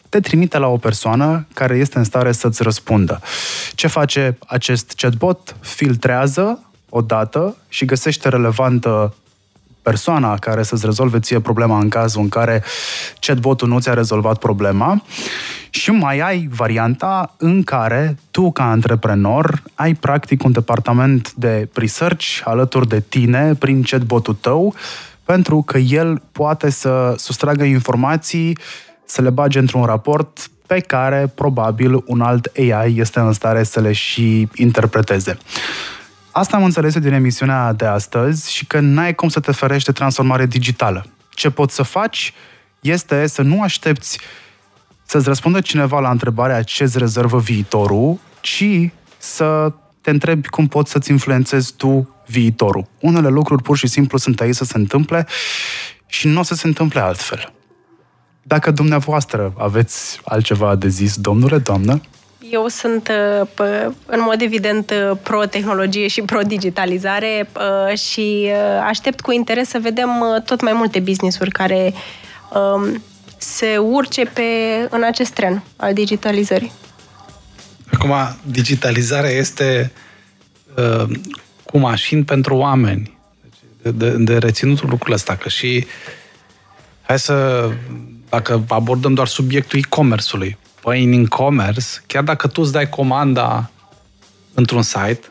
te 0.09 0.19
trimite 0.19 0.57
la 0.57 0.67
o 0.67 0.77
persoană 0.77 1.47
care 1.53 1.77
este 1.77 1.97
în 1.97 2.03
stare 2.03 2.31
să-ți 2.31 2.63
răspundă. 2.63 3.21
Ce 3.75 3.87
face 3.87 4.37
acest 4.47 4.93
chatbot? 4.97 5.55
Filtrează 5.59 6.59
o 6.89 7.01
dată 7.01 7.55
și 7.69 7.85
găsește 7.85 8.29
relevantă 8.29 9.15
persoana 9.81 10.37
care 10.37 10.63
să-ți 10.63 10.85
rezolve 10.85 11.19
ție 11.19 11.39
problema 11.39 11.79
în 11.79 11.89
cazul 11.89 12.21
în 12.21 12.29
care 12.29 12.63
chatbotul 13.19 13.67
nu 13.67 13.79
ți-a 13.79 13.93
rezolvat 13.93 14.37
problema 14.37 15.03
și 15.73 15.91
mai 15.91 16.19
ai 16.19 16.47
varianta 16.51 17.35
în 17.37 17.63
care 17.63 18.17
tu, 18.31 18.51
ca 18.51 18.69
antreprenor, 18.69 19.63
ai 19.75 19.93
practic 19.93 20.43
un 20.43 20.51
departament 20.51 21.33
de 21.33 21.69
research 21.73 22.41
alături 22.43 22.87
de 22.87 22.99
tine 22.99 23.53
prin 23.53 23.81
chatbotul 23.81 24.33
tău 24.33 24.75
pentru 25.25 25.61
că 25.61 25.77
el 25.77 26.21
poate 26.31 26.69
să 26.69 27.13
sustragă 27.17 27.63
informații, 27.63 28.57
să 29.05 29.21
le 29.21 29.29
bage 29.29 29.59
într-un 29.59 29.83
raport 29.83 30.49
pe 30.67 30.79
care 30.79 31.31
probabil 31.35 32.03
un 32.05 32.21
alt 32.21 32.51
AI 32.57 32.97
este 32.97 33.19
în 33.19 33.33
stare 33.33 33.63
să 33.63 33.79
le 33.79 33.91
și 33.91 34.47
interpreteze. 34.55 35.37
Asta 36.31 36.57
am 36.57 36.63
înțeles 36.63 36.99
din 36.99 37.13
emisiunea 37.13 37.73
de 37.73 37.85
astăzi 37.85 38.53
și 38.53 38.65
că 38.65 38.79
n-ai 38.79 39.15
cum 39.15 39.29
să 39.29 39.39
te 39.39 39.51
ferești 39.51 39.85
de 39.85 39.91
transformare 39.91 40.45
digitală. 40.45 41.05
Ce 41.29 41.49
poți 41.49 41.75
să 41.75 41.83
faci 41.83 42.33
este 42.79 43.27
să 43.27 43.41
nu 43.41 43.61
aștepți 43.61 44.19
să-ți 45.03 45.27
răspundă 45.27 45.61
cineva 45.61 45.99
la 45.99 46.09
întrebarea 46.09 46.61
ce 46.61 46.83
îți 46.83 46.97
rezervă 46.97 47.39
viitorul, 47.39 48.17
ci 48.41 48.89
să 49.17 49.73
te 50.01 50.09
întrebi 50.09 50.47
cum 50.47 50.67
poți 50.67 50.91
să-ți 50.91 51.11
influențezi 51.11 51.73
tu 51.77 52.15
viitorul. 52.27 52.85
Unele 52.99 53.27
lucruri 53.27 53.61
pur 53.61 53.77
și 53.77 53.87
simplu 53.87 54.17
sunt 54.17 54.39
aici 54.39 54.55
să 54.55 54.63
se 54.63 54.77
întâmple 54.77 55.27
și 56.05 56.27
nu 56.27 56.39
o 56.39 56.43
să 56.43 56.53
se 56.53 56.67
întâmple 56.67 56.99
altfel. 56.99 57.53
Dacă 58.41 58.71
dumneavoastră 58.71 59.53
aveți 59.57 60.19
altceva 60.23 60.75
de 60.75 60.87
zis, 60.87 61.17
domnule, 61.17 61.57
doamnă, 61.57 62.01
eu 62.51 62.67
sunt, 62.67 63.11
uh, 63.59 63.93
în 64.05 64.19
mod 64.25 64.41
evident, 64.41 64.91
uh, 64.91 65.17
pro-tehnologie 65.23 66.07
și 66.07 66.21
pro-digitalizare 66.21 67.49
uh, 67.55 67.97
și 67.97 68.51
aștept 68.87 69.21
cu 69.21 69.31
interes 69.31 69.69
să 69.69 69.79
vedem 69.81 70.41
tot 70.45 70.61
mai 70.61 70.73
multe 70.73 70.99
business-uri 70.99 71.51
care 71.51 71.93
um, 72.53 73.01
se 73.43 73.77
urce 73.77 74.25
pe, 74.25 74.43
în 74.89 75.03
acest 75.03 75.31
tren 75.31 75.63
al 75.75 75.93
digitalizării. 75.93 76.71
Acum, 77.91 78.13
digitalizarea 78.41 79.29
este 79.29 79.91
uh, 80.77 81.09
cu 81.63 81.77
mașini 81.77 82.23
pentru 82.23 82.55
oameni. 82.55 83.17
Deci, 83.41 83.93
de, 83.93 84.09
de, 84.09 84.23
de 84.23 84.37
reținutul 84.37 84.89
lucrul 84.89 85.13
ăsta, 85.13 85.35
că 85.35 85.49
și 85.49 85.85
hai 87.01 87.19
să, 87.19 87.69
dacă 88.29 88.63
abordăm 88.67 89.13
doar 89.13 89.27
subiectul 89.27 89.79
e-commerce-ului, 89.79 90.57
Păi 90.83 91.03
în 91.03 91.23
e-commerce, 91.23 91.85
chiar 92.07 92.23
dacă 92.23 92.47
tu 92.47 92.61
îți 92.61 92.71
dai 92.71 92.89
comanda 92.89 93.69
într-un 94.53 94.81
site 94.81 95.21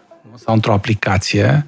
sau 0.45 0.55
într-o 0.55 0.73
aplicație, 0.73 1.67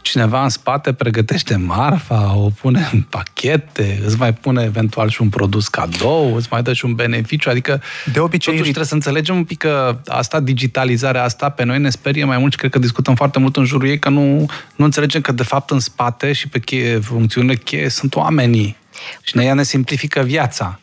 cineva 0.00 0.42
în 0.42 0.48
spate 0.48 0.92
pregătește 0.92 1.56
marfa, 1.56 2.36
o 2.36 2.50
pune 2.60 2.88
în 2.92 3.02
pachete, 3.02 4.02
îți 4.06 4.18
mai 4.18 4.34
pune 4.34 4.62
eventual 4.62 5.08
și 5.08 5.22
un 5.22 5.28
produs 5.28 5.68
cadou, 5.68 6.34
îți 6.34 6.48
mai 6.50 6.62
dă 6.62 6.72
și 6.72 6.84
un 6.84 6.94
beneficiu, 6.94 7.50
adică 7.50 7.82
de 8.12 8.20
obicei 8.20 8.52
totuși 8.52 8.70
trebuie 8.70 8.88
să 8.88 8.94
înțelegem 8.94 9.36
un 9.36 9.44
pic 9.44 9.58
că 9.58 9.98
asta, 10.06 10.40
digitalizarea 10.40 11.22
asta, 11.22 11.48
pe 11.48 11.64
noi 11.64 11.78
ne 11.78 11.90
sperie 11.90 12.24
mai 12.24 12.38
mult 12.38 12.52
și 12.52 12.58
cred 12.58 12.70
că 12.70 12.78
discutăm 12.78 13.14
foarte 13.14 13.38
mult 13.38 13.56
în 13.56 13.64
jurul 13.64 13.88
ei, 13.88 13.98
că 13.98 14.08
nu, 14.08 14.46
nu 14.76 14.84
înțelegem 14.84 15.20
că 15.20 15.32
de 15.32 15.42
fapt 15.42 15.70
în 15.70 15.80
spate 15.80 16.32
și 16.32 16.48
pe 16.48 16.58
cheie, 16.58 16.98
funcțiunile 16.98 17.56
cheie 17.56 17.88
sunt 17.88 18.14
oamenii 18.14 18.76
și 19.22 19.36
ne 19.36 19.44
ea 19.44 19.54
ne 19.54 19.62
simplifică 19.62 20.20
viața. 20.20 20.80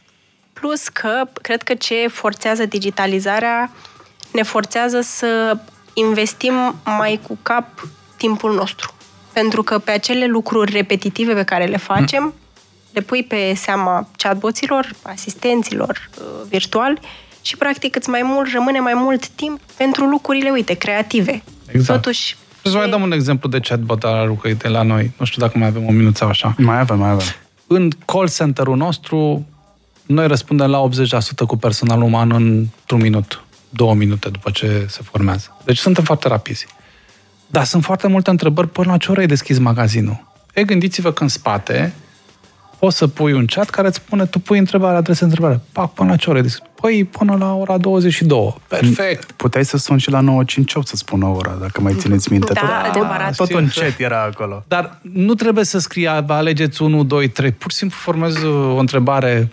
Plus 0.53 0.87
că 0.87 1.23
cred 1.41 1.63
că 1.63 1.73
ce 1.73 2.07
forțează 2.07 2.65
digitalizarea 2.65 3.71
ne 4.33 4.43
forțează 4.43 5.01
să 5.01 5.57
investim 5.93 6.75
mai 6.83 7.19
cu 7.27 7.37
cap 7.41 7.87
timpul 8.17 8.53
nostru. 8.53 8.94
Pentru 9.39 9.63
că 9.63 9.79
pe 9.79 9.91
acele 9.91 10.25
lucruri 10.25 10.71
repetitive 10.71 11.33
pe 11.33 11.43
care 11.43 11.65
le 11.65 11.77
facem, 11.77 12.23
mm. 12.23 12.33
le 12.93 13.01
pui 13.01 13.23
pe 13.23 13.53
seama 13.55 14.07
chatboților, 14.17 14.91
asistenților 15.01 16.09
uh, 16.19 16.25
virtuali 16.49 16.99
și 17.41 17.57
practic 17.57 17.95
îți 17.95 18.09
mai 18.09 18.21
mult, 18.23 18.51
rămâne 18.53 18.79
mai 18.79 18.93
mult 18.95 19.27
timp 19.27 19.59
pentru 19.77 20.05
lucrurile, 20.05 20.49
uite, 20.49 20.73
creative. 20.73 21.43
Exact. 21.67 22.01
Totuși, 22.01 22.35
să 22.61 22.77
mai 22.77 22.89
dăm 22.89 23.01
un 23.01 23.11
exemplu 23.11 23.49
de 23.49 23.59
chatbot 23.59 24.03
al 24.03 24.37
de 24.57 24.67
la 24.67 24.81
noi. 24.81 25.11
Nu 25.17 25.25
știu 25.25 25.41
dacă 25.41 25.57
mai 25.57 25.67
avem 25.67 25.87
o 25.87 25.91
minut 25.91 26.15
sau 26.15 26.27
așa. 26.27 26.55
Mai 26.57 26.79
avem, 26.79 26.99
mai 26.99 27.09
avem. 27.09 27.25
În 27.67 27.89
call 28.05 28.29
center-ul 28.29 28.77
nostru 28.77 29.45
noi 30.05 30.27
răspundem 30.27 30.69
la 30.69 30.87
80% 30.89 31.45
cu 31.47 31.57
personal 31.57 32.01
uman 32.01 32.31
într-un 32.31 33.01
minut, 33.01 33.43
două 33.69 33.93
minute 33.93 34.29
după 34.29 34.51
ce 34.51 34.85
se 34.89 35.01
formează. 35.03 35.57
Deci 35.63 35.77
suntem 35.77 36.03
foarte 36.03 36.27
rapizi. 36.27 36.67
Dar 37.55 37.65
sunt 37.65 37.83
foarte 37.83 38.07
multe 38.07 38.29
întrebări 38.29 38.67
până 38.67 38.91
la 38.91 38.97
ce 38.97 39.11
oră 39.11 39.19
ai 39.19 39.25
deschis 39.25 39.57
magazinul. 39.57 40.23
E, 40.53 40.63
gândiți-vă 40.63 41.11
că 41.11 41.23
în 41.23 41.29
spate 41.29 41.93
poți 42.79 42.97
să 42.97 43.07
pui 43.07 43.33
un 43.33 43.45
chat 43.45 43.69
care 43.69 43.87
îți 43.87 43.97
spune, 43.97 44.25
tu 44.25 44.39
pui 44.39 44.57
întrebare, 44.57 44.95
adrese 44.95 45.23
întrebare. 45.23 45.59
Pac, 45.71 45.93
până 45.93 46.09
la 46.09 46.15
ce 46.15 46.29
oră 46.29 46.37
ai 46.37 46.43
deschis? 46.43 46.63
Păi, 46.81 47.03
până 47.03 47.35
la 47.39 47.53
ora 47.53 47.77
22. 47.77 48.55
Perfect. 48.67 49.31
Puteai 49.31 49.65
să 49.65 49.77
suni 49.77 49.99
și 49.99 50.09
la 50.09 50.19
958 50.19 50.87
să 50.87 50.95
spună 50.95 51.25
ora, 51.25 51.57
dacă 51.59 51.81
mai 51.81 51.93
țineți 51.97 52.31
minte. 52.31 52.53
Da, 52.53 52.61
tot, 52.61 52.89
adevărat. 52.89 53.35
Tot 53.35 53.53
un 53.53 53.67
chat 53.75 53.99
era 53.99 54.21
acolo. 54.21 54.63
Dar 54.67 54.99
nu 55.01 55.33
trebuie 55.33 55.63
să 55.63 55.79
scrie, 55.79 56.07
alegeți 56.27 56.81
1, 56.81 57.03
2, 57.03 57.27
3. 57.27 57.51
Pur 57.51 57.71
și 57.71 57.77
simplu 57.77 57.97
formezi 58.01 58.45
o 58.45 58.77
întrebare 58.77 59.49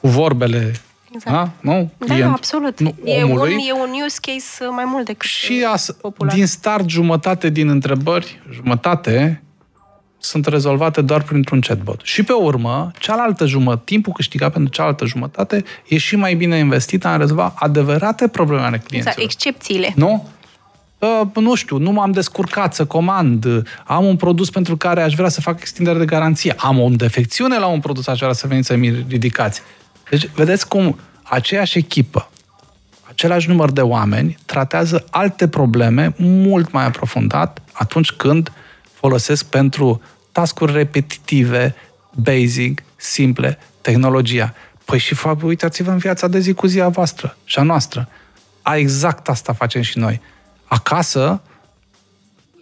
cu 0.00 0.08
vorbele 0.08 0.72
Exact. 1.14 1.36
Da? 1.36 1.50
Nu? 1.60 1.90
Da, 1.98 2.06
Client, 2.06 2.32
absolut. 2.32 2.80
Nu, 2.80 2.94
e, 3.04 3.24
un, 3.24 3.48
e 3.48 3.72
un 3.72 3.90
use 4.04 4.18
case 4.20 4.64
mai 4.70 4.84
mult 4.86 5.04
decât 5.04 5.28
Și 5.28 5.64
as, 5.72 5.90
popular. 5.90 6.34
din 6.34 6.46
start, 6.46 6.88
jumătate 6.88 7.48
din 7.48 7.68
întrebări, 7.68 8.40
jumătate, 8.52 9.42
sunt 10.18 10.46
rezolvate 10.46 11.00
doar 11.00 11.22
printr-un 11.22 11.60
chatbot. 11.60 12.00
Și 12.02 12.22
pe 12.22 12.32
urmă, 12.32 12.90
cealaltă 12.98 13.46
jumătate, 13.46 13.82
timpul 13.84 14.12
câștigat 14.12 14.52
pentru 14.52 14.72
cealaltă 14.72 15.06
jumătate 15.06 15.64
e 15.88 15.98
și 15.98 16.16
mai 16.16 16.34
bine 16.34 16.56
investit 16.56 17.04
în 17.04 17.10
a 17.10 17.16
rezolva 17.16 17.54
adevărate 17.56 18.28
probleme 18.28 18.62
ale 18.62 18.78
clienților. 18.78 19.14
Exact, 19.18 19.32
excepțiile. 19.32 19.92
Nu? 19.96 20.28
Uh, 20.98 21.26
nu 21.34 21.54
știu, 21.54 21.78
nu 21.78 21.90
m-am 21.90 22.12
descurcat 22.12 22.74
să 22.74 22.84
comand, 22.84 23.46
am 23.84 24.04
un 24.04 24.16
produs 24.16 24.50
pentru 24.50 24.76
care 24.76 25.02
aș 25.02 25.14
vrea 25.14 25.28
să 25.28 25.40
fac 25.40 25.60
extindere 25.60 25.98
de 25.98 26.04
garanție, 26.04 26.54
am 26.56 26.80
o 26.80 26.88
defecțiune 26.88 27.58
la 27.58 27.66
un 27.66 27.80
produs, 27.80 28.06
aș 28.06 28.18
vrea 28.18 28.32
să 28.32 28.46
veniți 28.46 28.66
să-mi 28.66 29.04
ridicați. 29.08 29.62
Deci, 30.10 30.30
vedeți 30.34 30.68
cum 30.68 30.98
aceeași 31.22 31.78
echipă, 31.78 32.30
același 33.08 33.48
număr 33.48 33.70
de 33.70 33.80
oameni, 33.80 34.38
tratează 34.46 35.04
alte 35.10 35.48
probleme 35.48 36.14
mult 36.18 36.72
mai 36.72 36.84
aprofundat 36.84 37.62
atunci 37.72 38.10
când 38.10 38.52
folosesc 38.92 39.44
pentru 39.44 40.02
tascuri 40.32 40.72
repetitive, 40.72 41.74
basic, 42.14 42.82
simple, 42.96 43.58
tehnologia. 43.80 44.54
Păi 44.84 44.98
și 44.98 45.16
uitați-vă 45.42 45.90
în 45.90 45.96
viața 45.96 46.28
de 46.28 46.38
zi 46.38 46.52
cu 46.52 46.66
zi 46.66 46.80
a 46.80 46.88
voastră 46.88 47.36
și 47.44 47.58
a 47.58 47.62
noastră. 47.62 48.08
A 48.62 48.76
exact 48.76 49.28
asta 49.28 49.52
facem 49.52 49.82
și 49.82 49.98
noi 49.98 50.20
acasă, 50.64 51.40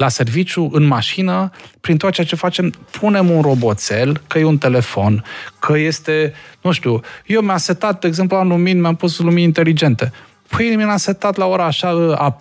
la 0.02 0.08
serviciu, 0.08 0.70
în 0.72 0.84
mașină, 0.86 1.50
prin 1.80 1.96
tot 1.96 2.12
ceea 2.12 2.26
ce 2.26 2.36
facem, 2.36 2.72
punem 3.00 3.30
un 3.30 3.40
roboțel, 3.40 4.20
că 4.26 4.38
e 4.38 4.44
un 4.44 4.58
telefon, 4.58 5.24
că 5.58 5.78
este, 5.78 6.32
nu 6.60 6.72
știu, 6.72 7.00
eu 7.26 7.40
mi-am 7.40 7.56
setat, 7.56 8.00
de 8.00 8.06
exemplu, 8.06 8.36
la 8.36 8.42
lumini, 8.42 8.80
mi-am 8.80 8.96
pus 8.96 9.18
lumini 9.18 9.42
inteligente. 9.42 10.12
Păi 10.48 10.76
mi-am 10.76 10.96
setat 10.96 11.36
la 11.36 11.46
ora 11.46 11.64
așa 11.64 11.88
a, 12.18 12.38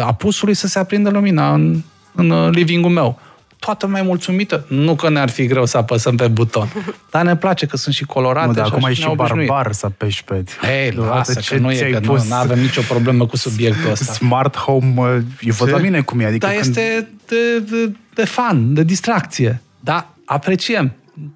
a 0.00 0.14
pusului 0.14 0.54
să 0.54 0.66
se 0.66 0.78
aprindă 0.78 1.10
lumina 1.10 1.54
în, 1.54 1.82
în 2.14 2.50
living-ul 2.50 2.90
meu 2.90 3.18
toată 3.60 3.86
mai 3.86 4.02
mulțumită. 4.02 4.64
Nu 4.68 4.94
că 4.94 5.10
ne-ar 5.10 5.30
fi 5.30 5.46
greu 5.46 5.66
să 5.66 5.76
apăsăm 5.76 6.16
pe 6.16 6.28
buton, 6.28 6.72
dar 7.10 7.24
ne 7.24 7.36
place 7.36 7.66
că 7.66 7.76
sunt 7.76 7.94
și 7.94 8.04
colorate. 8.04 8.46
Nu, 8.46 8.52
dar 8.52 8.66
acum 8.66 8.88
e 8.88 8.92
și 8.92 9.12
barbar 9.14 9.72
să 9.72 9.86
apeși 9.86 10.24
pe... 10.24 10.44
Ei, 10.82 10.90
lasă 10.90 11.40
ce 11.40 11.54
că 11.54 11.60
nu 11.60 11.70
e, 11.70 11.90
că 11.90 12.00
pus... 12.00 12.28
nu 12.28 12.34
avem 12.34 12.58
nicio 12.60 12.80
problemă 12.88 13.26
cu 13.26 13.36
subiectul 13.36 13.90
ăsta. 13.96 14.12
Smart 14.12 14.56
home, 14.56 15.24
eu 15.40 15.54
văd 15.58 15.70
la 15.70 15.78
mine 15.78 16.00
cum 16.00 16.20
e. 16.20 16.24
Adică 16.24 16.46
dar 16.46 16.54
când... 16.54 16.66
este 16.66 17.08
de, 17.26 17.58
de, 17.58 17.92
de 18.14 18.24
fan, 18.24 18.74
de 18.74 18.82
distracție. 18.82 19.60
Da, 19.80 20.14
apreciem. 20.24 20.92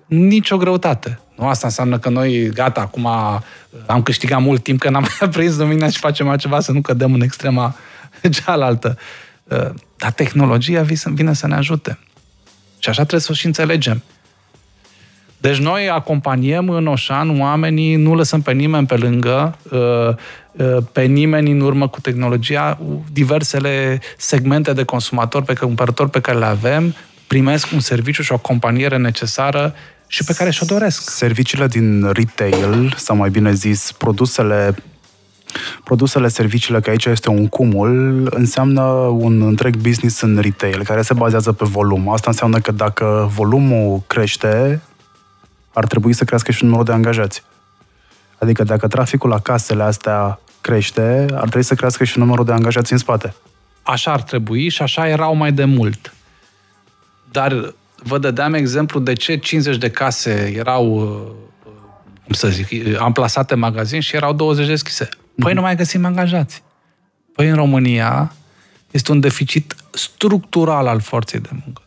Nicio 0.06 0.56
greutate. 0.56 1.18
Nu 1.36 1.48
asta 1.48 1.66
înseamnă 1.66 1.98
că 1.98 2.08
noi, 2.08 2.50
gata, 2.54 2.80
acum 2.80 3.06
am 3.86 4.02
câștigat 4.02 4.40
mult 4.40 4.62
timp 4.62 4.80
că 4.80 4.90
n-am 4.90 5.06
mai 5.20 5.28
prins 5.28 5.56
lumina 5.56 5.88
și 5.88 5.98
facem 5.98 6.28
altceva 6.28 6.60
să 6.60 6.72
nu 6.72 6.80
cădem 6.80 7.14
în 7.14 7.20
extrema 7.20 7.74
cealaltă. 8.30 8.98
Dar 9.96 10.12
tehnologia 10.14 10.82
vine 11.04 11.32
să 11.32 11.46
ne 11.46 11.54
ajute. 11.54 11.98
Și 12.84 12.90
așa 12.90 13.00
trebuie 13.00 13.20
să 13.20 13.28
o 13.30 13.34
și 13.34 13.46
înțelegem. 13.46 14.02
Deci 15.38 15.56
noi 15.56 15.88
acompaniem 15.88 16.68
în 16.68 16.86
Oșan 16.86 17.40
oamenii, 17.40 17.94
nu 17.96 18.14
lăsăm 18.14 18.42
pe 18.42 18.52
nimeni 18.52 18.86
pe 18.86 18.96
lângă, 18.96 19.58
uh, 19.70 20.08
uh, 20.52 20.82
pe 20.92 21.02
nimeni 21.02 21.50
în 21.50 21.60
urmă 21.60 21.88
cu 21.88 22.00
tehnologia, 22.00 22.78
diversele 23.12 24.00
segmente 24.16 24.72
de 24.72 24.84
consumatori, 24.84 25.44
pe 25.44 25.54
cumpărători 25.54 26.10
pe 26.10 26.20
care 26.20 26.38
le 26.38 26.44
avem, 26.44 26.94
primesc 27.26 27.72
un 27.72 27.80
serviciu 27.80 28.22
și 28.22 28.32
o 28.32 28.38
companiere 28.38 28.96
necesară 28.96 29.74
și 30.06 30.24
pe 30.24 30.32
care 30.32 30.50
și-o 30.50 30.66
doresc. 30.66 31.10
Serviciile 31.10 31.66
din 31.66 32.10
retail, 32.12 32.94
sau 32.96 33.16
mai 33.16 33.30
bine 33.30 33.52
zis, 33.52 33.92
produsele 33.92 34.74
produsele, 35.84 36.28
serviciile, 36.28 36.80
că 36.80 36.90
aici 36.90 37.04
este 37.04 37.30
un 37.30 37.48
cumul, 37.48 38.26
înseamnă 38.30 38.82
un 39.10 39.42
întreg 39.42 39.76
business 39.76 40.20
în 40.20 40.38
retail, 40.40 40.84
care 40.84 41.02
se 41.02 41.14
bazează 41.14 41.52
pe 41.52 41.64
volum. 41.64 42.08
Asta 42.08 42.30
înseamnă 42.30 42.58
că 42.58 42.72
dacă 42.72 43.30
volumul 43.34 44.02
crește, 44.06 44.82
ar 45.72 45.86
trebui 45.86 46.12
să 46.12 46.24
crească 46.24 46.52
și 46.52 46.64
numărul 46.64 46.84
de 46.84 46.92
angajați. 46.92 47.42
Adică 48.38 48.62
dacă 48.62 48.86
traficul 48.86 49.30
la 49.30 49.38
casele 49.38 49.82
astea 49.82 50.40
crește, 50.60 51.26
ar 51.32 51.48
trebui 51.48 51.62
să 51.62 51.74
crească 51.74 52.04
și 52.04 52.18
numărul 52.18 52.44
de 52.44 52.52
angajați 52.52 52.92
în 52.92 52.98
spate. 52.98 53.34
Așa 53.82 54.12
ar 54.12 54.22
trebui 54.22 54.68
și 54.68 54.82
așa 54.82 55.08
erau 55.08 55.34
mai 55.34 55.52
de 55.52 55.64
mult. 55.64 56.14
Dar 57.30 57.74
vă 58.02 58.18
dădeam 58.18 58.54
exemplu 58.54 59.00
de 59.00 59.12
ce 59.12 59.36
50 59.36 59.76
de 59.76 59.90
case 59.90 60.52
erau, 60.56 60.94
uh, 60.94 61.72
cum 62.24 62.32
să 62.32 62.48
zic, 62.48 62.68
amplasate 62.98 63.54
în 63.54 63.60
magazin 63.60 64.00
și 64.00 64.16
erau 64.16 64.32
20 64.32 64.66
deschise. 64.66 65.08
Păi 65.36 65.50
mm-hmm. 65.50 65.54
nu 65.54 65.60
mai 65.60 65.76
găsim 65.76 66.04
angajați. 66.04 66.62
Păi 67.34 67.48
în 67.48 67.54
România 67.54 68.32
este 68.90 69.12
un 69.12 69.20
deficit 69.20 69.76
structural 69.90 70.86
al 70.86 71.00
forței 71.00 71.40
de 71.40 71.48
muncă. 71.64 71.82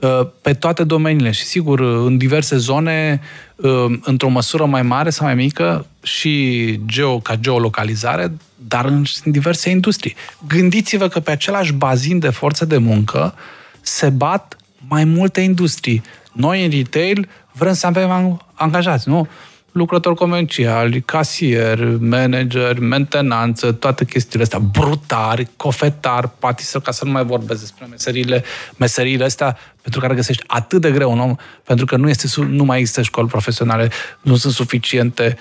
Uh, 0.00 0.28
pe 0.42 0.54
toate 0.54 0.84
domeniile 0.84 1.30
și 1.30 1.44
sigur 1.44 1.80
în 1.80 2.16
diverse 2.16 2.56
zone 2.56 3.20
uh, 3.56 3.84
într-o 4.02 4.28
măsură 4.28 4.64
mai 4.64 4.82
mare 4.82 5.10
sau 5.10 5.26
mai 5.26 5.34
mică 5.34 5.86
și 6.02 6.80
geo, 6.86 7.18
ca 7.18 7.36
geolocalizare, 7.36 8.32
dar 8.68 8.84
în 8.84 9.04
diverse 9.24 9.70
industrii. 9.70 10.14
Gândiți-vă 10.46 11.08
că 11.08 11.20
pe 11.20 11.30
același 11.30 11.72
bazin 11.72 12.18
de 12.18 12.28
forță 12.28 12.64
de 12.64 12.76
muncă 12.76 13.34
se 13.80 14.10
bat 14.10 14.56
mai 14.88 15.04
multe 15.04 15.40
industrii. 15.40 16.02
Noi 16.32 16.64
în 16.64 16.70
retail 16.70 17.28
vrem 17.52 17.72
să 17.72 17.86
avem 17.86 18.40
angajați, 18.54 19.08
nu? 19.08 19.28
Lucrători 19.76 20.16
comerciali, 20.16 21.00
casier, 21.00 21.84
manager, 21.98 22.78
mentenanță, 22.78 23.72
toate 23.72 24.04
chestiile 24.04 24.42
astea, 24.42 24.58
brutari, 24.58 25.48
cofetar, 25.56 26.28
patiser, 26.28 26.80
ca 26.80 26.90
să 26.90 27.04
nu 27.04 27.10
mai 27.10 27.24
vorbesc 27.24 27.60
despre 27.60 27.86
meserile, 27.90 28.44
meseriile 28.76 29.24
astea 29.24 29.58
pentru 29.82 30.00
care 30.00 30.14
găsești 30.14 30.42
atât 30.46 30.80
de 30.80 30.90
greu 30.90 31.12
un 31.12 31.20
om, 31.20 31.34
pentru 31.64 31.86
că 31.86 31.96
nu, 31.96 32.08
este, 32.08 32.26
nu 32.40 32.64
mai 32.64 32.78
există 32.78 33.02
școli 33.02 33.28
profesionale, 33.28 33.90
nu 34.20 34.36
sunt 34.36 34.52
suficiente. 34.52 35.38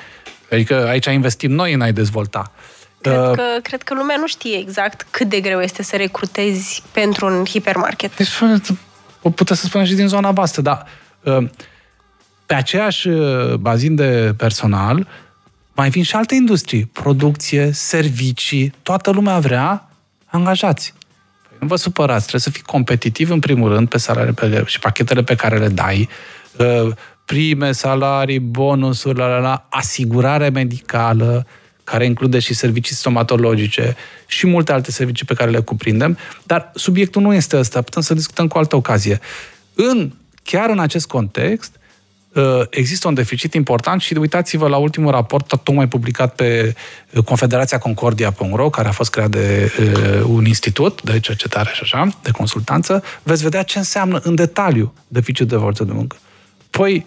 Adică 0.52 0.88
aici 0.88 1.06
investim 1.06 1.52
noi 1.52 1.74
în 1.74 1.82
a-i 1.82 1.94
dezvolta. 1.94 2.52
Cred 3.02 3.18
uh, 3.18 3.32
că, 3.36 3.44
cred 3.62 3.84
că 3.84 3.94
lumea 3.94 4.16
nu 4.20 4.28
știe 4.28 4.58
exact 4.58 5.08
cât 5.10 5.30
de 5.30 5.40
greu 5.40 5.62
este 5.62 5.84
să 5.84 5.96
recrutezi 5.96 6.84
pentru 6.92 7.26
un 7.26 7.46
hipermarket. 7.46 8.16
Deci, 8.16 8.30
o 9.22 9.30
puteți 9.30 9.60
să 9.60 9.66
spuneți 9.66 9.90
și 9.90 9.96
din 9.96 10.08
zona 10.08 10.32
voastră, 10.32 10.62
dar 10.62 10.86
uh, 11.24 11.48
pe 12.46 12.54
aceeași 12.54 13.08
uh, 13.08 13.54
bazin 13.54 13.96
de 13.96 14.34
personal 14.38 15.08
mai 15.76 15.89
vin 15.89 16.04
și 16.04 16.16
alte 16.16 16.36
industrii, 16.36 16.86
producție, 16.86 17.72
servicii, 17.72 18.74
toată 18.84 19.12
lumea 19.12 19.39
vrea 19.39 19.89
angajați. 20.26 20.93
Păi 21.50 21.58
nu 21.60 21.68
vă 21.68 21.76
supărați, 21.76 22.22
trebuie 22.22 22.41
să 22.41 22.50
fii 22.50 22.62
competitiv 22.62 23.30
în 23.30 23.39
primul 23.39 23.74
rând 23.74 23.89
pe 23.89 23.98
salariile 23.98 24.34
pe, 24.34 24.64
și 24.66 24.80
pachetele 24.80 25.24
pe 25.24 25.36
care 25.36 25.58
le 25.58 25.68
dai, 25.68 26.10
uh, 26.58 26.91
prime, 27.26 27.72
salarii, 27.72 28.39
bonusuri, 28.39 29.18
la, 29.18 29.28
la, 29.28 29.38
la, 29.38 29.68
asigurare 29.70 30.50
medicală, 30.50 31.48
care 31.84 32.06
include 32.06 32.39
și 32.39 32.54
servicii 32.54 32.96
stomatologice 32.96 33.96
și 34.28 34.48
multe 34.48 34.72
alte 34.72 34.91
servicii 34.91 35.26
pe 35.26 35.34
care 35.34 35.52
le 35.52 35.60
cuprindem, 35.60 36.18
dar 36.43 36.72
subiectul 36.76 37.22
nu 37.22 37.34
este 37.34 37.58
ăsta, 37.58 37.82
putem 37.82 38.02
să 38.02 38.14
discutăm 38.14 38.48
cu 38.48 38.58
altă 38.58 38.76
ocazie. 38.76 39.20
În, 39.74 40.12
chiar 40.43 40.70
în 40.70 40.80
acest 40.80 41.08
context, 41.08 41.76
Uh, 41.76 41.85
există 42.70 43.08
un 43.08 43.14
deficit 43.14 43.54
important 43.54 44.02
și 44.02 44.14
uitați-vă 44.14 44.68
la 44.68 44.78
ultimul 44.78 45.12
raport 45.12 45.48
tocmai 45.48 45.88
publicat 45.88 46.36
pe 46.36 46.76
uh, 47.14 47.24
Confederația 47.24 47.78
Concordia.ro, 47.78 48.70
care 48.70 48.88
a 48.88 48.92
fost 48.92 49.10
creat 49.10 49.30
de 49.30 49.72
uh, 49.80 50.24
un 50.28 50.46
institut 50.46 51.02
de 51.02 51.20
cercetare 51.20 51.70
și 51.74 51.80
așa, 51.84 52.08
de 52.24 52.32
consultanță, 52.32 53.04
veți 53.24 53.44
vedea 53.44 53.64
ce 53.64 53.78
înseamnă 53.78 54.20
în 54.24 54.36
detaliu 54.36 54.94
deficit 55.08 55.48
de 55.48 55.56
forță 55.56 55.84
de 55.84 55.92
muncă. 55.92 56.18
Păi, 56.70 57.06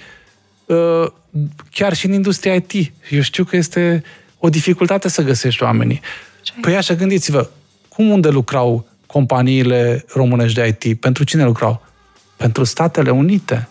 chiar 1.71 1.95
și 1.95 2.07
în 2.07 2.13
industria 2.13 2.55
IT, 2.55 2.93
eu 3.11 3.21
știu 3.21 3.45
că 3.45 3.57
este 3.57 4.03
o 4.39 4.49
dificultate 4.49 5.09
să 5.09 5.23
găsești 5.23 5.63
oamenii. 5.63 6.01
Păi 6.61 6.77
așa, 6.77 6.95
gândiți-vă, 6.95 7.49
cum 7.89 8.11
unde 8.11 8.29
lucrau 8.29 8.87
companiile 9.07 10.05
românești 10.15 10.61
de 10.61 10.77
IT? 10.81 11.01
Pentru 11.01 11.25
cine 11.25 11.45
lucrau? 11.45 11.87
Pentru 12.37 12.65
Statele 12.65 13.11
Unite 13.11 13.69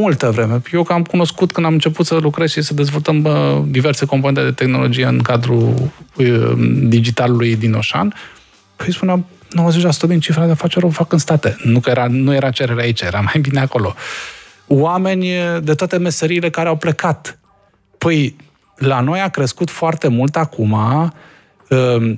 multă 0.00 0.30
vreme. 0.30 0.60
Eu 0.72 0.82
că 0.82 0.92
am 0.92 1.02
cunoscut 1.02 1.52
când 1.52 1.66
am 1.66 1.72
început 1.72 2.06
să 2.06 2.14
lucrez 2.14 2.50
și 2.50 2.62
să 2.62 2.74
dezvoltăm 2.74 3.22
bă, 3.22 3.62
diverse 3.66 4.04
componente 4.04 4.42
de 4.42 4.52
tehnologie 4.52 5.06
în 5.06 5.18
cadrul 5.18 5.74
uh, 6.16 6.52
digitalului 6.82 7.56
din 7.56 7.74
Oșan, 7.74 8.14
păi 8.76 8.92
spuneam, 8.92 9.26
90% 10.04 10.08
din 10.08 10.20
cifra 10.20 10.44
de 10.44 10.50
afaceri 10.50 10.84
o 10.84 10.88
fac 10.88 11.12
în 11.12 11.18
state. 11.18 11.56
Nu 11.64 11.80
că 11.80 11.90
era, 11.90 12.06
nu 12.08 12.34
era 12.34 12.50
cerere 12.50 12.82
aici, 12.82 13.00
era 13.00 13.20
mai 13.20 13.40
bine 13.40 13.60
acolo. 13.60 13.94
Oameni 14.66 15.28
de 15.62 15.74
toate 15.74 15.96
meseriile 15.96 16.50
care 16.50 16.68
au 16.68 16.76
plecat. 16.76 17.38
Păi, 17.98 18.36
la 18.76 19.00
noi 19.00 19.20
a 19.20 19.28
crescut 19.28 19.70
foarte 19.70 20.08
mult 20.08 20.36
acum 20.36 20.72
uh, 20.72 22.12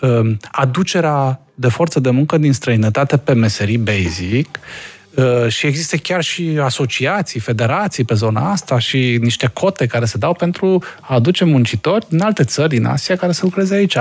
uh, 0.00 0.36
aducerea 0.50 1.40
de 1.54 1.68
forță 1.68 2.00
de 2.00 2.10
muncă 2.10 2.38
din 2.38 2.52
străinătate 2.52 3.16
pe 3.16 3.32
meserii 3.32 3.78
basic 3.78 4.58
Uh, 4.58 4.99
și 5.48 5.66
există 5.66 5.96
chiar 5.96 6.22
și 6.22 6.58
asociații, 6.62 7.40
federații 7.40 8.04
pe 8.04 8.14
zona 8.14 8.50
asta 8.50 8.78
și 8.78 9.18
niște 9.20 9.50
cote 9.52 9.86
care 9.86 10.04
se 10.04 10.18
dau 10.18 10.32
pentru 10.32 10.82
a 11.00 11.14
aduce 11.14 11.44
muncitori 11.44 12.06
din 12.08 12.22
alte 12.22 12.44
țări 12.44 12.68
din 12.68 12.84
Asia 12.84 13.16
care 13.16 13.32
să 13.32 13.40
lucreze 13.44 13.74
aici. 13.74 13.96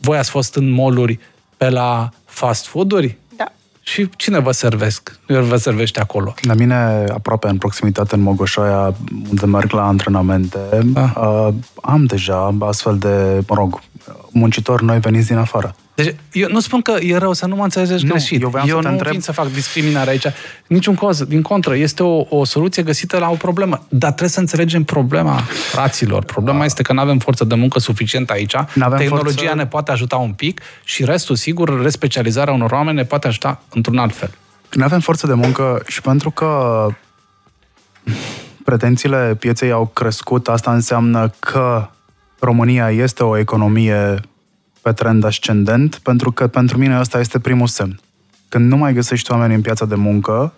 Voi 0.00 0.18
ați 0.18 0.30
fost 0.30 0.54
în 0.54 0.70
moluri 0.70 1.18
pe 1.56 1.68
la 1.68 2.08
fast 2.24 2.66
food-uri? 2.66 3.18
Da. 3.36 3.52
Și 3.82 4.08
cine 4.16 4.38
vă 4.38 4.50
servesc? 4.52 5.18
Vă 5.26 5.56
servește 5.56 6.00
acolo? 6.00 6.34
La 6.40 6.54
mine, 6.54 7.04
aproape 7.12 7.48
în 7.48 7.58
proximitate, 7.58 8.14
în 8.14 8.20
Mogoșoaia, 8.20 8.94
unde 9.28 9.46
merg 9.46 9.72
la 9.72 9.86
antrenamente, 9.86 10.58
da. 10.84 11.12
uh, 11.16 11.54
am 11.82 12.04
deja 12.04 12.56
astfel 12.60 12.98
de, 12.98 13.42
mă 13.48 13.54
rog, 13.54 13.80
muncitori 14.30 14.84
noi 14.84 14.98
veniți 14.98 15.26
din 15.26 15.36
afară. 15.36 15.74
Deci, 15.96 16.14
eu 16.32 16.48
nu 16.48 16.60
spun 16.60 16.80
că 16.80 16.96
e 17.00 17.16
rău, 17.16 17.32
să 17.32 17.46
nu 17.46 17.56
mă 17.56 17.62
înțelegeți 17.62 18.04
nu, 18.04 18.10
greșit. 18.10 18.42
Eu, 18.42 18.52
eu 18.66 18.80
să 18.80 18.86
nu 18.86 18.92
întreb... 18.92 19.12
vin 19.12 19.20
să 19.20 19.32
fac 19.32 19.52
discriminare 19.52 20.10
aici. 20.10 20.26
Niciun 20.66 20.94
coz. 20.94 21.22
Din 21.22 21.42
contră, 21.42 21.76
este 21.76 22.02
o, 22.02 22.26
o 22.28 22.44
soluție 22.44 22.82
găsită 22.82 23.18
la 23.18 23.30
o 23.30 23.34
problemă. 23.34 23.86
Dar 23.88 24.10
trebuie 24.10 24.28
să 24.28 24.40
înțelegem 24.40 24.84
problema 24.84 25.42
fraților. 25.70 26.24
Problema 26.24 26.64
este 26.64 26.82
că 26.82 26.92
nu 26.92 27.00
avem 27.00 27.18
forță 27.18 27.44
de 27.44 27.54
muncă 27.54 27.78
suficient 27.78 28.30
aici. 28.30 28.54
N-avem 28.74 28.98
Tehnologia 28.98 29.40
forță... 29.40 29.54
ne 29.54 29.66
poate 29.66 29.90
ajuta 29.90 30.16
un 30.16 30.32
pic 30.32 30.60
și 30.84 31.04
restul, 31.04 31.36
sigur, 31.36 31.82
respecializarea 31.82 32.52
unor 32.52 32.70
oameni 32.70 32.96
ne 32.96 33.04
poate 33.04 33.26
ajuta 33.26 33.62
într-un 33.70 33.98
alt 33.98 34.14
fel. 34.14 34.30
Nu 34.72 34.84
avem 34.84 35.00
forță 35.00 35.26
de 35.26 35.34
muncă 35.34 35.82
și 35.86 36.00
pentru 36.00 36.30
că 36.30 36.86
pretențiile 38.64 39.36
pieței 39.38 39.70
au 39.70 39.86
crescut, 39.86 40.48
asta 40.48 40.72
înseamnă 40.72 41.32
că 41.38 41.88
România 42.38 42.90
este 42.90 43.24
o 43.24 43.38
economie 43.38 44.20
pe 44.86 44.92
trend 44.92 45.24
ascendent, 45.24 45.94
pentru 45.94 46.32
că 46.32 46.46
pentru 46.46 46.78
mine 46.78 46.98
ăsta 46.98 47.18
este 47.18 47.38
primul 47.38 47.66
semn. 47.66 48.00
Când 48.48 48.70
nu 48.70 48.76
mai 48.76 48.92
găsești 48.92 49.30
oameni 49.30 49.54
în 49.54 49.60
piața 49.60 49.84
de 49.84 49.94
muncă, 49.94 50.52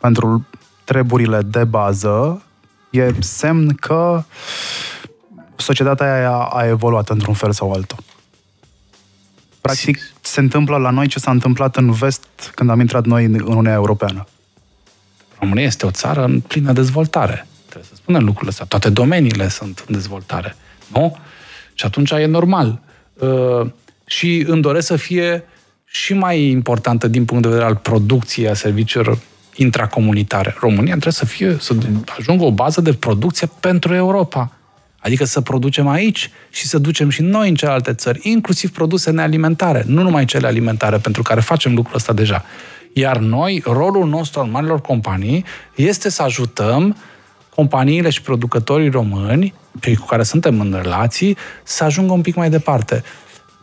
pentru 0.00 0.46
treburile 0.84 1.42
de 1.42 1.64
bază, 1.64 2.42
e 2.90 3.14
semn 3.20 3.74
că 3.74 4.22
societatea 5.56 6.14
aia 6.14 6.36
a 6.36 6.66
evoluat 6.66 7.08
într-un 7.08 7.34
fel 7.34 7.52
sau 7.52 7.72
altul. 7.72 7.98
Practic, 9.60 9.98
se 10.20 10.40
întâmplă 10.40 10.76
la 10.76 10.90
noi 10.90 11.06
ce 11.06 11.18
s-a 11.18 11.30
întâmplat 11.30 11.76
în 11.76 11.90
vest 11.90 12.26
când 12.54 12.70
am 12.70 12.80
intrat 12.80 13.04
noi 13.04 13.24
în 13.24 13.34
Uniunea 13.34 13.72
Europeană. 13.72 14.26
România 15.38 15.64
este 15.64 15.86
o 15.86 15.90
țară 15.90 16.24
în 16.24 16.40
plină 16.40 16.72
dezvoltare. 16.72 17.46
Trebuie 17.64 17.88
să 17.88 17.94
spunem 17.94 18.24
lucrurile 18.24 18.50
astea. 18.50 18.66
Toate 18.66 18.90
domeniile 18.90 19.48
sunt 19.48 19.84
în 19.86 19.94
dezvoltare. 19.94 20.56
Nu? 20.92 21.16
Și 21.74 21.84
atunci 21.84 22.10
e 22.10 22.26
normal. 22.26 22.86
Uh, 23.18 23.66
și 24.06 24.44
îmi 24.46 24.62
doresc 24.62 24.86
să 24.86 24.96
fie 24.96 25.44
și 25.84 26.14
mai 26.14 26.50
importantă 26.50 27.08
din 27.08 27.24
punct 27.24 27.42
de 27.42 27.48
vedere 27.48 27.66
al 27.66 27.76
producției 27.76 28.48
a 28.48 28.54
serviciilor 28.54 29.18
intracomunitare. 29.54 30.56
România 30.60 30.90
trebuie 30.90 31.12
să 31.12 31.24
fie, 31.24 31.56
să 31.60 31.74
ajungă 32.18 32.44
o 32.44 32.52
bază 32.52 32.80
de 32.80 32.92
producție 32.92 33.50
pentru 33.60 33.94
Europa. 33.94 34.52
Adică 34.98 35.24
să 35.24 35.40
producem 35.40 35.88
aici 35.88 36.30
și 36.50 36.66
să 36.66 36.78
ducem 36.78 37.08
și 37.08 37.22
noi 37.22 37.48
în 37.48 37.54
celelalte 37.54 37.94
țări, 37.94 38.20
inclusiv 38.22 38.70
produse 38.70 39.10
nealimentare, 39.10 39.84
nu 39.86 40.02
numai 40.02 40.24
cele 40.24 40.46
alimentare, 40.46 40.96
pentru 40.96 41.22
care 41.22 41.40
facem 41.40 41.74
lucrul 41.74 41.96
ăsta 41.96 42.12
deja. 42.12 42.44
Iar 42.92 43.18
noi, 43.18 43.62
rolul 43.64 44.08
nostru 44.08 44.40
al 44.40 44.46
marilor 44.46 44.80
companii 44.80 45.44
este 45.74 46.10
să 46.10 46.22
ajutăm 46.22 46.96
companiile 47.54 48.10
și 48.10 48.22
producătorii 48.22 48.88
români, 48.88 49.54
cei 49.80 49.96
cu 49.96 50.06
care 50.06 50.22
suntem 50.22 50.60
în 50.60 50.78
relații, 50.82 51.36
să 51.62 51.84
ajungă 51.84 52.12
un 52.12 52.20
pic 52.20 52.34
mai 52.34 52.50
departe. 52.50 53.02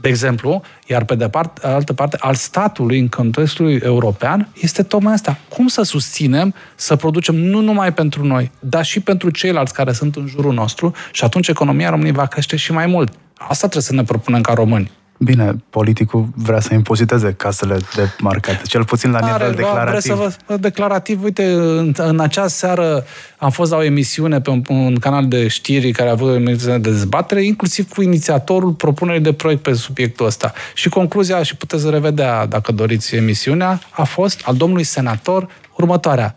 De 0.01 0.09
exemplu, 0.09 0.61
iar 0.87 1.03
pe 1.03 1.15
de 1.15 1.29
part, 1.29 1.57
altă 1.57 1.93
parte, 1.93 2.17
al 2.19 2.33
statului 2.33 2.99
în 2.99 3.07
contextul 3.07 3.81
european 3.81 4.49
este 4.61 4.83
tocmai 4.83 5.13
asta. 5.13 5.37
Cum 5.49 5.67
să 5.67 5.81
susținem 5.81 6.53
să 6.75 6.95
producem 6.95 7.35
nu 7.35 7.61
numai 7.61 7.93
pentru 7.93 8.25
noi, 8.25 8.51
dar 8.59 8.85
și 8.85 8.99
pentru 8.99 9.29
ceilalți 9.29 9.73
care 9.73 9.91
sunt 9.91 10.15
în 10.15 10.27
jurul 10.27 10.53
nostru 10.53 10.93
și 11.11 11.23
atunci 11.23 11.47
economia 11.47 11.89
României 11.89 12.13
va 12.13 12.25
crește 12.25 12.55
și 12.55 12.71
mai 12.71 12.85
mult. 12.85 13.13
Asta 13.37 13.67
trebuie 13.67 13.81
să 13.81 13.93
ne 13.93 14.03
propunem 14.03 14.41
ca 14.41 14.53
români. 14.53 14.91
Bine, 15.17 15.55
politicul 15.69 16.27
vrea 16.35 16.59
să 16.59 16.73
impoziteze 16.73 17.33
casele 17.33 17.77
de 17.95 18.09
marcat, 18.19 18.61
cel 18.61 18.85
puțin 18.85 19.11
la 19.11 19.19
nivel 19.19 19.53
declarativ. 19.55 20.13
Vrea 20.13 20.31
să 20.31 20.35
vă, 20.47 20.57
declarativ, 20.57 21.23
uite, 21.23 21.51
în, 21.53 21.93
în 21.97 22.19
acea 22.19 22.47
seară 22.47 23.03
am 23.37 23.49
fost 23.49 23.71
la 23.71 23.77
o 23.77 23.83
emisiune 23.83 24.41
pe 24.41 24.49
un, 24.49 24.61
un 24.69 24.95
canal 24.95 25.27
de 25.27 25.47
știri 25.47 25.91
care 25.91 26.09
a 26.09 26.11
avut 26.11 26.29
o 26.29 26.33
emisiune 26.33 26.77
de 26.77 26.89
dezbatere, 26.89 27.43
inclusiv 27.43 27.89
cu 27.89 28.01
inițiatorul 28.01 28.71
propunerii 28.71 29.21
de 29.21 29.33
proiect 29.33 29.61
pe 29.61 29.73
subiectul 29.73 30.25
ăsta. 30.25 30.53
Și 30.73 30.89
concluzia, 30.89 31.43
și 31.43 31.55
puteți 31.55 31.89
revedea 31.89 32.45
dacă 32.45 32.71
doriți 32.71 33.15
emisiunea, 33.15 33.79
a 33.89 34.03
fost 34.03 34.41
al 34.45 34.55
domnului 34.55 34.83
senator 34.83 35.47
următoarea. 35.77 36.35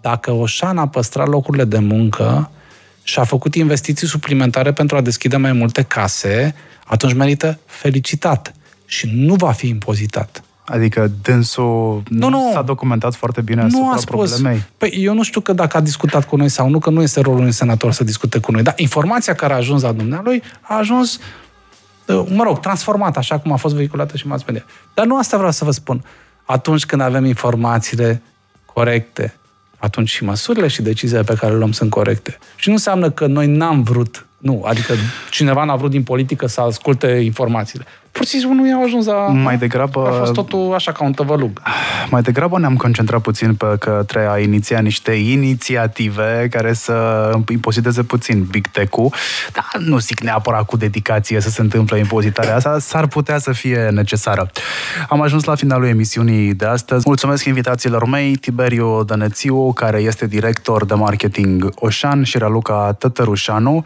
Dacă 0.00 0.32
Oșan 0.32 0.78
a 0.78 0.88
păstrat 0.88 1.28
locurile 1.28 1.64
de 1.64 1.78
muncă 1.78 2.50
și 3.02 3.18
a 3.18 3.24
făcut 3.24 3.54
investiții 3.54 4.06
suplimentare 4.06 4.72
pentru 4.72 4.96
a 4.96 5.00
deschide 5.00 5.36
mai 5.36 5.52
multe 5.52 5.82
case, 5.82 6.54
atunci 6.84 7.14
merită 7.14 7.58
felicitat 7.66 8.54
și 8.84 9.08
nu 9.12 9.34
va 9.34 9.52
fi 9.52 9.68
impozitat. 9.68 10.42
Adică 10.64 11.10
dânsul 11.22 12.02
nu, 12.08 12.28
nu 12.28 12.50
s-a 12.52 12.62
documentat 12.62 13.14
foarte 13.14 13.40
bine 13.40 13.62
asupra 13.62 13.84
nu 13.84 13.92
a 13.92 13.96
spus. 13.96 14.30
problemei. 14.30 14.62
Păi 14.76 14.92
eu 14.98 15.14
nu 15.14 15.22
știu 15.22 15.40
că 15.40 15.52
dacă 15.52 15.76
a 15.76 15.80
discutat 15.80 16.24
cu 16.24 16.36
noi 16.36 16.48
sau 16.48 16.68
nu, 16.68 16.78
că 16.78 16.90
nu 16.90 17.02
este 17.02 17.20
rolul 17.20 17.38
unui 17.38 17.52
senator 17.52 17.92
să 17.92 18.04
discute 18.04 18.38
cu 18.38 18.52
noi. 18.52 18.62
Dar 18.62 18.74
informația 18.76 19.34
care 19.34 19.52
a 19.52 19.56
ajuns 19.56 19.82
la 19.82 19.92
dumnealui 19.92 20.42
a 20.60 20.76
ajuns, 20.76 21.18
uh, 22.06 22.22
mă 22.28 22.42
rog, 22.42 22.60
transformată, 22.60 23.18
așa 23.18 23.38
cum 23.38 23.52
a 23.52 23.56
fost 23.56 23.74
vehiculată 23.74 24.16
și 24.16 24.26
mass 24.26 24.44
media. 24.44 24.64
Dar 24.94 25.06
nu 25.06 25.18
asta 25.18 25.36
vreau 25.36 25.52
să 25.52 25.64
vă 25.64 25.70
spun. 25.70 26.04
Atunci 26.44 26.86
când 26.86 27.02
avem 27.02 27.24
informațiile 27.24 28.22
corecte, 28.64 29.34
atunci 29.80 30.08
și 30.08 30.24
măsurile 30.24 30.68
și 30.68 30.82
deciziile 30.82 31.22
pe 31.22 31.34
care 31.34 31.52
le 31.52 31.58
luăm 31.58 31.72
sunt 31.72 31.90
corecte. 31.90 32.38
Și 32.56 32.68
nu 32.68 32.74
înseamnă 32.74 33.10
că 33.10 33.26
noi 33.26 33.46
n-am 33.46 33.82
vrut 33.82 34.24
nu, 34.38 34.62
adică 34.66 34.94
cineva 35.30 35.64
n-a 35.64 35.76
vrut 35.76 35.90
din 35.90 36.02
politică 36.02 36.46
să 36.46 36.60
asculte 36.60 37.06
informațiile 37.06 37.84
pur 38.12 38.26
și 38.26 38.38
simplu 38.38 38.54
nu 38.54 38.68
i-au 38.68 38.82
ajuns 38.82 39.06
la... 39.06 39.26
Mai 39.26 39.56
degrabă... 39.56 40.06
A 40.06 40.10
fost 40.10 40.32
totul 40.32 40.74
așa 40.74 40.92
ca 40.92 41.04
un 41.04 41.12
tăvălug. 41.12 41.62
Mai 42.10 42.22
degrabă 42.22 42.58
ne-am 42.58 42.76
concentrat 42.76 43.20
puțin 43.20 43.54
pe 43.54 43.76
către 43.78 44.28
a 44.30 44.38
iniția 44.38 44.80
niște 44.80 45.12
inițiative 45.12 46.46
care 46.50 46.72
să 46.72 47.30
impoziteze 47.48 48.02
puțin 48.02 48.46
Big 48.50 48.66
Tech-ul, 48.66 49.12
dar 49.52 49.68
nu 49.78 49.98
zic 49.98 50.20
neapărat 50.20 50.64
cu 50.64 50.76
dedicație 50.76 51.40
să 51.40 51.50
se 51.50 51.60
întâmple 51.60 51.98
impozitarea 51.98 52.56
asta, 52.56 52.78
s-ar 52.78 53.06
putea 53.06 53.38
să 53.38 53.52
fie 53.52 53.88
necesară. 53.92 54.50
Am 55.08 55.20
ajuns 55.20 55.44
la 55.44 55.54
finalul 55.54 55.86
emisiunii 55.86 56.54
de 56.54 56.64
astăzi. 56.64 57.02
Mulțumesc 57.06 57.44
invitațiilor 57.44 58.06
mei, 58.06 58.36
Tiberiu 58.36 59.04
Dănețiu, 59.04 59.72
care 59.72 59.98
este 59.98 60.26
director 60.26 60.84
de 60.84 60.94
marketing 60.94 61.72
Oșan 61.74 62.22
și 62.22 62.38
Raluca 62.38 62.96
Tătărușanu, 62.98 63.82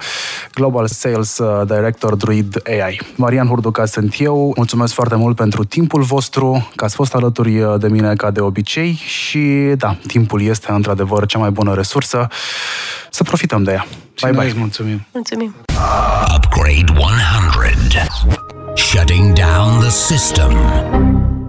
Global 0.54 0.86
Sales 0.86 1.40
Director 1.66 2.14
Druid 2.14 2.62
AI. 2.66 3.00
Marian 3.16 3.46
Hurduca 3.46 3.84
sunt 4.14 4.28
eu. 4.28 4.52
Mulțumesc 4.56 4.92
foarte 4.94 5.14
mult 5.14 5.36
pentru 5.36 5.64
timpul 5.64 6.02
vostru, 6.02 6.70
că 6.76 6.84
ați 6.84 6.94
fost 6.94 7.14
alături 7.14 7.64
de 7.78 7.88
mine 7.88 8.14
ca 8.14 8.30
de 8.30 8.40
obicei 8.40 8.92
și 9.06 9.72
da, 9.76 9.96
timpul 10.06 10.42
este 10.42 10.72
într-adevăr 10.72 11.26
cea 11.26 11.38
mai 11.38 11.50
bună 11.50 11.74
resursă. 11.74 12.28
Să 13.10 13.22
profităm 13.22 13.62
de 13.62 13.72
ea. 13.72 13.86
Bye 14.22 14.30
bye. 14.30 14.52
Mulțumim. 14.56 15.06
Mulțumim. 15.12 15.54
Upgrade 16.36 16.84
100. 16.96 18.06
Shutting 18.74 19.32
down 19.32 19.80
the 19.80 19.90
system. 19.90 21.43